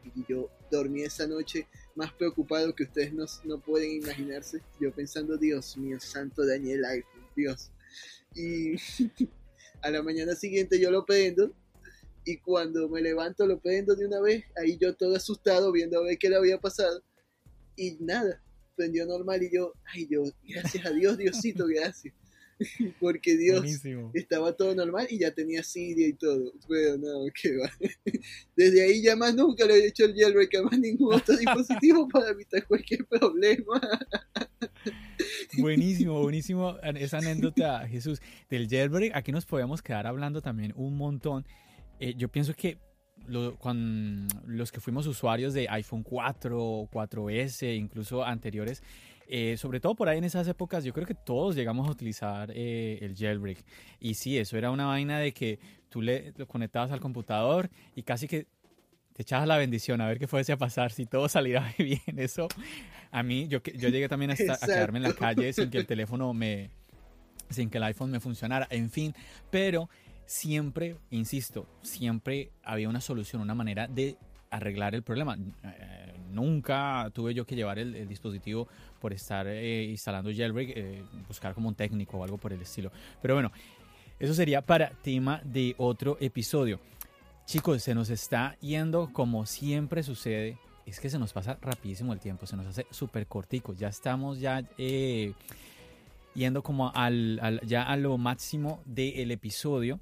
y 0.04 0.26
yo 0.28 0.50
dormí 0.70 1.02
esa 1.02 1.26
noche 1.28 1.68
más 1.96 2.12
preocupado 2.14 2.76
que 2.76 2.84
ustedes 2.84 3.14
no, 3.14 3.26
no 3.46 3.60
pueden 3.60 3.92
imaginarse, 3.92 4.62
yo 4.80 4.92
pensando, 4.92 5.38
Dios 5.38 5.78
mío, 5.78 6.00
santo 6.00 6.46
Daniel 6.46 6.84
iPhone, 6.86 7.28
Dios. 7.36 7.72
Y 8.36 8.76
a 9.82 9.90
la 9.90 10.04
mañana 10.04 10.36
siguiente 10.36 10.80
yo 10.80 10.92
lo 10.92 11.06
prendo 11.06 11.54
y 12.26 12.38
cuando 12.38 12.90
me 12.90 13.02
levanto 13.02 13.46
lo 13.46 13.60
prendo 13.60 13.96
de 13.96 14.06
una 14.06 14.20
vez, 14.20 14.44
ahí 14.58 14.78
yo 14.78 14.96
todo 14.96 15.16
asustado 15.16 15.72
viendo 15.72 16.00
a 16.00 16.04
ver 16.04 16.18
qué 16.18 16.30
le 16.30 16.36
había 16.36 16.60
pasado 16.60 17.02
y 17.76 17.98
nada, 18.00 18.42
prendió 18.76 19.06
normal 19.06 19.44
y 19.44 19.52
yo, 19.54 19.74
ay 19.94 20.08
yo, 20.10 20.24
gracias 20.44 20.86
a 20.86 20.92
Dios, 20.92 21.18
Diosito, 21.18 21.66
gracias. 21.68 22.14
Porque 23.00 23.36
Dios 23.36 23.60
Buenísimo. 23.60 24.12
estaba 24.14 24.56
todo 24.56 24.74
normal 24.76 25.08
y 25.10 25.20
ya 25.20 25.32
tenía 25.32 25.64
Siria 25.64 26.08
y 26.08 26.14
todo. 26.14 26.54
Pero 26.68 26.98
no, 26.98 27.26
qué 27.42 27.58
va. 27.58 27.72
Desde 28.56 28.84
ahí 28.84 29.02
ya 29.02 29.16
más 29.16 29.36
nunca 29.36 29.66
le 29.66 29.76
he 29.76 29.88
hecho 29.88 30.06
el 30.06 30.16
jailbreak 30.16 30.56
a 30.56 30.64
más 30.64 30.80
ningún 30.80 31.14
otro 31.14 31.36
dispositivo 31.38 32.08
para 32.08 32.30
evitar 32.30 32.66
cualquier 32.68 33.06
problema. 33.06 33.82
Buenísimo, 35.58 36.22
buenísimo 36.22 36.78
esa 36.96 37.18
anécdota, 37.18 37.88
Jesús, 37.88 38.22
del 38.50 38.68
jailbreak. 38.70 39.16
Aquí 39.16 39.32
nos 39.32 39.46
podíamos 39.46 39.82
quedar 39.82 40.08
hablando 40.08 40.42
también 40.42 40.74
un 40.76 40.98
montón. 40.98 41.46
Eh, 42.00 42.14
yo 42.18 42.30
pienso 42.30 42.54
que 42.54 42.78
lo, 43.28 43.58
cuando, 43.58 44.34
los 44.46 44.72
que 44.72 44.80
fuimos 44.80 45.08
usuarios 45.08 45.54
de 45.54 45.68
iPhone 45.70 46.04
4, 46.04 46.90
4S, 46.92 47.76
incluso 47.78 48.24
anteriores, 48.24 48.84
eh, 49.28 49.58
sobre 49.58 49.80
todo 49.80 49.96
por 49.96 50.10
ahí 50.10 50.18
en 50.18 50.24
esas 50.24 50.48
épocas, 50.48 50.84
yo 50.84 50.94
creo 50.94 51.08
que 51.08 51.16
todos 51.16 51.56
llegamos 51.56 51.88
a 51.88 51.92
utilizar 51.92 52.52
eh, 52.54 53.00
el 53.02 53.16
jailbreak. 53.16 53.64
Y 54.00 54.16
sí, 54.16 54.38
eso 54.38 54.58
era 54.58 54.72
una 54.72 54.86
vaina 54.86 55.20
de 55.20 55.34
que 55.34 55.60
tú 55.90 56.02
le 56.02 56.34
lo 56.38 56.48
conectabas 56.48 56.92
al 56.92 57.00
computador 57.00 57.70
y 57.96 58.04
casi 58.04 58.28
que 58.28 58.48
te 59.14 59.22
echabas 59.22 59.48
la 59.48 59.58
bendición 59.58 60.02
a 60.02 60.08
ver 60.08 60.20
qué 60.20 60.28
fuese 60.28 60.52
a 60.52 60.58
pasar, 60.58 60.92
si 60.92 61.06
todo 61.06 61.30
saliera 61.30 61.74
bien. 61.78 62.02
Eso, 62.18 62.48
a 63.12 63.24
mí, 63.24 63.48
yo, 63.48 63.62
yo 63.64 63.90
llegué 63.90 64.10
también 64.10 64.32
hasta 64.32 64.54
a 64.54 64.66
quedarme 64.66 65.00
en 65.00 65.04
la 65.04 65.14
calle 65.14 65.54
sin 65.54 65.70
que 65.70 65.78
el 65.78 65.88
teléfono 65.88 66.34
me, 66.34 66.70
sin 67.50 67.70
que 67.70 67.78
el 67.78 67.84
iPhone 67.86 68.12
me 68.12 68.20
funcionara, 68.20 68.68
en 68.70 68.90
fin, 68.90 69.16
pero 69.50 69.90
siempre, 70.26 70.98
insisto, 71.12 71.68
siempre 71.82 72.52
había 72.64 72.90
una 72.90 73.02
solución, 73.02 73.42
una 73.42 73.56
manera 73.56 73.88
de 73.88 74.18
arreglar 74.56 74.96
el 74.96 75.04
problema. 75.04 75.38
Eh, 75.64 76.14
nunca 76.32 77.10
tuve 77.14 77.34
yo 77.34 77.46
que 77.46 77.56
llevar 77.56 77.80
el, 77.80 77.96
el 77.96 78.08
dispositivo 78.08 78.68
por 79.00 79.14
estar 79.14 79.48
eh, 79.48 79.84
instalando 79.84 80.32
jailbreak, 80.32 80.70
eh, 80.76 81.04
buscar 81.28 81.54
como 81.54 81.70
un 81.70 81.76
técnico 81.76 82.18
o 82.18 82.24
algo 82.24 82.38
por 82.38 82.54
el 82.54 82.62
estilo. 82.62 82.92
Pero 83.22 83.36
bueno, 83.36 83.52
eso 84.20 84.34
sería 84.34 84.62
para 84.62 84.90
tema 84.90 85.42
de 85.44 85.76
otro 85.78 86.18
episodio. 86.20 86.80
Chicos, 87.46 87.84
se 87.84 87.94
nos 87.94 88.10
está 88.10 88.58
yendo 88.60 89.12
como 89.14 89.46
siempre 89.46 90.04
sucede. 90.04 90.58
Es 90.86 91.00
que 91.00 91.10
se 91.10 91.18
nos 91.18 91.34
pasa 91.34 91.58
rapidísimo 91.62 92.14
el 92.14 92.20
tiempo, 92.20 92.46
se 92.46 92.56
nos 92.56 92.68
hace 92.68 92.86
súper 92.92 93.28
cortico. 93.28 93.74
Ya 93.74 93.88
estamos 93.88 94.40
ya 94.40 94.64
eh, 94.78 95.34
yendo 96.34 96.64
como 96.64 96.92
al, 96.94 97.40
al, 97.42 97.62
ya 97.62 97.84
a 97.84 97.98
lo 97.98 98.18
máximo 98.18 98.82
del 98.86 99.32
episodio 99.32 100.00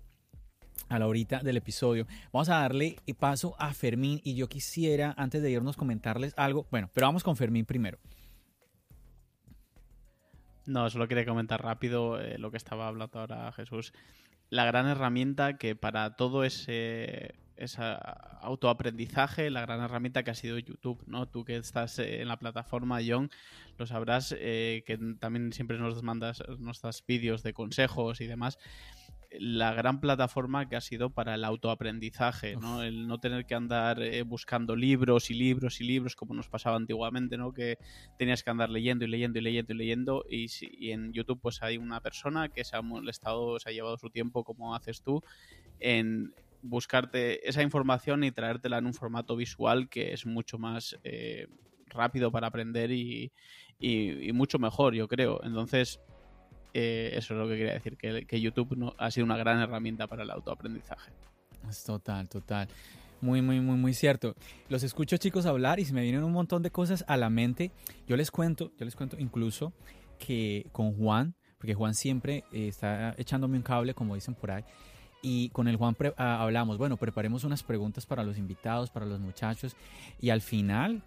a 0.89 0.99
la 0.99 1.07
horita 1.07 1.39
del 1.39 1.57
episodio. 1.57 2.07
Vamos 2.32 2.49
a 2.49 2.59
darle 2.59 2.97
paso 3.19 3.55
a 3.59 3.74
Fermín 3.74 4.21
y 4.24 4.36
yo 4.36 4.47
quisiera, 4.47 5.13
antes 5.17 5.41
de 5.41 5.51
irnos, 5.51 5.78
comentarles 5.78 6.34
algo. 6.38 6.67
Bueno, 6.71 6.89
pero 6.93 7.07
vamos 7.07 7.24
con 7.24 7.36
Fermín 7.36 7.65
primero. 7.65 7.99
No, 10.65 10.89
solo 10.89 11.07
quería 11.07 11.26
comentar 11.26 11.61
rápido 11.61 12.19
eh, 12.19 12.38
lo 12.38 12.51
que 12.51 12.57
estaba 12.57 12.88
hablando 12.88 13.19
ahora 13.19 13.51
Jesús. 13.51 13.93
La 14.49 14.65
gran 14.65 14.88
herramienta 14.88 15.57
que 15.57 15.76
para 15.76 16.15
todo 16.15 16.43
ese, 16.43 17.34
autoaprendizaje, 18.41 19.49
la 19.49 19.61
gran 19.61 19.82
herramienta 19.82 20.24
que 20.24 20.32
ha 20.32 20.36
sido 20.36 20.59
YouTube, 20.59 21.03
¿no? 21.07 21.28
Tú 21.28 21.43
que 21.43 21.57
estás 21.57 21.99
eh, 21.99 22.21
en 22.21 22.28
la 22.28 22.38
plataforma, 22.38 22.99
John, 23.05 23.30
lo 23.78 23.86
sabrás, 23.86 24.34
eh, 24.38 24.84
que 24.86 24.97
también 25.19 25.51
siempre 25.53 25.78
nos 25.80 26.01
mandas, 26.03 26.43
das 26.82 27.03
vídeos 27.05 27.43
de 27.43 27.53
consejos 27.53 28.21
y 28.21 28.28
demás 28.28 28.57
la 29.40 29.74
gran 29.74 30.00
plataforma 30.00 30.68
que 30.70 30.76
ha 30.76 30.82
sido 30.82 31.10
para 31.10 31.36
el 31.36 31.44
autoaprendizaje, 31.44 32.56
¿no? 32.56 32.84
El 32.84 33.08
no 33.08 33.20
tener 33.20 33.46
que 33.46 33.56
andar 33.56 34.02
eh, 34.02 34.22
buscando 34.24 34.76
libros 34.76 35.30
y 35.32 35.34
libros 35.34 35.82
y 35.82 35.86
libros 35.86 36.16
como 36.16 36.34
nos 36.34 36.50
pasaba 36.50 36.76
antiguamente, 36.76 37.38
¿no? 37.38 37.54
Que 37.54 37.78
tenías 38.18 38.44
que 38.44 38.52
andar 38.52 38.70
leyendo 38.70 39.06
y 39.06 39.08
leyendo 39.08 39.40
y 39.40 39.42
leyendo 39.42 39.74
y 39.74 39.78
leyendo 39.78 40.26
y, 40.30 40.48
y 40.62 40.92
en 40.92 41.14
YouTube 41.14 41.40
pues 41.42 41.64
hay 41.64 41.78
una 41.78 42.02
persona 42.02 42.50
que 42.50 42.64
se 42.64 42.76
ha 42.76 42.82
molestado, 42.82 43.60
se 43.60 43.70
ha 43.70 43.74
llevado 43.74 43.98
su 43.98 44.10
tiempo 44.10 44.44
como 44.44 44.76
haces 44.76 45.02
tú 45.02 45.22
en 45.80 46.34
buscarte 46.62 47.48
esa 47.48 47.62
información 47.62 48.24
y 48.24 48.32
traértela 48.32 48.78
en 48.78 48.86
un 48.86 48.94
formato 48.94 49.36
visual 49.36 49.90
que 49.90 50.14
es 50.14 50.26
mucho 50.26 50.58
más 50.58 50.98
eh, 51.04 51.48
rápido 51.88 52.32
para 52.32 52.48
aprender 52.48 52.92
y, 52.92 53.32
y, 53.80 54.30
y 54.30 54.32
mucho 54.32 54.60
mejor, 54.60 54.96
yo 54.96 55.08
creo. 55.08 55.42
Entonces, 55.44 56.00
eh, 56.74 57.11
eso 57.13 57.34
es 57.34 57.39
lo 57.39 57.47
que 57.47 57.57
quería 57.57 57.74
decir, 57.74 57.97
que, 57.97 58.41
YouTube 58.41 58.76
no, 58.76 58.93
ha 58.97 59.11
sido 59.11 59.26
una 59.26 59.38
gran 59.38 59.59
herramienta 59.59 60.07
para 60.07 60.24
el 60.24 60.32
autoaprendizaje. 60.32 61.11
Es 61.69 61.84
total, 61.84 62.28
total. 62.28 62.67
Muy, 63.21 63.41
muy, 63.41 63.61
muy, 63.61 63.78
muy 63.78 63.93
cierto. 63.93 64.36
Los 64.69 64.84
escucho 64.84 65.17
chicos 65.17 65.45
hablar 65.45 65.80
y 65.80 65.86
se 65.86 65.93
me 65.93 66.01
vienen 66.01 66.24
un 66.24 66.34
montón 66.34 66.61
de 66.61 66.71
cosas 66.71 67.05
a 67.07 67.15
la 67.15 67.30
mente. 67.30 67.71
Yo 68.07 68.17
les 68.17 68.32
cuento, 68.32 68.71
yo 68.78 68.86
les 68.86 68.95
cuento 68.95 69.17
incluso 69.17 69.71
que 70.19 70.67
con 70.71 70.93
Juan, 70.93 71.36
porque 71.57 71.74
Juan 71.74 71.93
siempre 71.93 72.43
eh, 72.51 72.67
está 72.67 73.15
echándome 73.17 73.57
un 73.57 73.63
cable, 73.63 73.93
como 73.93 74.15
dicen 74.15 74.36
por 74.36 74.51
ahí, 74.51 74.63
y 75.21 75.49
con 75.49 75.69
el 75.69 75.78
Juan 75.78 75.95
ah, 76.17 76.43
hablamos, 76.43 76.78
bueno, 76.78 76.97
preparemos 76.97 77.45
unas 77.45 77.63
preguntas 77.63 78.05
para 78.05 78.24
los 78.24 78.38
invitados, 78.38 78.89
para 78.89 79.05
los 79.05 79.21
muchachos, 79.21 79.76
y 80.19 80.32
al 80.32 80.41
final 80.41 81.01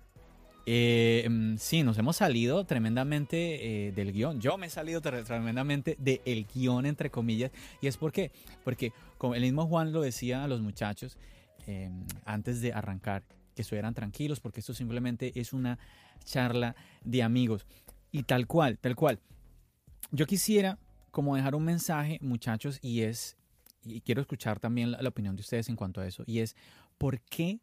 eh, 0.69 1.55
sí, 1.59 1.85
nos 1.85 1.97
hemos 1.97 2.17
salido 2.17 2.65
tremendamente 2.65 3.87
eh, 3.87 3.93
del 3.93 4.13
guion. 4.13 4.41
Yo 4.41 4.59
me 4.59 4.67
he 4.67 4.71
salido 4.71 5.01
tremendamente 5.01 5.97
del 5.99 6.47
guion, 6.53 6.87
entre 6.87 7.09
comillas. 7.09 7.53
¿Y 7.81 7.87
es 7.87 7.97
por 7.97 8.11
qué? 8.11 8.33
Porque, 8.65 8.93
como 9.17 9.37
el 9.37 9.43
mismo 9.43 9.67
Juan 9.69 9.93
lo 9.93 10.03
decía 10.03 10.43
a 10.43 10.49
los 10.49 10.61
muchachos 10.61 11.17
eh, 11.69 11.91
antes 12.25 12.61
de 12.61 12.73
arrancar, 12.73 13.23
que 13.55 13.63
estuvieran 13.63 13.95
tranquilos, 13.95 14.41
porque 14.41 14.61
esto 14.61 14.75
simplemente 14.75 15.33
es 15.39 15.53
una 15.53 15.79
charla 16.25 16.75
de 17.05 17.23
amigos. 17.23 17.65
Y 18.11 18.25
tal 18.25 18.47
cual, 18.47 18.79
tal 18.79 18.97
cual. 18.97 19.21
Yo 20.11 20.27
quisiera 20.27 20.79
como 21.13 21.37
dejar 21.37 21.55
un 21.55 21.65
mensaje, 21.65 22.19
muchachos, 22.21 22.79
y 22.83 23.03
es, 23.03 23.37
y 23.85 24.01
quiero 24.03 24.21
escuchar 24.21 24.61
también 24.61 24.91
la 24.93 25.09
opinión 25.09 25.37
de 25.37 25.41
ustedes 25.41 25.69
en 25.71 25.77
cuanto 25.77 26.01
a 26.01 26.07
eso, 26.07 26.25
y 26.27 26.41
es, 26.41 26.55
¿por 26.99 27.21
qué 27.21 27.59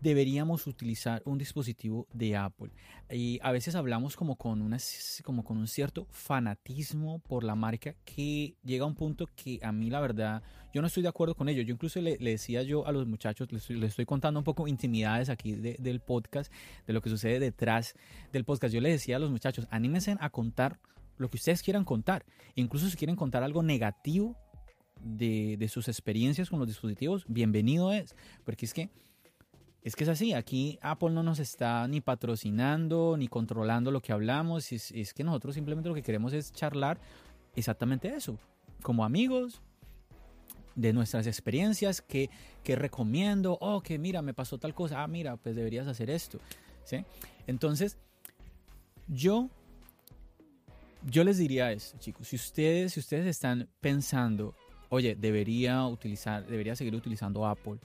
deberíamos 0.00 0.66
utilizar 0.66 1.22
un 1.24 1.38
dispositivo 1.38 2.06
de 2.12 2.36
Apple. 2.36 2.70
Y 3.10 3.38
a 3.42 3.52
veces 3.52 3.74
hablamos 3.74 4.16
como 4.16 4.36
con, 4.36 4.62
una, 4.62 4.78
como 5.24 5.44
con 5.44 5.58
un 5.58 5.66
cierto 5.66 6.06
fanatismo 6.10 7.18
por 7.18 7.44
la 7.44 7.54
marca 7.54 7.94
que 8.04 8.56
llega 8.64 8.84
a 8.84 8.86
un 8.86 8.94
punto 8.94 9.26
que 9.36 9.60
a 9.62 9.72
mí 9.72 9.90
la 9.90 10.00
verdad 10.00 10.42
yo 10.72 10.80
no 10.80 10.86
estoy 10.86 11.02
de 11.02 11.08
acuerdo 11.08 11.34
con 11.34 11.48
ello. 11.48 11.62
Yo 11.62 11.74
incluso 11.74 12.00
le, 12.00 12.16
le 12.18 12.30
decía 12.30 12.62
yo 12.62 12.86
a 12.86 12.92
los 12.92 13.06
muchachos, 13.06 13.50
les 13.52 13.68
les 13.70 13.90
estoy 13.90 14.06
contando 14.06 14.38
un 14.38 14.44
poco 14.44 14.68
intimidades 14.68 15.28
aquí 15.28 15.52
de, 15.52 15.76
del 15.78 16.00
podcast, 16.00 16.52
de 16.86 16.92
lo 16.92 17.02
que 17.02 17.10
sucede 17.10 17.40
detrás 17.40 17.94
del 18.32 18.44
podcast. 18.44 18.72
Yo 18.72 18.80
les 18.80 18.92
decía 18.92 19.16
a 19.16 19.18
los 19.18 19.30
muchachos, 19.30 19.66
anímense 19.70 20.16
a 20.20 20.30
contar 20.30 20.78
lo 21.16 21.28
que 21.28 21.36
ustedes 21.36 21.62
quieran 21.62 21.84
contar. 21.84 22.24
Incluso 22.54 22.88
si 22.88 22.96
quieren 22.96 23.16
contar 23.16 23.42
algo 23.42 23.62
negativo 23.62 24.36
de, 25.02 25.56
de 25.58 25.68
sus 25.68 25.88
experiencias 25.88 26.48
con 26.48 26.58
los 26.58 26.68
dispositivos, 26.68 27.24
bienvenido 27.28 27.92
es. 27.92 28.14
Porque 28.44 28.64
es 28.64 28.72
que 28.72 28.90
es 29.82 29.96
que 29.96 30.04
es 30.04 30.10
así, 30.10 30.34
aquí 30.34 30.78
Apple 30.82 31.10
no 31.10 31.22
nos 31.22 31.38
está 31.38 31.88
ni 31.88 32.00
patrocinando 32.00 33.16
ni 33.16 33.28
controlando 33.28 33.90
lo 33.90 34.02
que 34.02 34.12
hablamos, 34.12 34.72
es, 34.72 35.14
que 35.14 35.24
nosotros 35.24 35.54
simplemente 35.54 35.88
lo 35.88 35.94
que 35.94 36.02
queremos 36.02 36.32
es 36.32 36.52
charlar 36.52 37.00
exactamente 37.56 38.14
eso, 38.14 38.38
como 38.82 39.04
amigos, 39.04 39.62
de 40.74 40.92
nuestras 40.92 41.26
experiencias, 41.26 42.00
que, 42.00 42.30
recomiendo, 42.64 43.58
oh, 43.60 43.80
que 43.80 43.98
mira, 43.98 44.22
me 44.22 44.34
pasó 44.34 44.58
tal 44.58 44.74
cosa, 44.74 45.02
ah, 45.02 45.08
mira, 45.08 45.36
pues 45.36 45.56
deberías 45.56 45.86
hacer 45.86 46.10
esto, 46.10 46.38
¿sí? 46.84 47.04
Entonces, 47.46 47.98
yo, 49.08 49.50
yo 51.04 51.24
les 51.24 51.38
diría 51.38 51.72
eso, 51.72 51.98
chicos, 51.98 52.28
si 52.28 52.36
ustedes, 52.36 52.92
si 52.92 53.00
ustedes 53.00 53.26
están 53.26 53.68
pensando, 53.80 54.54
oye, 54.90 55.16
debería 55.16 55.84
utilizar, 55.86 56.46
debería 56.46 56.76
seguir 56.76 56.94
utilizando 56.94 57.46
Apple, 57.46 57.78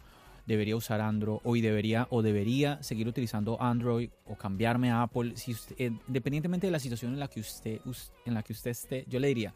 debería 0.45 0.75
usar 0.75 1.01
Android, 1.01 1.39
hoy 1.43 1.61
debería 1.61 2.07
o 2.09 2.21
debería 2.21 2.81
seguir 2.83 3.07
utilizando 3.07 3.61
Android 3.61 4.09
o 4.25 4.35
cambiarme 4.35 4.91
a 4.91 5.01
Apple, 5.01 5.35
si 5.35 5.55
eh, 5.77 5.91
independientemente 6.07 6.67
de 6.67 6.71
la 6.71 6.79
situación 6.79 7.13
en 7.13 7.19
la 7.19 7.27
que 7.27 7.39
usted 7.39 7.79
en 8.25 8.33
la 8.33 8.43
que 8.43 8.53
usted 8.53 8.71
esté, 8.71 9.05
yo 9.07 9.19
le 9.19 9.27
diría, 9.27 9.53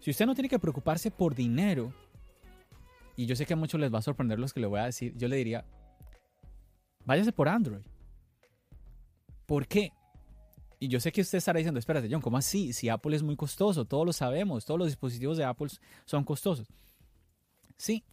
si 0.00 0.10
usted 0.10 0.26
no 0.26 0.34
tiene 0.34 0.48
que 0.48 0.58
preocuparse 0.58 1.10
por 1.10 1.34
dinero, 1.34 1.92
y 3.16 3.26
yo 3.26 3.34
sé 3.34 3.46
que 3.46 3.54
a 3.54 3.56
muchos 3.56 3.80
les 3.80 3.92
va 3.92 3.98
a 3.98 4.02
sorprender 4.02 4.38
los 4.38 4.52
que 4.52 4.60
le 4.60 4.66
voy 4.66 4.80
a 4.80 4.84
decir, 4.84 5.12
yo 5.16 5.28
le 5.28 5.36
diría, 5.36 5.64
váyase 7.04 7.32
por 7.32 7.48
Android. 7.48 7.80
¿Por 9.46 9.66
qué? 9.66 9.92
Y 10.78 10.88
yo 10.88 11.00
sé 11.00 11.10
que 11.10 11.22
usted 11.22 11.38
estará 11.38 11.58
diciendo, 11.58 11.80
espérate, 11.80 12.08
John, 12.08 12.20
¿cómo 12.20 12.36
así? 12.36 12.72
Si 12.72 12.88
Apple 12.88 13.16
es 13.16 13.22
muy 13.22 13.34
costoso, 13.34 13.84
todos 13.84 14.06
lo 14.06 14.12
sabemos, 14.12 14.64
todos 14.64 14.78
los 14.78 14.88
dispositivos 14.88 15.36
de 15.36 15.44
Apple 15.44 15.68
son 16.04 16.22
costosos. 16.22 16.68
Sí, 17.76 18.04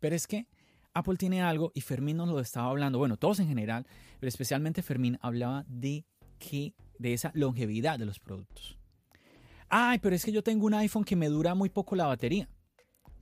pero 0.00 0.16
es 0.16 0.26
que 0.26 0.46
Apple 0.94 1.16
tiene 1.16 1.42
algo 1.42 1.72
y 1.74 1.80
Fermín 1.80 2.16
nos 2.16 2.28
lo 2.28 2.40
estaba 2.40 2.70
hablando, 2.70 2.98
bueno, 2.98 3.16
todos 3.16 3.40
en 3.40 3.48
general, 3.48 3.86
pero 4.20 4.28
especialmente 4.28 4.82
Fermín 4.82 5.18
hablaba 5.20 5.64
de 5.68 6.06
que 6.38 6.74
de 6.98 7.12
esa 7.12 7.32
longevidad 7.34 7.98
de 7.98 8.06
los 8.06 8.20
productos. 8.20 8.78
Ay, 9.68 9.98
pero 9.98 10.14
es 10.14 10.24
que 10.24 10.32
yo 10.32 10.42
tengo 10.42 10.66
un 10.66 10.74
iPhone 10.74 11.04
que 11.04 11.16
me 11.16 11.28
dura 11.28 11.54
muy 11.54 11.68
poco 11.68 11.96
la 11.96 12.06
batería. 12.06 12.48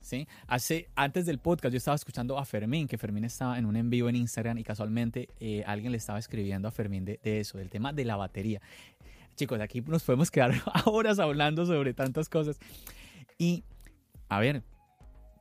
¿Sí? 0.01 0.27
Hace, 0.47 0.89
antes 0.95 1.25
del 1.25 1.39
podcast 1.39 1.71
yo 1.71 1.77
estaba 1.77 1.95
escuchando 1.95 2.37
a 2.37 2.43
Fermín, 2.43 2.89
que 2.89 2.97
Fermín 2.97 3.23
estaba 3.23 3.57
en 3.57 3.65
un 3.65 3.77
en 3.77 3.89
vivo 3.89 4.09
en 4.09 4.17
Instagram 4.17 4.57
y 4.57 4.63
casualmente 4.63 5.29
eh, 5.39 5.63
alguien 5.65 5.93
le 5.93 5.97
estaba 5.97 6.19
escribiendo 6.19 6.67
a 6.67 6.71
Fermín 6.71 7.05
de, 7.05 7.21
de, 7.23 7.39
eso, 7.39 7.57
del 7.57 7.69
tema 7.69 7.93
de 7.93 8.03
la 8.03 8.17
batería. 8.17 8.61
Chicos, 9.35 9.61
aquí 9.61 9.79
nos 9.79 10.03
podemos 10.03 10.29
quedar 10.29 10.51
horas 10.85 11.19
hablando 11.19 11.65
sobre 11.65 11.93
tantas 11.93 12.27
cosas. 12.27 12.59
Y, 13.37 13.63
a 14.27 14.39
ver, 14.41 14.61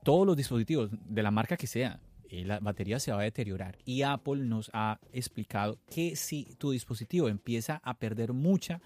todos 0.05 0.27
los 0.27 0.37
dispositivos, 0.37 0.91
de 0.93 1.23
la 1.23 1.33
marca 1.33 1.57
que 1.57 1.67
sea, 1.67 2.01
la 2.33 2.59
batería 2.61 2.99
se 2.99 3.13
va 3.13 3.21
a 3.21 3.25
deteriorar. 3.25 3.79
Y 3.85 4.03
Apple 4.03 4.45
nos 4.45 4.71
ha 4.73 4.99
explicado 5.13 5.79
que 5.91 6.17
si 6.17 6.55
tu 6.59 6.71
dispositivo 6.71 7.29
empieza 7.29 7.81
a 7.85 7.95
perder 7.95 8.33
mucha 8.33 8.81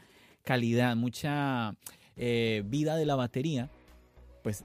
calidad, 0.44 0.96
mucha 0.96 1.74
eh, 2.16 2.62
vida 2.66 2.96
de 2.96 3.06
la 3.06 3.14
batería, 3.14 3.70
pues 4.42 4.64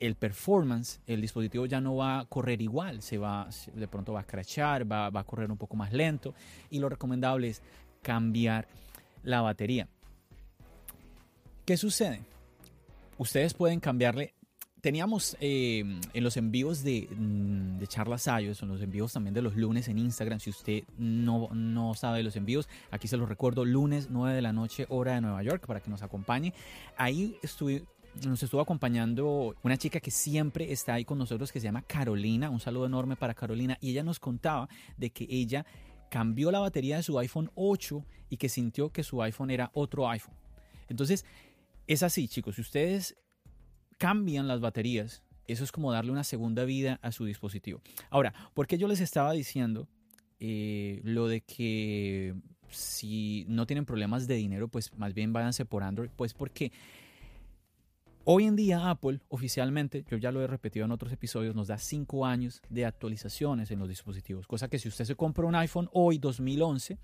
el 0.00 0.14
performance, 0.14 1.00
el 1.06 1.20
dispositivo 1.20 1.66
ya 1.66 1.80
no 1.80 1.96
va 1.96 2.20
a 2.20 2.24
correr 2.26 2.62
igual, 2.62 3.02
se 3.02 3.18
va, 3.18 3.48
de 3.74 3.88
pronto 3.88 4.12
va 4.12 4.20
a 4.20 4.24
crachar, 4.24 4.90
va, 4.90 5.10
va 5.10 5.20
a 5.20 5.24
correr 5.24 5.50
un 5.50 5.58
poco 5.58 5.76
más 5.76 5.92
lento 5.92 6.34
y 6.70 6.78
lo 6.78 6.88
recomendable 6.88 7.48
es 7.48 7.62
cambiar 8.02 8.68
la 9.22 9.40
batería. 9.40 9.88
¿Qué 11.64 11.76
sucede? 11.76 12.22
Ustedes 13.18 13.54
pueden 13.54 13.80
cambiarle. 13.80 14.37
Teníamos 14.80 15.36
eh, 15.40 15.80
en 16.12 16.24
los 16.24 16.36
envíos 16.36 16.84
de, 16.84 17.08
de 17.10 17.86
charlas 17.88 18.26
iOS, 18.26 18.62
en 18.62 18.68
los 18.68 18.80
envíos 18.80 19.12
también 19.12 19.34
de 19.34 19.42
los 19.42 19.56
lunes 19.56 19.88
en 19.88 19.98
Instagram. 19.98 20.38
Si 20.38 20.50
usted 20.50 20.84
no, 20.96 21.48
no 21.52 21.94
sabe 21.94 22.18
de 22.18 22.24
los 22.24 22.36
envíos, 22.36 22.68
aquí 22.90 23.08
se 23.08 23.16
los 23.16 23.28
recuerdo: 23.28 23.64
lunes 23.64 24.08
9 24.10 24.34
de 24.34 24.42
la 24.42 24.52
noche, 24.52 24.86
hora 24.88 25.14
de 25.14 25.20
Nueva 25.20 25.42
York, 25.42 25.66
para 25.66 25.80
que 25.80 25.90
nos 25.90 26.02
acompañe. 26.02 26.54
Ahí 26.96 27.36
estuve, 27.42 27.84
nos 28.24 28.42
estuvo 28.42 28.60
acompañando 28.60 29.56
una 29.64 29.76
chica 29.76 29.98
que 29.98 30.12
siempre 30.12 30.72
está 30.72 30.94
ahí 30.94 31.04
con 31.04 31.18
nosotros, 31.18 31.50
que 31.50 31.58
se 31.58 31.64
llama 31.64 31.82
Carolina. 31.82 32.48
Un 32.48 32.60
saludo 32.60 32.86
enorme 32.86 33.16
para 33.16 33.34
Carolina. 33.34 33.78
Y 33.80 33.90
ella 33.90 34.04
nos 34.04 34.20
contaba 34.20 34.68
de 34.96 35.10
que 35.10 35.26
ella 35.28 35.66
cambió 36.08 36.50
la 36.50 36.60
batería 36.60 36.96
de 36.96 37.02
su 37.02 37.18
iPhone 37.18 37.50
8 37.54 38.04
y 38.30 38.36
que 38.36 38.48
sintió 38.48 38.90
que 38.90 39.02
su 39.02 39.22
iPhone 39.22 39.50
era 39.50 39.70
otro 39.74 40.08
iPhone. 40.08 40.34
Entonces, 40.88 41.24
es 41.86 42.02
así, 42.02 42.28
chicos. 42.28 42.56
Si 42.56 42.60
ustedes 42.60 43.16
cambian 43.98 44.48
las 44.48 44.60
baterías, 44.60 45.22
eso 45.46 45.64
es 45.64 45.72
como 45.72 45.92
darle 45.92 46.12
una 46.12 46.24
segunda 46.24 46.64
vida 46.64 46.98
a 47.02 47.12
su 47.12 47.24
dispositivo. 47.24 47.80
Ahora, 48.10 48.32
¿por 48.54 48.66
qué 48.66 48.78
yo 48.78 48.88
les 48.88 49.00
estaba 49.00 49.32
diciendo 49.32 49.88
eh, 50.40 51.00
lo 51.04 51.26
de 51.26 51.40
que 51.40 52.34
si 52.70 53.44
no 53.48 53.66
tienen 53.66 53.84
problemas 53.84 54.26
de 54.26 54.34
dinero, 54.34 54.68
pues 54.68 54.96
más 54.96 55.14
bien 55.14 55.32
váyanse 55.32 55.64
por 55.64 55.82
Android? 55.82 56.10
Pues 56.16 56.34
porque 56.34 56.72
Hoy 58.30 58.44
en 58.44 58.56
día 58.56 58.90
Apple 58.90 59.20
oficialmente, 59.30 60.04
yo 60.10 60.18
ya 60.18 60.30
lo 60.30 60.42
he 60.42 60.46
repetido 60.46 60.84
en 60.84 60.90
otros 60.90 61.10
episodios, 61.10 61.54
nos 61.54 61.68
da 61.68 61.78
5 61.78 62.26
años 62.26 62.60
de 62.68 62.84
actualizaciones 62.84 63.70
en 63.70 63.78
los 63.78 63.88
dispositivos, 63.88 64.46
cosa 64.46 64.68
que 64.68 64.78
si 64.78 64.86
usted 64.86 65.06
se 65.06 65.14
compra 65.14 65.46
un 65.46 65.54
iPhone 65.54 65.88
hoy 65.94 66.18
2011, 66.18 66.98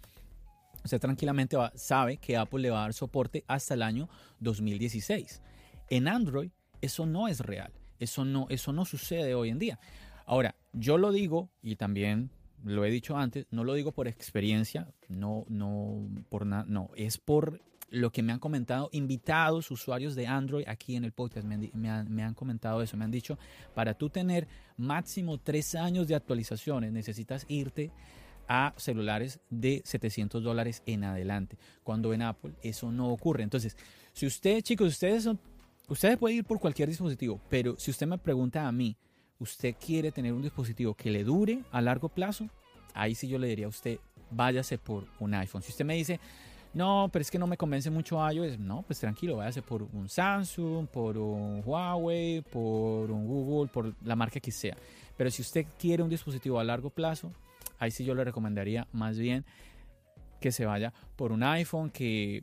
usted 0.84 1.00
tranquilamente 1.00 1.56
sabe 1.76 2.18
que 2.18 2.36
Apple 2.36 2.60
le 2.60 2.68
va 2.68 2.80
a 2.80 2.82
dar 2.82 2.92
soporte 2.92 3.42
hasta 3.48 3.72
el 3.72 3.80
año 3.80 4.10
2016. 4.40 5.40
En 5.88 6.08
Android 6.08 6.50
eso 6.84 7.06
no 7.06 7.28
es 7.28 7.40
real, 7.40 7.72
eso 7.98 8.24
no, 8.24 8.46
eso 8.50 8.72
no 8.72 8.84
sucede 8.84 9.34
hoy 9.34 9.50
en 9.50 9.58
día. 9.58 9.78
Ahora, 10.26 10.54
yo 10.72 10.98
lo 10.98 11.12
digo 11.12 11.50
y 11.62 11.76
también 11.76 12.30
lo 12.64 12.84
he 12.84 12.90
dicho 12.90 13.16
antes, 13.16 13.46
no 13.50 13.64
lo 13.64 13.74
digo 13.74 13.92
por 13.92 14.08
experiencia, 14.08 14.88
no, 15.08 15.44
no, 15.48 16.08
por 16.28 16.46
nada, 16.46 16.64
no, 16.66 16.90
es 16.96 17.18
por 17.18 17.60
lo 17.90 18.10
que 18.10 18.22
me 18.22 18.32
han 18.32 18.38
comentado 18.38 18.88
invitados, 18.92 19.70
usuarios 19.70 20.14
de 20.14 20.26
Android 20.26 20.64
aquí 20.66 20.96
en 20.96 21.04
el 21.04 21.12
podcast, 21.12 21.46
me 21.46 21.54
han, 21.54 21.70
me, 21.74 21.90
han, 21.90 22.12
me 22.12 22.22
han, 22.22 22.34
comentado 22.34 22.82
eso, 22.82 22.96
me 22.96 23.04
han 23.04 23.10
dicho, 23.10 23.38
para 23.74 23.94
tú 23.94 24.08
tener 24.08 24.48
máximo 24.76 25.38
tres 25.38 25.74
años 25.74 26.08
de 26.08 26.14
actualizaciones 26.14 26.92
necesitas 26.92 27.44
irte 27.48 27.92
a 28.48 28.74
celulares 28.76 29.40
de 29.50 29.82
700 29.84 30.42
dólares 30.42 30.82
en 30.86 31.04
adelante, 31.04 31.56
cuando 31.82 32.12
en 32.12 32.22
Apple 32.22 32.52
eso 32.62 32.90
no 32.90 33.10
ocurre. 33.10 33.42
Entonces, 33.42 33.76
si 34.12 34.26
usted, 34.26 34.60
chicos, 34.62 34.88
ustedes 34.88 35.24
son, 35.24 35.38
ustedes 35.88 36.16
pueden 36.18 36.38
ir 36.38 36.44
por 36.44 36.58
cualquier 36.58 36.88
dispositivo, 36.88 37.40
pero 37.48 37.78
si 37.78 37.90
usted 37.90 38.06
me 38.06 38.18
pregunta 38.18 38.66
a 38.66 38.72
mí, 38.72 38.96
¿usted 39.38 39.74
quiere 39.78 40.12
tener 40.12 40.32
un 40.32 40.42
dispositivo 40.42 40.94
que 40.94 41.10
le 41.10 41.24
dure 41.24 41.62
a 41.70 41.80
largo 41.80 42.08
plazo? 42.08 42.48
Ahí 42.94 43.14
sí 43.14 43.28
yo 43.28 43.38
le 43.38 43.48
diría 43.48 43.66
a 43.66 43.70
usted, 43.70 43.98
váyase 44.30 44.78
por 44.78 45.06
un 45.18 45.34
iPhone. 45.34 45.62
Si 45.62 45.70
usted 45.70 45.84
me 45.84 45.94
dice, 45.94 46.20
no, 46.74 47.08
pero 47.12 47.22
es 47.22 47.30
que 47.30 47.38
no 47.38 47.46
me 47.46 47.56
convence 47.56 47.88
mucho 47.88 48.18
iOS. 48.30 48.58
No, 48.58 48.82
pues 48.82 48.98
tranquilo, 48.98 49.36
váyase 49.36 49.62
por 49.62 49.82
un 49.82 50.08
Samsung, 50.08 50.88
por 50.88 51.16
un 51.16 51.62
Huawei, 51.64 52.42
por 52.42 53.10
un 53.10 53.26
Google, 53.26 53.70
por 53.72 53.94
la 54.04 54.16
marca 54.16 54.40
que 54.40 54.50
sea. 54.50 54.76
Pero 55.16 55.30
si 55.30 55.42
usted 55.42 55.66
quiere 55.78 56.02
un 56.02 56.10
dispositivo 56.10 56.58
a 56.58 56.64
largo 56.64 56.90
plazo, 56.90 57.32
ahí 57.78 57.92
sí 57.92 58.04
yo 58.04 58.14
le 58.14 58.24
recomendaría 58.24 58.88
más 58.92 59.18
bien 59.18 59.44
que 60.40 60.50
se 60.50 60.66
vaya 60.66 60.92
por 61.16 61.30
un 61.30 61.44
iPhone 61.44 61.90
que 61.90 62.42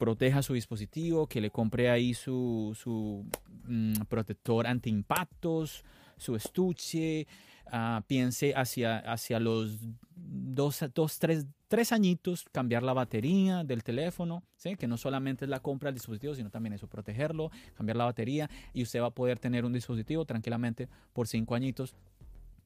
proteja 0.00 0.40
su 0.40 0.54
dispositivo, 0.54 1.26
que 1.26 1.42
le 1.42 1.50
compre 1.50 1.90
ahí 1.90 2.14
su, 2.14 2.74
su 2.74 3.26
mmm, 3.64 3.92
protector 4.08 4.66
anti-impactos, 4.66 5.84
su 6.16 6.34
estuche, 6.34 7.26
uh, 7.66 8.00
piense 8.06 8.54
hacia, 8.54 8.98
hacia 9.00 9.38
los 9.38 9.78
dos, 10.16 10.82
dos 10.94 11.18
tres, 11.18 11.46
tres 11.68 11.92
añitos 11.92 12.46
cambiar 12.50 12.82
la 12.82 12.94
batería 12.94 13.62
del 13.62 13.84
teléfono, 13.84 14.42
que 14.78 14.88
no 14.88 14.96
solamente 14.96 15.44
es 15.44 15.50
la 15.50 15.60
compra 15.60 15.88
del 15.88 15.96
dispositivo, 15.96 16.34
sino 16.34 16.48
también 16.48 16.72
eso, 16.72 16.86
protegerlo, 16.86 17.50
cambiar 17.74 17.98
la 17.98 18.06
batería 18.06 18.48
y 18.72 18.82
usted 18.82 19.02
va 19.02 19.08
a 19.08 19.14
poder 19.14 19.38
tener 19.38 19.66
un 19.66 19.74
dispositivo 19.74 20.24
tranquilamente 20.24 20.88
por 21.12 21.28
cinco 21.28 21.54
añitos 21.54 21.94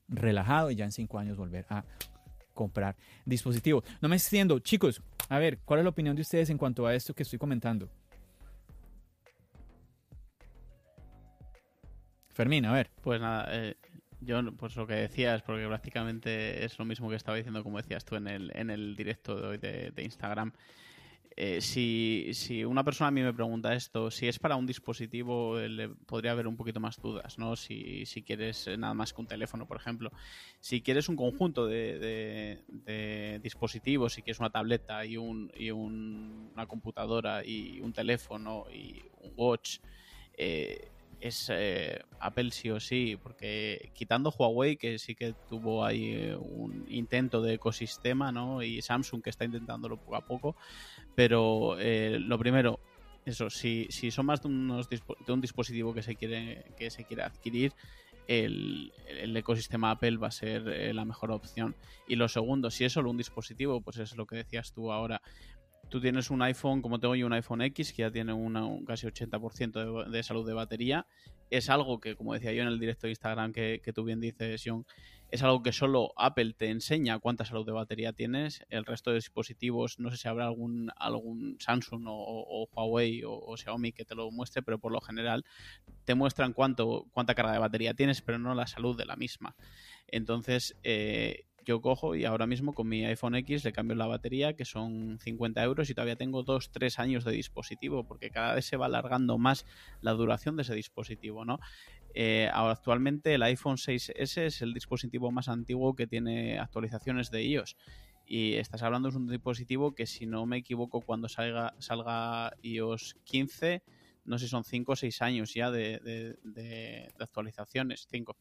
relajado 0.07 0.70
y 0.70 0.76
ya 0.76 0.85
en 0.85 0.93
cinco 0.93 1.18
años 1.18 1.37
volver 1.37 1.66
a 1.68 1.85
comprar 2.55 2.96
dispositivos. 3.26 3.84
No 4.00 4.09
me 4.09 4.16
extiendo, 4.16 4.59
chicos, 4.61 5.02
a 5.28 5.38
ver, 5.38 5.59
¿cuál 5.64 5.80
es 5.80 5.84
la 5.84 5.90
opinión 5.90 6.16
de 6.16 6.22
ustedes 6.22 6.48
en 6.50 6.59
cuanto 6.59 6.86
a 6.86 6.94
esto 6.94 7.14
que 7.14 7.24
estoy 7.24 7.38
comentando? 7.38 7.90
Fermín, 12.34 12.64
a 12.64 12.72
ver. 12.72 12.90
Pues 13.02 13.20
nada, 13.20 13.46
eh, 13.50 13.76
yo, 14.20 14.40
pues 14.57 14.74
lo 14.76 14.86
que 14.86 14.94
decías, 14.94 15.42
porque 15.42 15.66
prácticamente 15.66 16.64
es 16.64 16.78
lo 16.78 16.84
mismo 16.84 17.09
que 17.09 17.16
estaba 17.16 17.36
diciendo, 17.36 17.62
como 17.62 17.76
decías 17.76 18.05
tú 18.05 18.16
en 18.16 18.26
el, 18.26 18.50
en 18.55 18.70
el 18.70 18.96
directo 18.96 19.36
de 19.36 19.46
hoy 19.46 19.59
de, 19.59 19.90
de 19.90 20.02
Instagram. 20.02 20.52
Eh, 21.37 21.61
si, 21.61 22.30
si, 22.32 22.64
una 22.64 22.85
persona 22.85 23.09
a 23.09 23.11
mí 23.11 23.20
me 23.20 23.32
pregunta 23.32 23.74
esto, 23.74 24.11
si 24.11 24.28
es 24.28 24.39
para 24.39 24.55
un 24.55 24.66
dispositivo, 24.66 25.59
eh, 25.59 25.68
le 25.68 25.89
podría 25.89 26.30
haber 26.30 26.47
un 26.47 26.57
poquito 26.57 26.78
más 26.78 27.01
dudas, 27.01 27.39
¿no? 27.39 27.57
Si, 27.57 28.07
si 28.07 28.22
quieres 28.22 28.68
nada 28.78 28.95
más 28.95 29.12
que 29.12 29.20
un 29.20 29.26
teléfono, 29.26 29.66
por 29.66 29.76
ejemplo. 29.76 30.12
Si 30.61 30.80
quieres 30.80 31.09
un 31.09 31.16
conjunto 31.16 31.66
de, 31.66 31.99
de, 31.99 32.64
de 32.68 33.41
dispositivos, 33.43 34.12
si 34.12 34.22
quieres 34.22 34.39
una 34.39 34.51
tableta 34.51 35.05
y, 35.05 35.16
un, 35.16 35.51
y 35.57 35.70
un, 35.72 36.51
una 36.55 36.66
computadora 36.66 37.45
y 37.45 37.80
un 37.80 37.93
teléfono 37.93 38.66
y 38.72 39.03
un 39.20 39.32
watch, 39.37 39.78
eh, 40.37 40.89
es 41.20 41.51
eh, 41.51 42.03
Apple 42.20 42.51
sí 42.51 42.70
o 42.70 42.78
sí, 42.78 43.18
porque 43.22 43.91
quitando 43.95 44.30
Huawei, 44.30 44.76
que 44.76 44.99
sí 44.99 45.14
que 45.14 45.35
tuvo 45.49 45.85
ahí 45.85 46.12
eh, 46.12 46.37
un 46.37 46.85
intento 46.89 47.41
de 47.41 47.55
ecosistema, 47.55 48.30
¿no? 48.30 48.62
Y 48.62 48.82
Samsung 48.82 49.22
que 49.22 49.30
está 49.30 49.47
intentándolo 49.47 49.97
poco 49.97 50.16
a 50.16 50.26
poco, 50.26 50.57
pero 51.15 51.77
eh, 51.79 52.19
lo 52.21 52.39
primero, 52.39 52.81
eso, 53.25 53.51
si, 53.51 53.87
si 53.91 54.11
son 54.11 54.27
más 54.27 54.43
de, 54.43 54.49
unos, 54.49 54.89
de 54.89 55.33
un 55.33 55.41
dispositivo 55.41 55.95
que 55.95 56.03
se 56.03 56.17
quiere, 56.17 56.65
que 56.77 56.91
se 56.91 57.05
quiere 57.05 57.23
adquirir, 57.23 57.73
el, 58.27 58.93
el, 59.07 59.37
ecosistema 59.37 59.91
Apple 59.91 60.17
va 60.17 60.29
a 60.29 60.33
ser 60.33 60.67
eh, 60.69 60.95
la 60.95 61.05
mejor 61.05 61.31
opción. 61.31 61.77
Y 62.09 62.17
lo 62.17 62.29
segundo, 62.29 62.71
si 62.71 62.85
es 62.85 62.93
solo 62.93 63.11
un 63.11 63.17
dispositivo, 63.17 63.81
pues 63.81 63.99
es 63.99 64.17
lo 64.17 64.27
que 64.27 64.37
decías 64.37 64.73
tú 64.73 64.93
ahora, 64.93 65.21
tú 65.95 66.01
tienes 66.01 66.28
un 66.30 66.42
iPhone, 66.42 66.82
como 66.82 66.99
tengo 66.99 67.14
yo 67.14 67.24
un 67.24 67.34
iPhone 67.34 67.62
X, 67.62 67.92
que 67.92 68.03
ya 68.03 68.11
tiene 68.11 68.32
un 68.32 68.84
casi 68.84 69.07
80% 69.07 70.11
de, 70.11 70.22
salud 70.24 70.45
de 70.45 70.53
batería, 70.53 71.07
es 71.51 71.70
algo 71.70 72.01
que, 72.01 72.16
como 72.16 72.34
decía 72.34 72.53
yo 72.53 72.62
en 72.62 72.66
el 72.66 72.80
directo 72.80 73.07
de 73.07 73.12
Instagram 73.12 73.53
que, 73.53 73.80
que 73.80 73.92
tú 73.92 74.03
bien 74.03 74.18
dices, 74.18 74.61
John, 74.66 74.84
es 75.30 75.45
algo 75.45 75.62
que 75.62 75.70
solo 75.70 76.12
Apple 76.16 76.55
te 76.55 76.70
enseña 76.70 77.20
cuánta 77.20 77.45
salud 77.45 77.64
de 77.64 77.70
batería 77.70 78.12
tienes. 78.12 78.64
El 78.70 78.84
resto 78.84 79.11
de 79.11 79.18
dispositivos, 79.18 80.01
no 80.01 80.11
sé 80.11 80.16
si 80.16 80.26
habrá 80.26 80.47
algún, 80.47 80.90
Samsung 81.61 82.07
o, 82.09 82.68
Huawei 82.72 83.22
o, 83.24 83.57
Xiaomi 83.57 83.92
que 83.92 84.05
te 84.05 84.16
lo 84.16 84.32
muestre, 84.32 84.64
pero 84.64 84.80
por 84.80 84.90
lo 84.90 85.01
general 85.01 85.45
te 86.05 86.16
muestran 86.16 86.55
cuánta 86.55 87.34
carga 87.36 87.53
de 87.53 87.61
batería 87.61 87.95
tienes, 87.95 88.20
pero 88.20 88.40
no 88.40 88.53
la 88.57 88.66
salud 88.66 88.97
de 88.97 89.07
la 89.07 89.14
misma. 89.14 89.55
Entonces, 90.09 90.76
eh, 90.82 91.45
yo 91.65 91.81
cojo 91.81 92.15
y 92.15 92.25
ahora 92.25 92.47
mismo 92.47 92.75
con 92.75 92.89
mi 92.89 93.05
iPhone 93.05 93.35
X 93.37 93.65
le 93.65 93.73
cambio 93.73 93.97
la 93.97 94.07
batería, 94.07 94.55
que 94.55 94.65
son 94.65 95.19
50 95.21 95.62
euros, 95.62 95.91
y 95.91 95.95
todavía 95.95 96.17
tengo 96.17 96.45
2-3 96.45 96.99
años 96.99 97.25
de 97.25 97.33
dispositivo, 97.33 98.05
porque 98.05 98.31
cada 98.31 98.55
vez 98.55 98.67
se 98.67 98.77
va 98.77 98.87
alargando 98.87 99.39
más 99.39 99.67
la 100.01 100.12
duración 100.12 100.57
de 100.57 100.62
ese 100.62 100.75
dispositivo, 100.75 101.45
¿no? 101.45 101.59
Eh, 102.15 102.49
ahora, 102.53 102.75
actualmente 102.75 103.35
el 103.35 103.43
iPhone 103.43 103.77
6S 103.77 104.43
es 104.43 104.62
el 104.62 104.73
dispositivo 104.73 105.33
más 105.33 105.49
antiguo 105.49 105.97
que 105.97 106.07
tiene 106.07 106.59
actualizaciones 106.59 107.31
de 107.31 107.45
iOS. 107.45 107.77
Y 108.27 108.55
estás 108.55 108.83
hablando 108.83 109.11
de 109.11 109.17
un 109.17 109.27
dispositivo 109.27 109.95
que, 109.95 110.07
si 110.07 110.27
no 110.27 110.47
me 110.47 110.59
equivoco, 110.59 111.01
cuando 111.01 111.29
salga, 111.29 111.75
salga 111.79 112.53
iOS 112.62 113.17
15, 113.25 113.83
no 114.25 114.39
sé 114.39 114.47
si 114.47 114.51
son 114.51 114.65
5 114.65 114.93
o 114.93 114.97
6 114.97 115.23
años 115.23 115.53
ya 115.53 115.71
de, 115.71 115.99
de 116.43 117.12
actualizaciones. 117.19 118.07
5. 118.11 118.37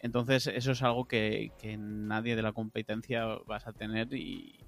Entonces, 0.00 0.46
eso 0.46 0.72
es 0.72 0.82
algo 0.82 1.06
que, 1.06 1.50
nadie 1.78 2.36
de 2.36 2.42
la 2.42 2.52
competencia 2.52 3.24
vas 3.46 3.66
a 3.66 3.72
tener 3.72 4.12
y 4.14 4.60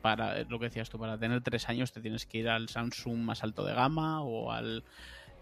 para 0.00 0.44
lo 0.44 0.58
que 0.58 0.66
decías 0.66 0.90
tú, 0.90 0.98
para 0.98 1.18
tener 1.18 1.42
tres 1.42 1.68
años 1.68 1.92
te 1.92 2.00
tienes 2.00 2.26
que 2.26 2.38
ir 2.38 2.48
al 2.48 2.68
Samsung 2.68 3.18
más 3.20 3.42
alto 3.42 3.64
de 3.64 3.74
gama 3.74 4.22
o 4.22 4.52
al 4.52 4.84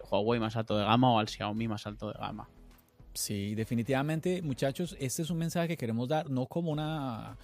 Huawei 0.09 0.39
más 0.39 0.57
alto 0.57 0.77
de 0.77 0.85
gama 0.85 1.13
o 1.13 1.19
al 1.19 1.29
Xiaomi 1.29 1.67
más 1.67 1.87
alto 1.87 2.09
de 2.13 2.19
gama. 2.19 2.49
Sí, 3.15 3.55
definitivamente, 3.55 4.41
muchachos, 4.41 4.97
este 4.99 5.23
es 5.23 5.31
un 5.31 5.39
mensaje 5.39 5.69
que 5.69 5.77
queremos 5.77 6.09
dar, 6.09 6.31
no 6.31 6.47
como 6.47 6.71
una 6.71 7.37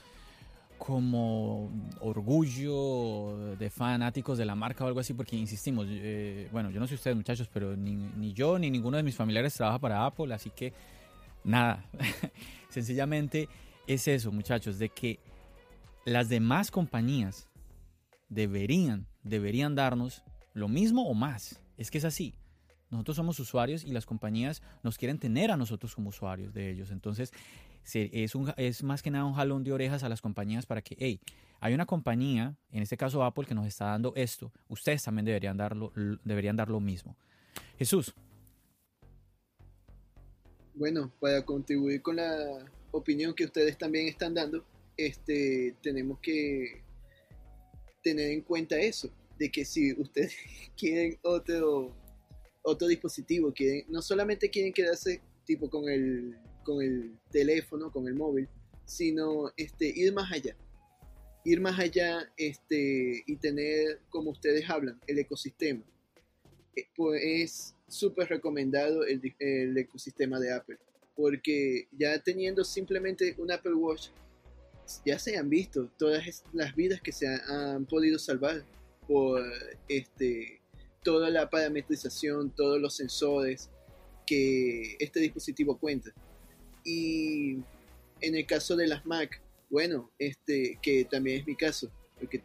como 0.79 1.71
orgullo 2.01 3.57
de 3.57 3.69
fanáticos 3.69 4.39
de 4.39 4.47
la 4.47 4.55
marca 4.55 4.85
o 4.85 4.87
algo 4.87 5.01
así, 5.01 5.13
porque 5.13 5.37
insistimos, 5.37 5.87
eh, 5.91 6.49
bueno, 6.53 6.71
yo 6.71 6.79
no 6.79 6.87
sé 6.87 6.95
ustedes 6.95 7.17
muchachos, 7.17 7.51
pero 7.53 7.77
ni, 7.77 7.97
ni 7.97 8.33
yo 8.33 8.59
ni 8.59 8.71
ninguno 8.71 8.97
de 8.97 9.03
mis 9.03 9.17
familiares 9.17 9.55
trabaja 9.55 9.81
para 9.81 10.07
Apple, 10.07 10.33
así 10.33 10.51
que 10.51 10.73
Nada, 11.45 11.85
sencillamente 12.69 13.49
es 13.87 14.09
eso, 14.09 14.33
muchachos, 14.33 14.79
de 14.79 14.89
que 14.91 15.21
las 16.05 16.29
demás 16.29 16.71
compañías 16.71 17.49
deberían, 18.29 19.07
deberían 19.23 19.75
darnos 19.75 20.23
lo 20.55 20.69
mismo 20.69 21.09
o 21.09 21.15
más. 21.15 21.63
Es 21.77 21.91
que 21.91 21.99
es 21.99 22.05
así. 22.05 22.35
Nosotros 22.91 23.17
somos 23.17 23.39
usuarios 23.39 23.85
y 23.85 23.93
las 23.93 24.07
compañías 24.07 24.63
nos 24.83 24.97
quieren 24.97 25.19
tener 25.19 25.51
a 25.51 25.57
nosotros 25.57 25.95
como 25.95 26.09
usuarios 26.09 26.55
de 26.55 26.71
ellos. 26.71 26.91
Entonces, 26.91 27.33
es, 27.95 28.35
un, 28.35 28.53
es 28.57 28.83
más 28.83 29.03
que 29.03 29.11
nada 29.11 29.25
un 29.25 29.35
jalón 29.35 29.65
de 29.65 29.73
orejas 29.73 30.03
a 30.03 30.09
las 30.09 30.21
compañías 30.21 30.67
para 30.67 30.83
que, 30.83 30.97
hey, 30.99 31.21
hay 31.61 31.75
una 31.75 31.87
compañía, 31.87 32.57
en 32.71 32.83
este 32.83 32.97
caso 32.97 33.25
Apple, 33.25 33.45
que 33.45 33.55
nos 33.55 33.67
está 33.67 33.87
dando 33.87 34.13
esto. 34.17 34.53
Ustedes 34.69 35.03
también 35.03 35.25
deberían, 35.25 35.57
darlo, 35.57 35.93
deberían 36.25 36.57
dar 36.57 36.69
lo 36.69 36.81
mismo. 36.81 37.17
Jesús, 37.79 38.15
bueno, 40.79 41.13
para 41.21 41.45
contribuir 41.45 42.01
con 42.03 42.17
la 42.17 42.65
opinión 42.93 43.35
que 43.35 43.45
ustedes 43.45 43.77
también 43.77 44.07
están 44.07 44.33
dando, 44.33 44.65
este, 44.97 45.75
tenemos 45.83 46.19
que 46.21 46.83
tener 48.03 48.31
en 48.31 48.43
cuenta 48.43 48.79
eso, 48.79 49.11
de 49.39 49.51
que 49.51 49.65
si 49.65 49.93
ustedes 50.01 50.35
quieren 50.79 51.19
otro, 51.23 51.95
otro 52.63 52.87
dispositivo, 52.87 53.53
quieren, 53.53 53.85
no 53.89 54.01
solamente 54.01 54.51
quieren 54.51 54.73
quedarse 54.73 55.21
tipo 55.45 55.69
con 55.69 55.89
el, 55.89 56.37
con 56.63 56.83
el 56.83 57.19
teléfono, 57.31 57.91
con 57.91 58.07
el 58.07 58.15
móvil, 58.15 58.49
sino 58.85 59.51
este, 59.57 59.87
ir 59.89 60.13
más 60.13 60.31
allá. 60.33 60.57
Ir 61.45 61.61
más 61.61 61.79
allá 61.79 62.31
este, 62.37 63.25
y 63.27 63.37
tener, 63.37 64.01
como 64.11 64.31
ustedes 64.31 64.69
hablan, 64.71 65.01
el 65.07 65.19
ecosistema. 65.19 65.83
Pues 66.97 67.75
súper 67.89 68.29
recomendado 68.29 69.05
el, 69.05 69.21
el, 69.39 69.77
ecosistema 69.77 70.39
de 70.39 70.53
Apple. 70.53 70.79
Porque 71.17 71.89
ya 71.93 72.19
teniendo 72.23 72.65
simplemente 72.65 73.35
un 73.39 73.51
Apple 73.51 73.75
Watch, 73.75 74.09
ya 75.05 75.19
se 75.19 75.37
han 75.37 75.51
visto 75.51 75.91
todas 75.99 76.45
las 76.53 76.75
vidas 76.75 77.01
que 77.01 77.13
se 77.13 77.27
han, 77.27 77.85
podido 77.87 78.19
salvar 78.19 78.65
por 79.07 79.43
este, 79.89 80.61
toda 81.03 81.31
la 81.31 81.51
parametrización, 81.51 82.51
todos 82.51 82.81
los 82.81 82.97
sensores 82.97 83.71
que 84.27 84.97
este 84.99 85.21
dispositivo 85.21 85.79
cuenta. 85.79 86.13
Y 86.85 87.57
en 88.21 88.35
el 88.35 88.47
caso 88.47 88.77
de 88.77 88.87
las 88.87 89.05
Mac, 89.05 89.41
bueno, 89.71 90.11
este, 90.19 90.79
que 90.81 91.05
también 91.05 91.41
es 91.41 91.47
mi 91.47 91.57
caso, 91.57 91.91
porque 92.19 92.41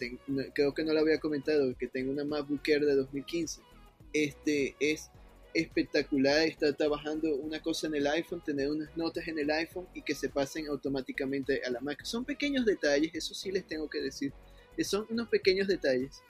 creo 0.54 0.74
que 0.74 0.84
no 0.84 0.94
lo 0.94 1.00
había 1.00 1.20
comentado, 1.20 1.76
que 1.78 1.88
tengo 1.88 2.12
una 2.12 2.24
MacBook 2.24 2.68
Air 2.68 2.86
de 2.86 2.96
2015. 2.96 3.62
Este 4.14 4.76
es 4.80 5.12
espectacular 5.54 6.42
estar 6.48 6.74
trabajando 6.76 7.36
una 7.36 7.62
cosa 7.62 7.88
en 7.88 7.96
el 7.96 8.08
iPhone, 8.08 8.44
tener 8.44 8.70
unas 8.70 8.96
notas 8.98 9.28
en 9.28 9.38
el 9.40 9.52
iPhone 9.52 9.88
y 9.94 10.02
que 10.02 10.16
se 10.16 10.30
pasen 10.30 10.68
automáticamente 10.68 11.62
a 11.66 11.70
la 11.70 11.80
Mac. 11.80 12.04
Son 12.04 12.26
pequeños 12.26 12.66
detalles, 12.66 13.14
eso 13.14 13.34
sí 13.34 13.52
les 13.52 13.68
tengo 13.68 13.90
que 13.90 14.02
decir. 14.02 14.34
Son 14.80 15.06
unos 15.10 15.30
pequeños 15.30 15.68
detalles, 15.68 16.22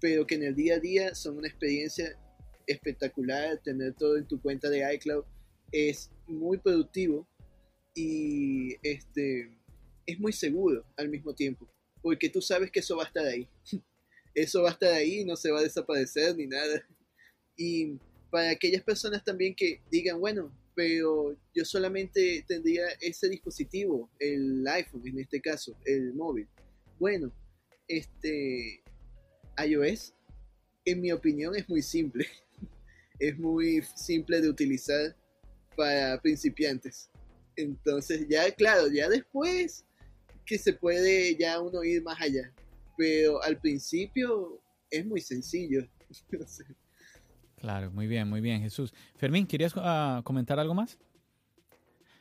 pero 0.00 0.26
que 0.26 0.36
en 0.36 0.44
el 0.44 0.54
día 0.54 0.76
a 0.76 0.80
día 0.80 1.14
son 1.14 1.38
una 1.38 1.48
experiencia 1.48 2.18
espectacular. 2.66 3.60
Tener 3.62 3.94
todo 3.94 4.16
en 4.16 4.26
tu 4.26 4.40
cuenta 4.40 4.70
de 4.70 4.94
iCloud 4.94 5.24
es 5.72 6.10
muy 6.26 6.58
productivo 6.58 7.28
y 7.94 8.74
este 8.82 9.50
es 10.06 10.18
muy 10.18 10.32
seguro 10.32 10.84
al 10.96 11.08
mismo 11.08 11.34
tiempo, 11.34 11.68
porque 12.02 12.28
tú 12.28 12.40
sabes 12.40 12.70
que 12.70 12.80
eso 12.80 12.96
va 12.96 13.04
a 13.04 13.06
estar 13.06 13.26
ahí. 13.26 13.48
Eso 14.36 14.62
va 14.62 14.70
a 14.70 14.72
estar 14.72 14.92
ahí, 14.92 15.24
no 15.24 15.36
se 15.36 15.52
va 15.52 15.60
a 15.60 15.62
desaparecer 15.62 16.36
ni 16.36 16.48
nada. 16.48 16.84
Y 17.56 17.98
para 18.30 18.50
aquellas 18.50 18.82
personas 18.82 19.24
también 19.24 19.54
que 19.54 19.80
digan, 19.90 20.20
bueno, 20.20 20.52
pero 20.74 21.36
yo 21.54 21.64
solamente 21.64 22.44
tendría 22.48 22.86
ese 23.00 23.28
dispositivo, 23.28 24.10
el 24.18 24.66
iPhone 24.66 25.06
en 25.06 25.20
este 25.20 25.40
caso, 25.40 25.76
el 25.84 26.12
móvil. 26.14 26.48
Bueno, 26.98 27.32
este 27.88 28.82
iOS, 29.64 30.14
en 30.84 31.00
mi 31.00 31.12
opinión, 31.12 31.54
es 31.54 31.68
muy 31.68 31.82
simple. 31.82 32.26
es 33.18 33.38
muy 33.38 33.82
simple 33.94 34.40
de 34.40 34.48
utilizar 34.48 35.16
para 35.76 36.20
principiantes. 36.20 37.10
Entonces, 37.56 38.26
ya, 38.28 38.50
claro, 38.52 38.88
ya 38.88 39.08
después 39.08 39.84
que 40.44 40.58
se 40.58 40.72
puede 40.72 41.36
ya 41.36 41.60
uno 41.60 41.84
ir 41.84 42.02
más 42.02 42.20
allá. 42.20 42.52
Pero 42.96 43.42
al 43.42 43.60
principio 43.60 44.60
es 44.90 45.06
muy 45.06 45.20
sencillo. 45.20 45.86
Claro, 47.64 47.90
muy 47.90 48.06
bien, 48.06 48.28
muy 48.28 48.42
bien, 48.42 48.60
Jesús. 48.60 48.92
Fermín, 49.16 49.46
¿querías 49.46 49.72
ah, 49.78 50.20
comentar 50.22 50.60
algo 50.60 50.74
más? 50.74 50.98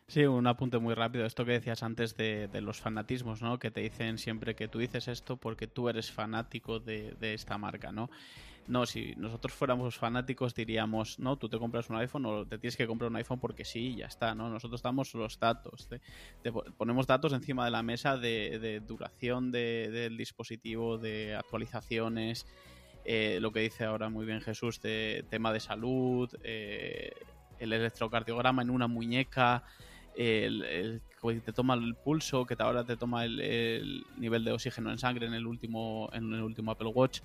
Sí, 0.08 0.24
un 0.24 0.48
apunte 0.48 0.78
muy 0.78 0.94
rápido. 0.94 1.26
Esto 1.26 1.44
que 1.44 1.52
decías 1.52 1.84
antes 1.84 2.16
de, 2.16 2.48
los 2.62 2.80
fanatismos, 2.80 3.42
¿no? 3.42 3.60
Que 3.60 3.70
te 3.70 3.82
dicen 3.82 4.18
siempre 4.18 4.56
que 4.56 4.70
tú 4.70 4.80
dices 4.80 5.10
esto 5.10 5.36
porque 5.36 5.68
tú 5.68 5.90
eres 5.90 6.10
fanático 6.14 6.80
de, 6.80 7.18
esta 7.20 7.58
marca, 7.58 7.92
¿no? 7.92 8.10
No, 8.68 8.86
si 8.86 9.16
nosotros 9.18 9.52
fuéramos 9.52 9.98
fanáticos 9.98 10.56
diríamos, 10.56 11.20
no, 11.20 11.36
tú 11.36 11.50
te 11.50 11.60
compras 11.60 11.90
un 11.90 11.98
iPhone 11.98 12.26
o 12.26 12.46
te 12.48 12.58
tienes 12.58 12.78
que 12.78 12.88
comprar 12.88 13.12
un 13.12 13.18
iPhone 13.18 13.42
porque 13.42 13.66
sí, 13.66 13.98
ya 13.98 14.06
está, 14.06 14.34
¿no? 14.36 14.50
Nosotros 14.50 14.82
damos 14.82 15.14
los 15.14 15.38
datos, 15.38 15.90
te, 16.42 16.54
ponemos 16.54 17.06
datos 17.06 17.34
encima 17.34 17.66
de 17.66 17.72
la 17.72 17.84
mesa 17.84 18.16
de, 18.16 18.82
duración 18.88 19.52
del 19.52 20.16
dispositivo, 20.16 20.98
de 20.98 21.36
actualizaciones, 21.36 22.48
eh, 23.06 23.40
lo 23.42 23.52
que 23.52 23.60
dice 23.60 23.84
ahora 23.84 24.10
muy 24.10 24.26
bien 24.26 24.42
Jesús 24.42 24.82
de 24.82 25.26
tema 25.30 25.52
de 25.52 25.60
salud, 25.60 26.30
eh, 26.44 27.14
el 27.60 27.74
electrocardiograma 27.74 28.62
en 28.62 28.70
una 28.70 28.88
muñeca, 28.88 29.64
el, 30.16 31.02
que 31.22 31.40
te 31.42 31.54
toma 31.54 31.74
el 31.74 31.96
pulso, 31.96 32.46
que 32.46 32.56
ahora 32.60 32.84
te 32.86 32.96
toma 32.96 33.26
el, 33.26 34.06
nivel 34.18 34.46
de 34.46 34.52
oxígeno 34.52 34.92
en 34.92 35.00
sangre 35.00 35.28
en 35.28 35.34
el 35.34 35.46
último, 35.46 36.10
en 36.14 36.34
el 36.34 36.42
último 36.42 36.72
Apple 36.72 36.92
Watch. 36.94 37.22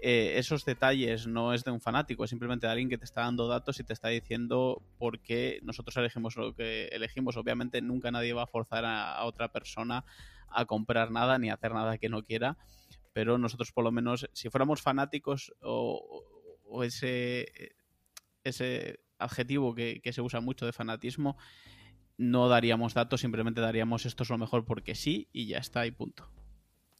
Eh, 0.00 0.34
esos 0.38 0.64
detalles 0.64 1.26
no 1.26 1.54
es 1.54 1.64
de 1.64 1.70
un 1.70 1.80
fanático, 1.80 2.24
es 2.24 2.30
simplemente 2.30 2.66
de 2.66 2.72
alguien 2.72 2.88
que 2.88 2.98
te 2.98 3.04
está 3.04 3.22
dando 3.22 3.46
datos 3.46 3.78
y 3.80 3.84
te 3.84 3.92
está 3.92 4.08
diciendo 4.08 4.82
por 4.98 5.20
qué 5.20 5.60
nosotros 5.62 5.96
elegimos 5.96 6.36
lo 6.36 6.54
que 6.54 6.88
elegimos. 6.88 7.36
Obviamente 7.36 7.80
nunca 7.80 8.10
nadie 8.10 8.32
va 8.32 8.42
a 8.42 8.46
forzar 8.46 8.84
a 8.84 9.24
otra 9.24 9.48
persona 9.48 10.04
a 10.48 10.64
comprar 10.66 11.10
nada 11.10 11.38
ni 11.38 11.50
a 11.50 11.54
hacer 11.54 11.72
nada 11.72 11.98
que 11.98 12.08
no 12.08 12.22
quiera 12.22 12.56
pero 13.14 13.38
nosotros 13.38 13.72
por 13.72 13.84
lo 13.84 13.92
menos, 13.92 14.28
si 14.34 14.50
fuéramos 14.50 14.82
fanáticos 14.82 15.54
o, 15.62 16.82
ese, 16.82 17.46
ese 18.42 19.00
adjetivo 19.18 19.74
que, 19.74 20.02
se 20.12 20.20
usa 20.20 20.40
mucho 20.40 20.66
de 20.66 20.72
fanatismo, 20.72 21.38
no 22.18 22.48
daríamos 22.48 22.92
datos, 22.92 23.20
simplemente 23.20 23.60
daríamos 23.60 24.04
esto 24.04 24.24
es 24.24 24.30
lo 24.30 24.36
mejor 24.36 24.64
porque 24.64 24.94
sí 24.94 25.28
y 25.32 25.46
ya 25.46 25.58
está 25.58 25.86
y 25.86 25.92
punto. 25.92 26.28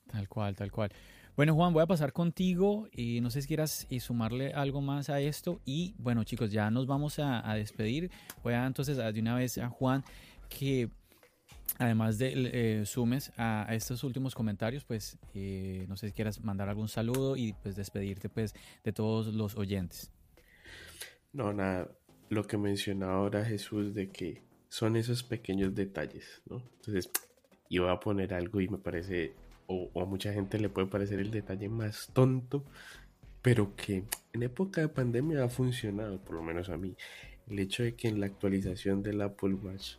Tal 0.07 0.29
cual, 0.29 0.55
tal 0.55 0.71
cual. 0.71 0.93
Bueno, 1.37 1.55
Juan, 1.55 1.73
voy 1.73 1.83
a 1.83 1.87
pasar 1.87 2.13
contigo 2.13 2.89
y 2.93 3.21
no 3.21 3.29
sé 3.31 3.43
si 3.43 3.49
quieras 3.49 3.89
y 3.91 3.99
sumarle 3.99 4.53
algo 4.53 4.81
más 4.81 5.11
a 5.11 5.21
esto. 5.21 5.61
Y 5.65 5.97
bueno, 5.99 6.23
chicos, 6.23 6.53
ya 6.53 6.71
nos 6.71 6.87
vamos 6.87 7.19
a 7.19 7.55
despedir. 7.55 8.13
Voy 8.45 8.55
a 8.55 8.67
entonces 8.67 8.97
de 8.97 9.21
una 9.21 9.35
vez 9.35 9.59
a 9.59 9.69
Juan 9.69 10.05
que 10.49 10.91
además 11.79 12.19
de 12.19 12.33
eh, 12.81 12.87
sumes 12.87 13.33
a, 13.37 13.67
estos 13.75 14.05
últimos 14.05 14.35
comentarios, 14.35 14.85
pues 14.85 15.19
eh, 15.35 15.87
no 15.89 15.97
sé 15.97 16.09
si 16.09 16.13
quieras 16.13 16.43
mandar 16.43 16.69
algún 16.69 16.89
saludo 16.89 17.37
y 17.37 17.53
pues 17.55 17.77
despedirte 17.77 18.29
pues 18.29 18.55
de 18.85 18.93
todos 18.93 19.35
los 19.35 19.57
oyentes. 19.57 20.13
No, 21.33 21.53
nada, 21.53 21.91
lo 22.29 22.45
que 22.47 22.57
mencionaba 22.57 23.15
ahora 23.15 23.45
Jesús 23.45 23.95
de 23.95 24.11
que 24.11 24.43
son 24.69 24.97
esos 24.97 25.23
pequeños 25.23 25.75
detalles, 25.75 26.43
¿no? 26.49 26.63
Entonces, 26.77 27.11
iba 27.69 27.91
a 27.91 28.01
poner 28.01 28.35
algo 28.35 28.61
y 28.61 28.69
me 28.69 28.79
parece, 28.79 29.35
o, 29.67 29.91
o 29.93 30.03
a 30.03 30.05
mucha 30.05 30.33
gente 30.33 30.59
le 30.59 30.69
puede 30.69 30.87
parecer 30.87 31.21
el 31.21 31.31
detalle 31.31 31.69
más 31.69 32.11
tonto, 32.13 32.65
pero 33.43 33.75
que 33.77 34.05
en 34.33 34.43
época 34.43 34.81
de 34.81 34.89
pandemia 34.89 35.45
ha 35.45 35.49
funcionado, 35.49 36.19
por 36.19 36.37
lo 36.37 36.43
menos 36.43 36.69
a 36.69 36.77
mí. 36.77 36.97
El 37.49 37.59
hecho 37.59 37.83
de 37.83 37.95
que 37.95 38.09
en 38.09 38.21
la 38.21 38.27
actualización 38.27 39.03
del 39.03 39.21
Apple 39.21 39.55
Watch 39.55 39.97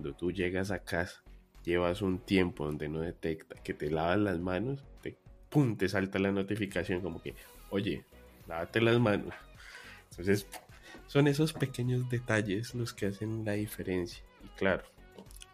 cuando 0.00 0.16
tú 0.16 0.32
llegas 0.32 0.70
a 0.70 0.78
casa, 0.78 1.22
llevas 1.62 2.00
un 2.00 2.20
tiempo 2.20 2.64
donde 2.64 2.88
no 2.88 3.00
detecta 3.00 3.56
que 3.62 3.74
te 3.74 3.90
lavas 3.90 4.18
las 4.18 4.38
manos, 4.38 4.82
te, 5.02 5.18
¡pum! 5.50 5.76
te 5.76 5.90
salta 5.90 6.18
la 6.18 6.32
notificación 6.32 7.02
como 7.02 7.20
que, 7.20 7.34
oye, 7.68 8.02
lávate 8.48 8.80
las 8.80 8.98
manos. 8.98 9.34
Entonces, 10.08 10.46
son 11.06 11.28
esos 11.28 11.52
pequeños 11.52 12.08
detalles 12.08 12.74
los 12.74 12.94
que 12.94 13.08
hacen 13.08 13.44
la 13.44 13.52
diferencia. 13.52 14.24
Y 14.42 14.48
claro, 14.56 14.84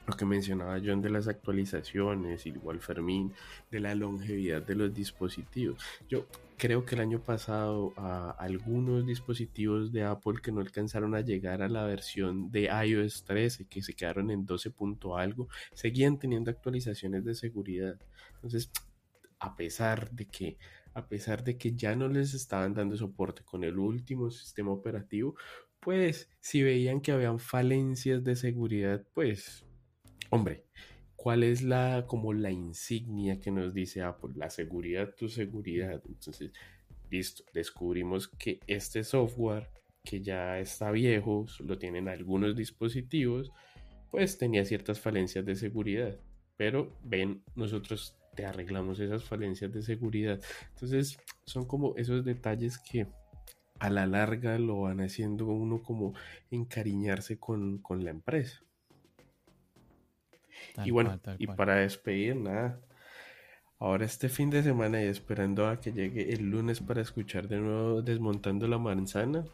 lo 0.06 0.16
que 0.16 0.24
mencionaba 0.24 0.80
John 0.84 1.02
de 1.02 1.10
las 1.10 1.28
actualizaciones, 1.28 2.46
igual 2.46 2.80
Fermín, 2.80 3.32
de 3.70 3.80
la 3.80 3.94
longevidad 3.94 4.62
de 4.62 4.74
los 4.76 4.94
dispositivos. 4.94 5.82
Yo 6.08 6.26
creo 6.56 6.84
que 6.84 6.94
el 6.94 7.00
año 7.00 7.20
pasado 7.20 7.92
a 7.96 8.30
algunos 8.30 9.06
dispositivos 9.06 9.92
de 9.92 10.04
Apple 10.04 10.40
que 10.42 10.52
no 10.52 10.60
alcanzaron 10.60 11.14
a 11.14 11.20
llegar 11.20 11.62
a 11.62 11.68
la 11.68 11.84
versión 11.84 12.50
de 12.50 12.70
iOS 12.86 13.24
13, 13.24 13.66
que 13.66 13.82
se 13.82 13.94
quedaron 13.94 14.30
en 14.30 14.46
12 14.46 14.70
punto 14.70 15.16
algo, 15.16 15.48
seguían 15.74 16.18
teniendo 16.18 16.50
actualizaciones 16.50 17.24
de 17.24 17.34
seguridad. 17.34 17.98
Entonces, 18.34 18.70
a 19.38 19.56
pesar 19.56 20.10
de 20.12 20.26
que 20.26 20.56
a 20.94 21.08
pesar 21.08 21.44
de 21.44 21.58
que 21.58 21.76
ya 21.76 21.94
no 21.94 22.08
les 22.08 22.32
estaban 22.32 22.72
dando 22.72 22.96
soporte 22.96 23.42
con 23.44 23.64
el 23.64 23.78
último 23.78 24.30
sistema 24.30 24.70
operativo, 24.70 25.34
pues 25.78 26.30
si 26.40 26.62
veían 26.62 27.02
que 27.02 27.12
habían 27.12 27.38
falencias 27.38 28.24
de 28.24 28.34
seguridad, 28.34 29.04
pues 29.12 29.65
hombre, 30.30 30.64
¿cuál 31.16 31.42
es 31.42 31.62
la 31.62 32.04
como 32.06 32.32
la 32.32 32.50
insignia 32.50 33.40
que 33.40 33.50
nos 33.50 33.74
dice 33.74 34.02
Apple? 34.02 34.30
La 34.36 34.50
seguridad, 34.50 35.14
tu 35.14 35.28
seguridad. 35.28 36.02
Entonces, 36.06 36.52
listo, 37.10 37.44
descubrimos 37.52 38.28
que 38.28 38.60
este 38.66 39.04
software 39.04 39.70
que 40.04 40.22
ya 40.22 40.58
está 40.58 40.90
viejo, 40.92 41.46
lo 41.60 41.78
tienen 41.78 42.08
algunos 42.08 42.56
dispositivos, 42.56 43.52
pues 44.10 44.38
tenía 44.38 44.64
ciertas 44.64 45.00
falencias 45.00 45.44
de 45.44 45.56
seguridad. 45.56 46.16
Pero 46.56 46.96
ven, 47.02 47.42
nosotros 47.54 48.16
te 48.34 48.46
arreglamos 48.46 49.00
esas 49.00 49.24
falencias 49.24 49.72
de 49.72 49.82
seguridad. 49.82 50.40
Entonces, 50.70 51.18
son 51.44 51.66
como 51.66 51.96
esos 51.96 52.24
detalles 52.24 52.78
que 52.78 53.06
a 53.78 53.90
la 53.90 54.06
larga 54.06 54.58
lo 54.58 54.82
van 54.82 55.00
haciendo 55.00 55.46
uno 55.46 55.82
como 55.82 56.14
encariñarse 56.50 57.38
con, 57.38 57.78
con 57.78 58.04
la 58.04 58.10
empresa. 58.10 58.65
Tal 60.74 60.86
y 60.86 60.90
bueno, 60.90 61.18
cual, 61.22 61.36
y 61.38 61.46
para 61.46 61.76
despedir, 61.76 62.36
nada. 62.36 62.78
Ahora 63.78 64.06
este 64.06 64.30
fin 64.30 64.48
de 64.48 64.62
semana 64.62 65.02
y 65.02 65.06
esperando 65.06 65.68
a 65.68 65.80
que 65.80 65.92
llegue 65.92 66.32
el 66.32 66.50
lunes 66.50 66.80
para 66.80 67.02
escuchar 67.02 67.46
de 67.46 67.58
nuevo 67.58 68.00
Desmontando 68.00 68.66
la 68.66 68.78
Manzana, 68.78 69.44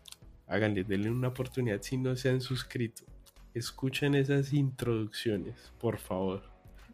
háganle, 0.46 0.84
denle 0.84 1.10
una 1.10 1.28
oportunidad 1.28 1.82
si 1.82 1.96
no 1.96 2.14
se 2.14 2.30
han 2.30 2.40
suscrito. 2.40 3.02
Escuchen 3.52 4.14
esas 4.14 4.52
introducciones, 4.52 5.72
por 5.80 5.98
favor. 5.98 6.44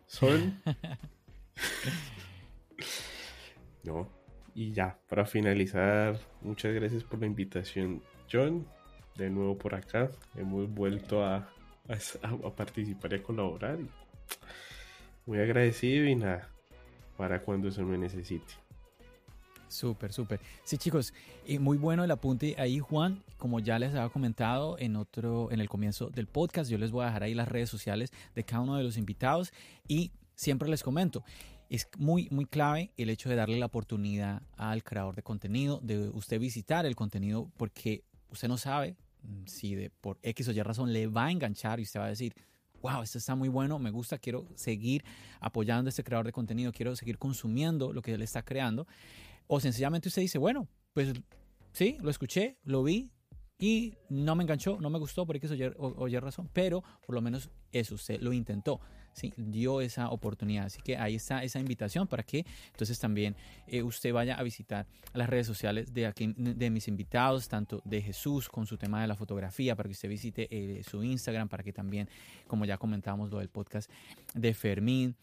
Son... 0.07 0.59
no. 3.85 4.09
Y 4.55 4.73
ya, 4.73 4.99
para 5.09 5.27
finalizar, 5.27 6.19
muchas 6.41 6.75
gracias 6.75 7.05
por 7.05 7.21
la 7.21 7.27
invitación, 7.27 8.03
John. 8.33 8.67
De 9.17 9.29
nuevo 9.29 9.59
por 9.59 9.75
acá. 9.75 10.11
Hemos 10.35 10.69
vuelto 10.69 11.25
a, 11.25 11.49
a, 11.89 12.29
a 12.29 12.51
participar 12.55 13.13
y 13.13 13.17
a 13.17 13.23
colaborar. 13.23 13.79
Muy 15.27 15.39
agradecido 15.39 16.07
y 16.07 16.15
nada, 16.15 16.49
para 17.17 17.43
cuando 17.43 17.71
se 17.71 17.83
me 17.83 17.99
necesite. 17.99 18.55
Súper, 19.69 20.13
súper. 20.13 20.41
Sí, 20.65 20.79
chicos, 20.79 21.13
y 21.47 21.59
muy 21.59 21.77
bueno 21.77 22.03
el 22.03 22.11
apunte 22.11 22.57
ahí, 22.59 22.79
Juan. 22.79 23.23
Como 23.37 23.61
ya 23.61 23.79
les 23.79 23.95
había 23.95 24.09
comentado 24.09 24.79
en 24.79 24.97
otro, 24.97 25.53
en 25.53 25.61
el 25.61 25.69
comienzo 25.69 26.09
del 26.09 26.27
podcast, 26.27 26.71
yo 26.71 26.79
les 26.79 26.91
voy 26.91 27.03
a 27.03 27.07
dejar 27.07 27.23
ahí 27.25 27.35
las 27.35 27.49
redes 27.49 27.69
sociales 27.69 28.13
de 28.35 28.45
cada 28.45 28.63
uno 28.63 28.77
de 28.77 28.83
los 28.83 28.97
invitados 28.97 29.53
y 29.87 30.13
siempre 30.35 30.69
les 30.69 30.83
comento. 30.83 31.23
Es 31.69 31.87
muy, 31.99 32.29
muy 32.31 32.47
clave 32.47 32.93
el 32.97 33.11
hecho 33.11 33.29
de 33.29 33.37
darle 33.37 33.59
la 33.59 33.67
oportunidad 33.67 34.43
al 34.57 34.83
creador 34.83 35.15
de 35.15 35.23
contenido, 35.23 35.81
de 35.83 36.09
usted 36.09 36.41
visitar 36.41 36.87
el 36.87 36.97
contenido, 36.97 37.51
porque 37.59 38.05
usted 38.31 38.49
no 38.49 38.57
sabe 38.57 38.97
si 39.47 39.75
de 39.75 39.91
por 39.91 40.19
X 40.23 40.49
o 40.49 40.53
Y 40.53 40.63
razón 40.63 40.93
le 40.93 41.07
va 41.07 41.27
a 41.27 41.31
enganchar 41.31 41.81
y 41.81 41.83
usted 41.83 42.01
va 42.01 42.07
a 42.07 42.11
decir, 42.11 42.35
wow, 42.83 43.03
esto 43.03 43.19
está 43.19 43.35
muy 43.35 43.49
bueno, 43.49 43.79
me 43.79 43.91
gusta, 43.91 44.19
quiero 44.19 44.47
seguir 44.55 45.05
apoyando 45.41 45.89
a 45.89 45.91
este 45.91 46.05
creador 46.05 46.27
de 46.27 46.33
contenido, 46.33 46.73
quiero 46.73 46.95
seguir 46.97 47.19
consumiendo 47.19 47.93
lo 47.93 48.03
que 48.03 48.13
él 48.13 48.23
está 48.23 48.43
creando. 48.43 48.87
O 49.47 49.61
sencillamente 49.61 50.09
usted 50.09 50.23
dice, 50.23 50.39
bueno, 50.39 50.69
pues 50.93 51.13
sí, 51.73 51.97
lo 52.01 52.11
escuché, 52.11 52.59
lo 52.65 52.83
vi 52.83 53.11
y 53.59 53.95
no 54.09 54.37
me 54.37 54.45
enganchó, 54.45 54.79
no 54.81 54.91
me 54.91 54.99
gustó 54.99 55.27
por 55.27 55.37
X 55.37 55.53
o 55.79 56.09
Y 56.09 56.19
razón, 56.19 56.49
pero 56.53 56.83
por 57.05 57.15
lo 57.15 57.21
menos 57.21 57.51
eso, 57.73 57.97
usted 57.97 58.21
lo 58.21 58.33
intentó. 58.33 58.81
Dio 59.37 59.81
esa 59.81 60.11
oportunidad. 60.11 60.67
Así 60.67 60.81
que 60.83 60.97
ahí 60.97 61.17
está 61.17 61.43
esa 61.43 61.59
invitación 61.59 62.07
para 62.07 62.23
que 62.23 62.45
entonces 62.71 62.99
también 62.99 63.35
eh, 63.67 63.83
usted 63.83 64.13
vaya 64.13 64.35
a 64.37 64.43
visitar 64.43 64.87
las 65.15 65.29
redes 65.29 65.47
sociales 65.47 65.93
de, 65.93 66.07
aquí, 66.07 66.35
de 66.37 66.71
mis 66.71 66.89
invitados, 66.89 67.49
tanto 67.49 67.83
de 67.85 68.03
Jesús 68.03 68.49
con 68.49 68.67
su 68.67 68.77
tema 68.77 69.01
de 69.01 69.09
la 69.09 69.17
fotografía, 69.17 69.75
para 69.77 69.89
que 69.89 69.93
usted 69.93 70.09
visite 70.09 70.49
eh, 70.51 70.83
su 70.83 71.03
Instagram, 71.03 71.49
para 71.49 71.63
que 71.63 71.73
también, 71.73 72.09
como 72.47 72.65
ya 72.65 72.79
comentábamos 72.79 73.31
lo 73.31 73.39
del 73.39 73.49
podcast 73.49 73.91
de 74.35 74.55
Fermín, 74.55 75.17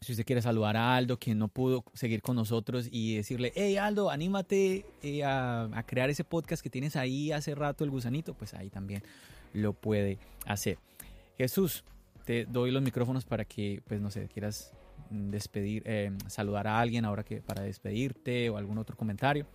si 0.00 0.12
usted 0.12 0.26
quiere 0.26 0.42
saludar 0.42 0.76
a 0.76 0.94
Aldo, 0.96 1.18
que 1.18 1.34
no 1.34 1.48
pudo 1.48 1.84
seguir 1.94 2.20
con 2.20 2.36
nosotros, 2.36 2.88
y 2.90 3.16
decirle, 3.16 3.52
hey 3.54 3.76
Aldo, 3.76 4.10
anímate 4.10 4.84
eh, 5.02 5.24
a, 5.24 5.82
crear 5.86 6.10
ese 6.10 6.24
podcast 6.24 6.62
que 6.62 6.70
tienes 6.70 6.96
ahí 6.96 7.32
hace 7.32 7.54
rato, 7.54 7.84
el 7.84 7.90
gusanito, 7.90 8.34
pues 8.34 8.54
ahí 8.54 8.68
también 8.70 9.02
lo 9.52 9.72
puede 9.72 10.18
hacer. 10.46 10.78
Jesús, 11.38 11.84
te 12.26 12.44
doy 12.44 12.72
los 12.72 12.82
micrófonos 12.82 13.24
para 13.24 13.44
que, 13.44 13.80
pues 13.86 14.00
no 14.00 14.10
sé, 14.10 14.28
quieras 14.28 14.72
despedir, 15.10 15.84
eh, 15.86 16.10
saludar 16.26 16.66
a 16.66 16.80
alguien 16.80 17.04
ahora 17.04 17.22
que 17.22 17.40
para 17.40 17.62
despedirte 17.62 18.50
o 18.50 18.56
algún 18.56 18.78
otro 18.78 18.96
comentario. 18.96 19.46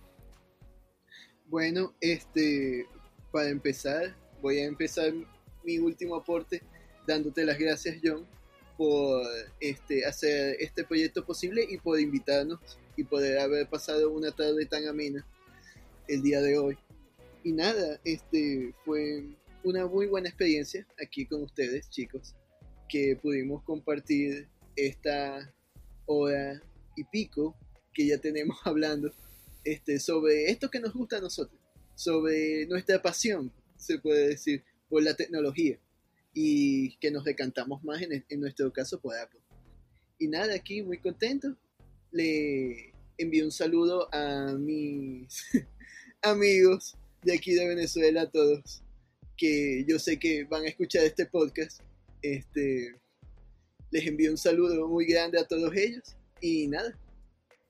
Bueno, 1.46 1.94
este, 2.00 2.86
para 3.30 3.50
empezar, 3.50 4.16
voy 4.40 4.58
a 4.58 4.64
empezar 4.64 5.12
mi 5.62 5.78
último 5.78 6.16
aporte 6.16 6.62
dándote 7.06 7.44
las 7.44 7.58
gracias, 7.58 7.98
John, 8.02 8.26
por 8.78 9.22
este, 9.60 10.06
hacer 10.06 10.56
este 10.58 10.82
proyecto 10.82 11.26
posible 11.26 11.66
y 11.68 11.76
por 11.76 12.00
invitarnos 12.00 12.58
y 12.96 13.04
poder 13.04 13.38
haber 13.38 13.68
pasado 13.68 14.10
una 14.10 14.30
tarde 14.30 14.64
tan 14.64 14.88
amena 14.88 15.26
el 16.08 16.22
día 16.22 16.40
de 16.40 16.56
hoy. 16.56 16.78
Y 17.44 17.52
nada, 17.52 18.00
este 18.04 18.74
fue 18.82 19.24
una 19.62 19.86
muy 19.86 20.06
buena 20.06 20.30
experiencia 20.30 20.86
aquí 20.98 21.26
con 21.26 21.42
ustedes, 21.42 21.90
chicos 21.90 22.34
que 22.92 23.16
pudimos 23.16 23.62
compartir 23.62 24.46
esta 24.76 25.50
hora 26.04 26.62
y 26.94 27.04
pico 27.04 27.56
que 27.94 28.06
ya 28.06 28.18
tenemos 28.18 28.58
hablando 28.64 29.10
este, 29.64 29.98
sobre 29.98 30.50
esto 30.50 30.70
que 30.70 30.78
nos 30.78 30.92
gusta 30.92 31.16
a 31.16 31.20
nosotros, 31.22 31.58
sobre 31.94 32.66
nuestra 32.66 33.00
pasión, 33.00 33.50
se 33.78 33.98
puede 33.98 34.28
decir, 34.28 34.62
por 34.90 35.02
la 35.02 35.14
tecnología 35.14 35.78
y 36.34 36.96
que 36.96 37.10
nos 37.10 37.24
decantamos 37.24 37.82
más 37.82 38.02
en, 38.02 38.24
en 38.28 38.40
nuestro 38.40 38.70
caso 38.70 39.00
por 39.00 39.16
Apple. 39.16 39.40
Y 40.18 40.28
nada, 40.28 40.54
aquí 40.54 40.82
muy 40.82 40.98
contento. 40.98 41.56
Le 42.10 42.92
envío 43.16 43.46
un 43.46 43.52
saludo 43.52 44.12
a 44.12 44.52
mis 44.52 45.44
amigos 46.22 46.94
de 47.22 47.34
aquí 47.34 47.54
de 47.54 47.68
Venezuela, 47.68 48.22
a 48.22 48.30
todos, 48.30 48.82
que 49.36 49.86
yo 49.88 49.98
sé 49.98 50.18
que 50.18 50.44
van 50.44 50.64
a 50.64 50.68
escuchar 50.68 51.04
este 51.04 51.24
podcast 51.24 51.80
este, 52.22 52.94
les 53.90 54.06
envío 54.06 54.30
un 54.30 54.38
saludo 54.38 54.88
muy 54.88 55.04
grande 55.04 55.38
a 55.38 55.46
todos 55.46 55.74
ellos 55.76 56.16
y 56.40 56.66
nada, 56.68 56.98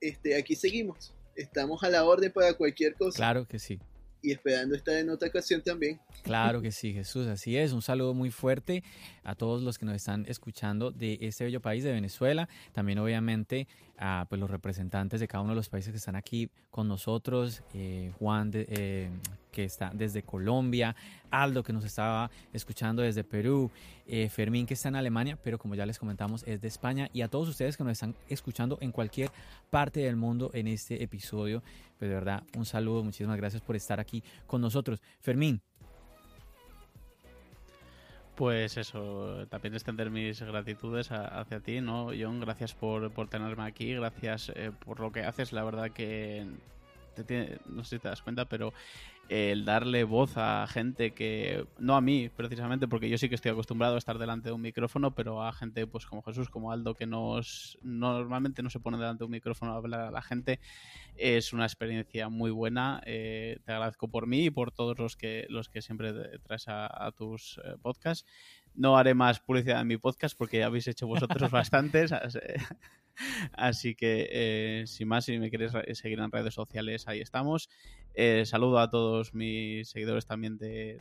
este, 0.01 0.37
aquí 0.37 0.55
seguimos. 0.55 1.15
Estamos 1.37 1.83
a 1.83 1.89
la 1.89 2.05
orden 2.05 2.31
para 2.33 2.55
cualquier 2.55 2.95
cosa. 2.95 3.17
Claro 3.17 3.47
que 3.47 3.59
sí. 3.59 3.79
y 4.21 4.31
esperando 4.31 4.77
estar 4.77 4.95
en 4.95 5.11
otra 5.11 5.29
ocasión 5.29 5.63
también. 5.63 6.01
Claro 6.23 6.61
que 6.63 6.71
sí, 6.71 6.93
Jesús, 6.93 7.27
así 7.27 7.57
es. 7.57 7.73
Un 7.73 7.83
saludo 7.83 8.15
muy 8.15 8.31
fuerte 8.31 8.85
a 9.25 9.35
todos 9.35 9.63
los 9.63 9.79
que 9.79 9.87
nos 9.87 9.97
están 9.97 10.27
escuchando 10.29 10.91
de 10.91 11.19
este 11.23 11.45
bello 11.45 11.61
país 11.61 11.83
de 11.83 11.93
Venezuela. 11.93 12.49
También 12.73 12.99
obviamente 12.99 13.67
a 13.99 14.27
pues, 14.29 14.41
los 14.41 14.51
representantes 14.51 15.21
de 15.21 15.29
cada 15.29 15.43
uno 15.43 15.53
de 15.53 15.57
los 15.57 15.69
países 15.69 15.91
que 15.91 15.99
están 15.99 16.17
aquí 16.17 16.51
con 16.71 16.87
nosotros. 16.87 17.63
Eh, 17.75 18.13
Juan, 18.19 18.51
eh, 18.55 19.11
que 19.53 19.65
está 19.65 19.93
desde 19.95 20.25
Colombia. 20.25 20.97
Aldo, 21.31 21.63
que 21.63 21.73
nos 21.73 21.85
estaba 21.85 22.31
escuchando 22.53 23.03
desde 23.03 23.23
Perú. 23.23 23.71
Eh, 24.07 24.29
Fermín, 24.29 24.67
que 24.67 24.75
está 24.75 24.89
en 24.89 24.97
Alemania, 24.97 25.39
pero 25.45 25.59
como 25.59 25.77
ya 25.77 25.87
les 25.87 25.99
comentamos, 25.99 26.43
es 26.47 26.61
de 26.61 26.69
España. 26.69 27.09
Y 27.13 27.23
a 27.23 27.29
todos 27.29 27.49
ustedes 27.49 27.77
que 27.77 27.85
nos 27.85 27.93
están 27.93 28.17
escuchando 28.29 28.79
en 28.81 28.91
cualquier 28.91 29.31
parte 29.71 30.01
del 30.01 30.17
mundo 30.17 30.51
en 30.55 30.67
este 30.67 31.03
episodio. 31.03 31.63
Pues 31.99 32.09
de 32.09 32.15
verdad, 32.15 32.43
un 32.57 32.65
saludo. 32.65 33.05
Muchísimas 33.05 33.37
gracias 33.37 33.63
por 33.63 33.77
estar 33.77 34.01
aquí 34.01 34.25
con 34.47 34.61
nosotros. 34.61 35.01
Fermín, 35.21 35.63
pues 38.35 38.79
eso, 38.79 39.47
también 39.51 39.75
extender 39.75 40.11
mis 40.11 40.43
gratitudes 40.43 41.13
hacia 41.13 41.61
ti, 41.61 41.81
¿no, 41.81 42.09
John? 42.19 42.41
Gracias 42.41 42.75
por, 42.75 43.11
por 43.13 43.29
tenerme 43.29 43.65
aquí, 43.65 43.95
gracias 43.95 44.51
eh, 44.55 44.73
por 44.85 45.01
lo 45.01 45.13
que 45.13 45.21
haces. 45.21 45.53
La 45.53 45.63
verdad 45.63 45.91
que 45.91 46.47
no 47.67 47.85
sé 47.85 47.97
si 47.97 48.03
te 48.03 48.09
das 48.09 48.23
cuenta, 48.23 48.47
pero 48.47 48.73
el 49.29 49.65
darle 49.65 50.05
voz 50.05 50.37
a 50.37 50.67
gente 50.67 51.13
que, 51.13 51.67
no 51.79 51.97
a 51.97 52.01
mí 52.01 52.29
precisamente, 52.29 52.89
porque 52.89 53.09
yo 53.09 53.17
sí 53.17 53.29
que 53.29 53.35
estoy 53.35 53.53
acostumbrado 53.53 53.95
a 53.95 53.99
estar 53.99 54.19
delante 54.19 54.49
de 54.49 54.55
un 54.55 54.61
micrófono, 54.61 55.15
pero 55.15 55.43
a 55.43 55.53
gente 55.53 55.87
pues 55.87 56.07
como 56.07 56.23
Jesús, 56.23 56.51
como 56.51 56.71
Aldo, 56.71 56.95
que 56.95 57.07
nos, 57.07 57.79
normalmente 57.83 58.63
no 58.63 58.71
se 58.71 58.81
pone 58.81 58.99
delante 58.99 59.21
de 59.21 59.27
un 59.27 59.31
micrófono 59.31 59.73
a 59.73 59.77
hablar 59.77 60.01
a 60.01 60.11
la 60.11 60.23
gente, 60.23 60.61
es 61.17 61.53
una 61.53 61.65
experiencia 61.65 62.29
muy 62.29 62.51
buena. 62.51 63.01
Eh, 63.07 63.59
te 63.65 63.73
agradezco 63.73 64.09
por 64.09 64.27
mí 64.27 64.47
y 64.47 64.51
por 64.51 64.73
todos 64.73 64.99
los 64.99 65.17
que, 65.17 65.47
los 65.49 65.69
que 65.69 65.83
siempre 65.83 66.13
traes 66.41 66.65
a, 66.69 67.13
tus 67.17 67.59
eh, 67.65 67.77
podcasts. 67.81 68.27
No 68.75 68.97
haré 68.97 69.15
más 69.15 69.41
publicidad 69.41 69.81
en 69.81 69.87
mi 69.87 69.97
podcast 69.99 70.37
porque 70.37 70.59
ya 70.59 70.67
habéis 70.67 70.89
hecho 70.89 71.07
vosotros 71.07 71.51
bastantes. 71.51 72.13
Así 73.53 73.95
que, 73.95 74.29
eh, 74.31 74.85
sin 74.87 75.09
más, 75.09 75.25
si 75.25 75.39
me 75.39 75.51
quieres 75.51 75.73
seguir 75.99 76.19
en 76.19 76.31
redes 76.31 76.55
sociales, 76.55 77.07
ahí 77.09 77.21
estamos. 77.21 77.69
Eh, 78.15 78.45
saludo 78.45 78.79
a 78.79 78.91
todos 78.91 79.33
mis 79.33 79.89
seguidores 79.89 80.27
también 80.27 80.59
de, 80.59 81.01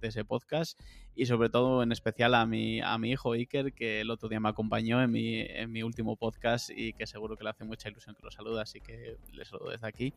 ese 0.00 0.24
podcast 0.24 0.80
y 1.14 1.26
sobre 1.26 1.48
todo 1.48 1.82
en 1.82 1.92
especial 1.92 2.34
a 2.34 2.44
mi, 2.44 2.80
a 2.80 2.98
mi 2.98 3.12
hijo 3.12 3.32
Iker, 3.32 3.72
que 3.72 4.00
el 4.00 4.10
otro 4.10 4.28
día 4.28 4.40
me 4.40 4.48
acompañó 4.48 5.00
en 5.02 5.12
mi, 5.12 5.40
en 5.40 5.70
mi 5.70 5.82
último 5.82 6.16
podcast 6.16 6.70
y 6.70 6.92
que 6.92 7.06
seguro 7.06 7.36
que 7.36 7.44
le 7.44 7.50
hace 7.50 7.64
mucha 7.64 7.88
ilusión 7.88 8.16
que 8.16 8.22
lo 8.22 8.30
saluda, 8.30 8.62
así 8.62 8.80
que 8.80 9.16
le 9.32 9.44
saludo 9.44 9.70
desde 9.70 9.86
aquí. 9.86 10.12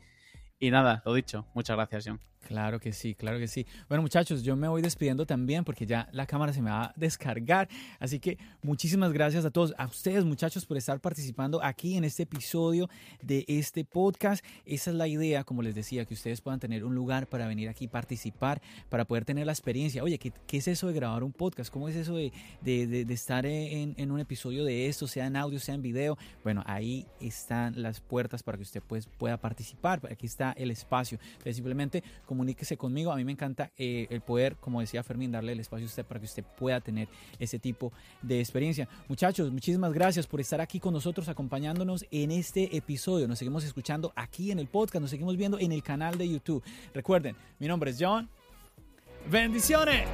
Y 0.64 0.72
nada, 0.72 1.02
lo 1.06 1.14
dicho. 1.14 1.45
Muchas 1.53 1.76
gracias, 1.76 2.06
John. 2.07 2.22
Claro 2.48 2.80
que 2.80 2.91
sí, 2.91 3.15
claro 3.15 3.40
que 3.40 3.48
sí. 3.48 3.65
Bueno, 3.88 4.02
muchachos, 4.02 4.44
yo 4.44 4.56
me 4.56 4.68
voy 4.68 4.81
despidiendo 4.81 5.26
también 5.26 5.64
porque 5.64 5.85
ya 5.85 6.10
la 6.11 6.26
cámara 6.26 6.52
se 6.52 6.61
me 6.61 6.69
va 6.69 6.85
a 6.85 6.94
descargar. 6.95 7.69
Así 7.99 8.19
que 8.19 8.38
muchísimas 8.61 9.14
gracias 9.14 9.45
a 9.45 9.52
todos, 9.52 9.73
a 9.77 9.85
ustedes, 9.85 10.26
muchachos, 10.26 10.65
por 10.65 10.76
estar 10.77 10.99
participando 10.99 11.64
aquí 11.64 11.95
en 11.95 12.03
este 12.03 12.23
episodio 12.23 12.90
de 13.22 13.45
este 13.48 13.85
podcast. 13.85 14.44
Esa 14.65 14.91
es 14.91 14.98
la 14.98 15.07
idea, 15.07 15.44
como 15.45 15.61
les 15.61 15.73
decía, 15.73 16.06
que 16.06 16.14
ustedes 16.14 16.41
puedan 16.41 16.60
tener 16.60 16.84
un 16.84 16.94
lugar 16.94 17.27
para 17.27 17.48
venir 17.48 17.69
aquí, 17.69 17.88
participar, 17.88 18.61
para 18.90 19.06
poder 19.06 19.23
tener 19.23 19.45
la 19.45 19.53
experiencia. 19.53 20.03
Oye, 20.03 20.18
¿qué, 20.18 20.34
qué 20.45 20.57
es 20.57 20.68
eso 20.68 20.88
de 20.88 20.94
grabar 20.94 21.23
un 21.23 21.31
podcast? 21.31 21.72
¿Cómo 21.72 21.88
es 21.88 21.95
eso 21.95 22.15
de, 22.15 22.34
de, 22.61 23.06
de, 23.06 23.14
estar 23.14 23.45
en, 23.45 23.95
en, 23.98 24.11
un 24.11 24.19
episodio 24.19 24.65
de 24.65 24.88
esto, 24.88 25.07
sea 25.07 25.27
en 25.27 25.38
audio, 25.38 25.60
sea 25.60 25.76
en 25.76 25.81
video? 25.81 26.18
Bueno, 26.44 26.61
ahí 26.65 27.07
están 27.22 27.81
las 27.81 28.02
puertas 28.02 28.44
para 28.44 28.57
que 28.57 28.64
usted 28.64 28.84
pues, 28.85 29.07
pueda 29.07 29.38
participar. 29.38 30.02
Aquí 30.11 30.26
está 30.26 30.52
el 30.57 30.71
espacio. 30.71 31.19
Entonces, 31.34 31.55
simplemente 31.55 32.03
comuníquese 32.25 32.77
conmigo. 32.77 33.11
A 33.11 33.15
mí 33.15 33.25
me 33.25 33.31
encanta 33.31 33.71
eh, 33.77 34.07
el 34.09 34.21
poder, 34.21 34.55
como 34.57 34.81
decía 34.81 35.03
Fermín, 35.03 35.31
darle 35.31 35.51
el 35.51 35.59
espacio 35.59 35.85
a 35.85 35.89
usted 35.89 36.05
para 36.05 36.19
que 36.19 36.25
usted 36.25 36.43
pueda 36.57 36.80
tener 36.81 37.07
ese 37.39 37.59
tipo 37.59 37.91
de 38.21 38.39
experiencia. 38.39 38.88
Muchachos, 39.07 39.51
muchísimas 39.51 39.93
gracias 39.93 40.27
por 40.27 40.39
estar 40.41 40.61
aquí 40.61 40.80
con 40.80 40.93
nosotros, 40.93 41.30
acompañándonos 41.30 42.05
en 42.11 42.31
este 42.31 42.75
episodio. 42.75 43.27
Nos 43.27 43.39
seguimos 43.39 43.63
escuchando 43.63 44.13
aquí 44.15 44.51
en 44.51 44.59
el 44.59 44.67
podcast, 44.67 45.01
nos 45.01 45.09
seguimos 45.09 45.38
viendo 45.38 45.59
en 45.59 45.71
el 45.71 45.84
canal 45.84 46.17
de 46.17 46.30
YouTube. 46.30 46.63
Recuerden, 46.93 47.35
mi 47.59 47.67
nombre 47.67 47.91
es 47.91 47.97
John. 47.99 48.30
Bendiciones. 49.30 50.07